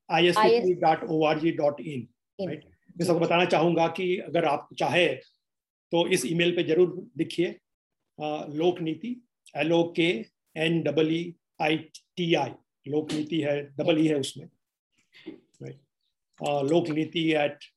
I 0.10 0.28
S 0.28 0.36
P 0.38 0.74
dot 0.82 1.04
O 1.06 1.24
R 1.26 1.40
G 1.40 1.52
dot 1.52 1.82
in 1.84 2.08
right 2.40 2.64
मैं 2.98 3.06
सबको 3.06 3.20
बताना 3.20 3.46
चाहूँगा 3.46 3.88
कि 3.98 4.06
अगर 4.20 4.46
आप 4.46 4.70
चाहे 4.80 5.08
तो 5.92 6.06
इस 6.08 6.26
ईमेल 6.26 6.56
पे 6.56 6.64
ज़रूर 6.64 6.96
लिखिए 7.18 7.50
लोक 8.54 8.80
Niti 8.82 9.16
L 9.56 9.74
O 9.74 9.84
K 9.96 10.10
N 10.56 10.82
double 10.84 11.12
E 11.12 11.22
I 11.62 11.78
T 12.18 12.34
I 12.36 12.54
Lok 12.86 13.14
Niti 13.14 13.42
है 13.42 13.62
डबल 13.76 14.00
ई 14.00 14.08
है 14.08 14.20
उसमें 14.20 14.48
Lok 16.70 16.90
Niti 16.92 17.30
at 17.38 17.72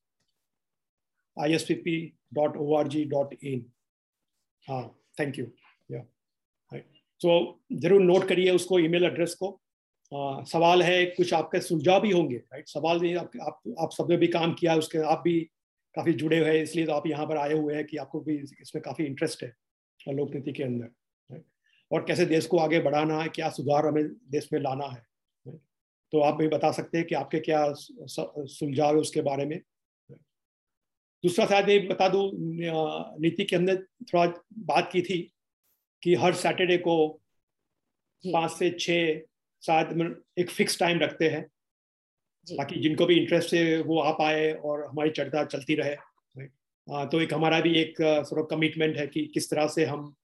I 1.37 1.55
S 1.55 1.65
P 1.65 1.75
P 1.83 2.01
dot 2.35 2.57
O 2.57 2.75
R 2.77 2.89
G 2.89 3.05
dot 3.11 3.35
in 3.45 3.71
हाँ 4.67 4.85
थैंक 5.21 5.39
यू 5.39 5.53
सो 7.21 7.39
ज़रूर 7.75 8.03
note 8.03 8.29
करिए 8.29 8.51
उसको 8.51 8.79
email 8.79 9.05
address 9.05 9.35
को। 9.35 9.49
आ, 10.13 10.43
सवाल 10.45 10.83
है 10.83 11.05
कुछ 11.07 11.33
आपके 11.35 11.61
सुलझाव 11.61 12.01
भी 12.01 12.11
होंगे 12.11 12.37
राइट 12.37 12.69
सवाल 12.69 13.01
नहीं 13.01 13.15
आप 13.17 13.31
आप, 13.43 13.61
आप 13.81 13.93
सबने 13.93 14.17
भी 14.17 14.27
काम 14.29 14.53
किया 14.55 14.73
है 14.73 14.79
उसके 14.79 14.99
आप 15.07 15.23
भी 15.25 15.41
काफ़ी 15.95 16.13
जुड़े 16.13 16.39
हुए 16.39 16.49
हैं 16.49 16.63
इसलिए 16.63 16.87
तो 16.87 16.93
आप 16.93 17.07
यहाँ 17.07 17.27
पर 17.27 17.37
आए 17.37 17.53
हुए 17.53 17.75
हैं 17.75 17.85
कि 17.85 17.97
आपको 17.97 18.21
भी 18.21 18.37
इसमें 18.61 18.83
काफ़ी 18.83 19.05
इंटरेस्ट 19.05 19.43
है 19.45 19.53
लोकनीति 20.15 20.53
के 20.53 20.63
अंदर 20.63 21.41
और 21.91 22.05
कैसे 22.05 22.27
देश 22.27 22.47
को 22.47 22.59
आगे 22.59 22.81
बढ़ाना 22.81 23.21
है 23.23 23.29
क्या 23.29 23.49
सुधार 23.51 23.87
हमें 23.87 24.05
देश 24.31 24.49
में 24.53 24.61
लाना 24.61 24.87
है 24.87 25.05
तो 26.13 26.21
आप 26.21 26.35
भी 26.35 26.49
बता 26.49 26.71
सकते 26.73 26.99
हैं 26.99 27.07
कि 27.07 27.15
आपके 27.15 27.41
क्या 27.41 27.63
सुलझाव 27.75 28.95
है 28.95 29.01
उसके 29.01 29.23
बारे 29.23 29.47
में 29.47 29.61
दूसरा 31.25 31.47
शायद 31.47 31.69
ये 31.69 31.79
बता 31.89 32.09
दूँ 32.09 32.31
नीति 33.21 33.45
के 33.45 33.57
अंदर 33.57 33.77
थोड़ा 34.03 34.27
बात 34.67 34.89
की 34.93 35.03
थी 35.03 35.19
कि 36.03 36.15
हर 36.15 36.35
सैटरडे 36.35 36.77
को 36.79 36.97
पाँच 38.25 38.51
से 38.51 38.71
छः 38.71 39.21
शायद 39.63 40.17
एक 40.39 40.51
फिक्स 40.51 40.79
टाइम 40.79 40.99
रखते 40.99 41.29
हैं। 41.29 41.43
ताकि 42.49 42.81
जिनको 42.81 43.07
भी 43.07 43.15
इंटरेस्ट 43.15 43.55
है 43.55 43.83
वो 43.83 43.99
आ 44.01 44.11
पाए 44.13 44.53
और 44.53 44.85
हमारी 44.87 45.11
चर्चा 45.11 45.45
चलती 45.45 45.75
रहे 45.75 45.97
तो 47.07 47.21
एक 47.21 47.35
हमारा 47.35 47.61
भी 47.61 47.73
एक 47.81 47.95
सॉर्ट 48.01 48.51
कमिटमेंट 48.51 48.97
है 48.97 49.07
कि 49.07 49.25
किस 49.35 49.51
तरह 49.51 49.67
से 49.67 49.85
हम 49.85 50.15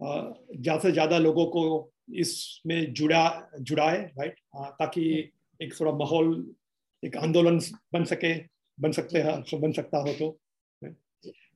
ज़्यादा 0.00 0.78
से 0.78 0.92
ज़्यादा 0.92 1.18
लोगों 1.18 1.46
को 1.46 1.92
इसमें 2.14 2.92
जुड़ा 2.92 3.48
जुड़ाए 3.60 3.98
राइट 4.18 4.38
ताकि 4.56 5.32
एक 5.62 5.80
थोड़ा 5.80 5.92
माहौल 5.92 6.54
एक 7.04 7.16
आंदोलन 7.16 7.58
बन 7.92 8.04
सके 8.04 8.34
बन 8.80 8.92
सकते 8.92 9.18
हैं 9.18 9.60
बन 9.60 9.72
सकता 9.72 9.98
हो 9.98 10.12
तो 10.12 10.38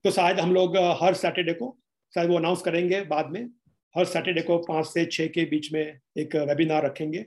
तो 0.05 0.11
शायद 0.11 0.41
हम 0.41 0.55
लोग 0.55 0.77
हर 0.77 1.15
सैटरडे 1.15 1.53
को 1.53 1.77
शायद 2.15 2.31
वो 2.31 2.37
अनाउंस 2.37 2.63
करेंगे 2.63 3.01
बाद 3.05 3.31
में। 3.31 3.45
हर 3.95 4.05
सैटरडे 4.05 4.43
को 4.43 4.59
पाँच 4.59 4.87
से 4.87 5.05
छः 5.07 5.27
के 5.27 5.45
बीच 5.45 5.73
में 5.73 5.83
एक 6.19 6.37
वेबिनार 6.37 6.85
रखेंगे। 6.87 7.19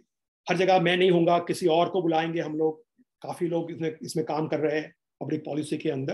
हर 0.47 0.57
जगह 0.57 0.80
मैं 0.81 0.95
नहीं 0.97 1.11
हूँगा 1.11 1.38
किसी 1.39 1.68
और 1.68 1.89
को 1.89 2.01
बुलाएँगे 2.01 2.41
हम 2.41 2.57
लोग। 2.57 2.84
काफ़ी 3.22 3.47
लोग 3.47 3.72
इसमें 3.72 3.97
इसमें 4.03 4.26
काम 4.26 4.47
कर 4.47 4.60
रहे 4.60 4.80
हैं 4.80 4.93
पब्लिक 5.22 5.43
पॉलिसी 5.45 5.77
के 5.77 5.89
अंदर। 5.89 6.14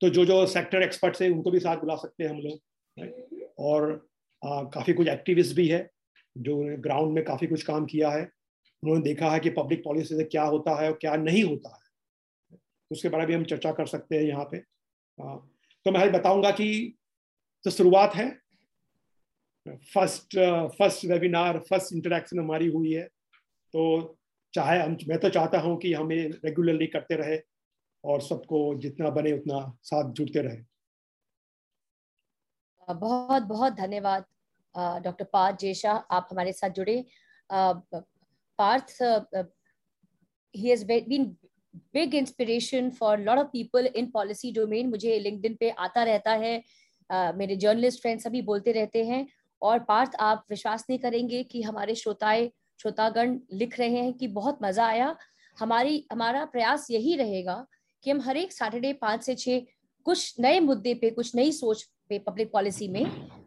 तो 0.00 0.08
जो 0.08 0.24
जो 0.24 0.44
सेक्टर 0.46 0.82
एक्सपर्ट्स 0.82 1.22
हैं 1.22 1.30
उनको 1.30 1.50
भी 1.50 1.60
साथ 1.60 1.76
बुला 1.76 1.96
सकते 1.96 2.24
हैं 2.24 2.30
हम 2.30 2.38
लोग 2.38 3.54
और 3.58 4.10
काफ़ी 4.44 4.92
कुछ 4.92 5.08
एक्टिविस्ट 5.08 5.56
भी 5.56 5.66
है 5.68 5.88
जो 6.36 6.56
ग्राउंड 6.78 7.14
में 7.14 7.24
काफ़ी 7.24 7.46
कुछ 7.46 7.62
काम 7.62 7.86
किया 7.86 8.10
है। 8.10 8.22
उन्होंने 8.82 9.02
देखा 9.02 9.30
है 9.30 9.40
कि 9.40 9.50
पब्लिक 9.50 9.82
पॉलिसी 9.84 10.16
से 10.16 10.24
क्या 10.24 10.42
होता 10.44 10.74
है 10.82 10.90
और 10.90 10.98
क्या 11.00 11.16
नहीं 11.16 11.42
होता 11.44 11.74
है। 11.74 12.58
उसके 12.90 13.08
बारे 13.08 13.26
में 13.26 13.34
हम 13.34 13.44
चर्चा 13.44 13.72
कर 13.72 13.86
सकते 13.86 14.16
हैं 14.16 14.22
यहाँ 14.22 14.44
पे। 14.44 14.58
आ, 15.18 15.34
तो 15.34 15.90
मैं 15.90 16.12
बताऊँगा 16.12 16.50
कि 16.50 16.97
तो 17.64 17.70
शुरुआत 17.70 18.14
है। 18.14 18.28
First 19.66 20.36
first 20.78 21.04
webinar 21.04 21.58
first 21.60 21.92
interaction 21.94 22.38
हमारी 22.38 22.66
हुई 22.66 22.92
है। 22.92 23.02
तो 23.74 24.16
चाहे 24.54 24.78
हम, 24.80 24.96
मैं 25.08 25.18
तो 25.18 25.28
चाहता 25.28 25.58
हूँ 25.60 25.76
कि 25.78 25.92
हमें 25.92 26.28
रेगुलरली 26.44 26.86
करते 26.86 27.14
रहे 27.14 27.38
और 28.04 28.20
सबको 28.22 28.74
जितना 28.80 29.10
बने 29.10 29.32
उतना 29.32 29.60
साथ 29.82 30.12
जुड़ते 30.12 30.42
रहे। 30.42 30.62
बहुत 32.88 33.42
बहुत 33.42 33.72
धन्यवाद। 33.72 34.24
डॉक्टर 35.04 35.24
पार्थ 35.24 35.58
जेशा, 35.58 35.92
आप 35.92 36.28
हमारे 36.30 36.52
साथ 36.52 36.70
जुड़े। 36.70 37.04
Parth 37.50 38.96
he 40.54 40.68
has 40.68 40.84
been 40.86 41.24
big 41.94 42.14
inspiration 42.14 42.90
for 42.90 43.18
lot 43.18 43.38
of 43.38 43.46
people 43.46 43.86
in 43.86 44.10
policy 44.10 44.52
domain 44.52 44.88
मुझे 44.90 45.18
लिंक्डइन 45.18 45.56
पे 45.60 45.70
आता 45.70 46.02
रहता 46.02 46.32
है। 46.34 46.62
Uh, 47.10 47.34
मेरे 47.34 47.56
जर्नलिस्ट 47.56 48.00
फ्रेंड 48.00 48.20
सभी 48.20 48.42
बोलते 48.42 48.72
रहते 48.72 49.04
हैं 49.04 49.26
और 49.62 49.78
पार्थ 49.78 50.16
आप 50.20 50.44
विश्वास 50.50 50.84
नहीं 50.90 50.98
करेंगे 50.98 51.42
कि 51.42 51.62
हमारे 51.62 51.94
श्रोताए 51.94 52.50
श्रोतागण 52.82 53.38
लिख 53.52 53.78
रहे 53.78 53.88
हैं 53.88 54.12
कि 54.12 54.28
बहुत 54.28 54.58
मज़ा 54.62 54.86
आया। 54.86 55.16
हमारी 55.58 56.06
हमारा 56.12 56.44
प्रयास 56.44 56.86
यही 56.90 57.16
रहेगा 57.16 57.66
कि 58.02 58.10
हम 58.10 58.20
हर 58.20 58.36
एक 58.36 58.52
सैटरडे 58.52 58.92
पाँच 58.92 59.22
से 59.22 59.34
छः 59.34 59.66
कुछ 60.04 60.40
नए 60.40 60.60
मुद्दे 60.60 60.94
पे 60.94 61.10
कुछ 61.10 61.34
नई 61.34 61.52
सोच 61.52 61.82
पे 62.08 62.18
पब्लिक 62.18 62.52
पॉलिसी 62.52 62.88
में 62.88 63.04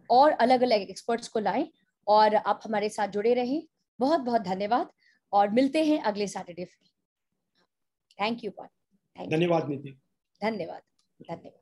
और 0.10 0.32
अलग 0.32 0.62
अलग 0.62 0.82
एक्सपर्ट्स 0.82 1.28
को 1.28 1.40
लाएँ 1.40 1.68
और 2.08 2.36
आप 2.36 2.60
हमारे 2.64 2.90
साथ 2.90 3.08
जुड़े 3.08 3.34
रहें। 3.34 3.62
बहुत 4.00 4.20
बहुत 4.20 4.42
धन्यवाद 4.42 4.92
और 5.34 5.50
मिलते 5.50 5.86
हैं 5.86 6.02
अगले 6.02 6.28
सैटरडे 6.28 6.66
थैंक 8.22 8.44
यू 8.44 8.52
धन्यवाद 8.52 9.70
नीति 9.70 9.98
धन्यवाद 10.42 10.82
धन्यवाद। 11.30 11.61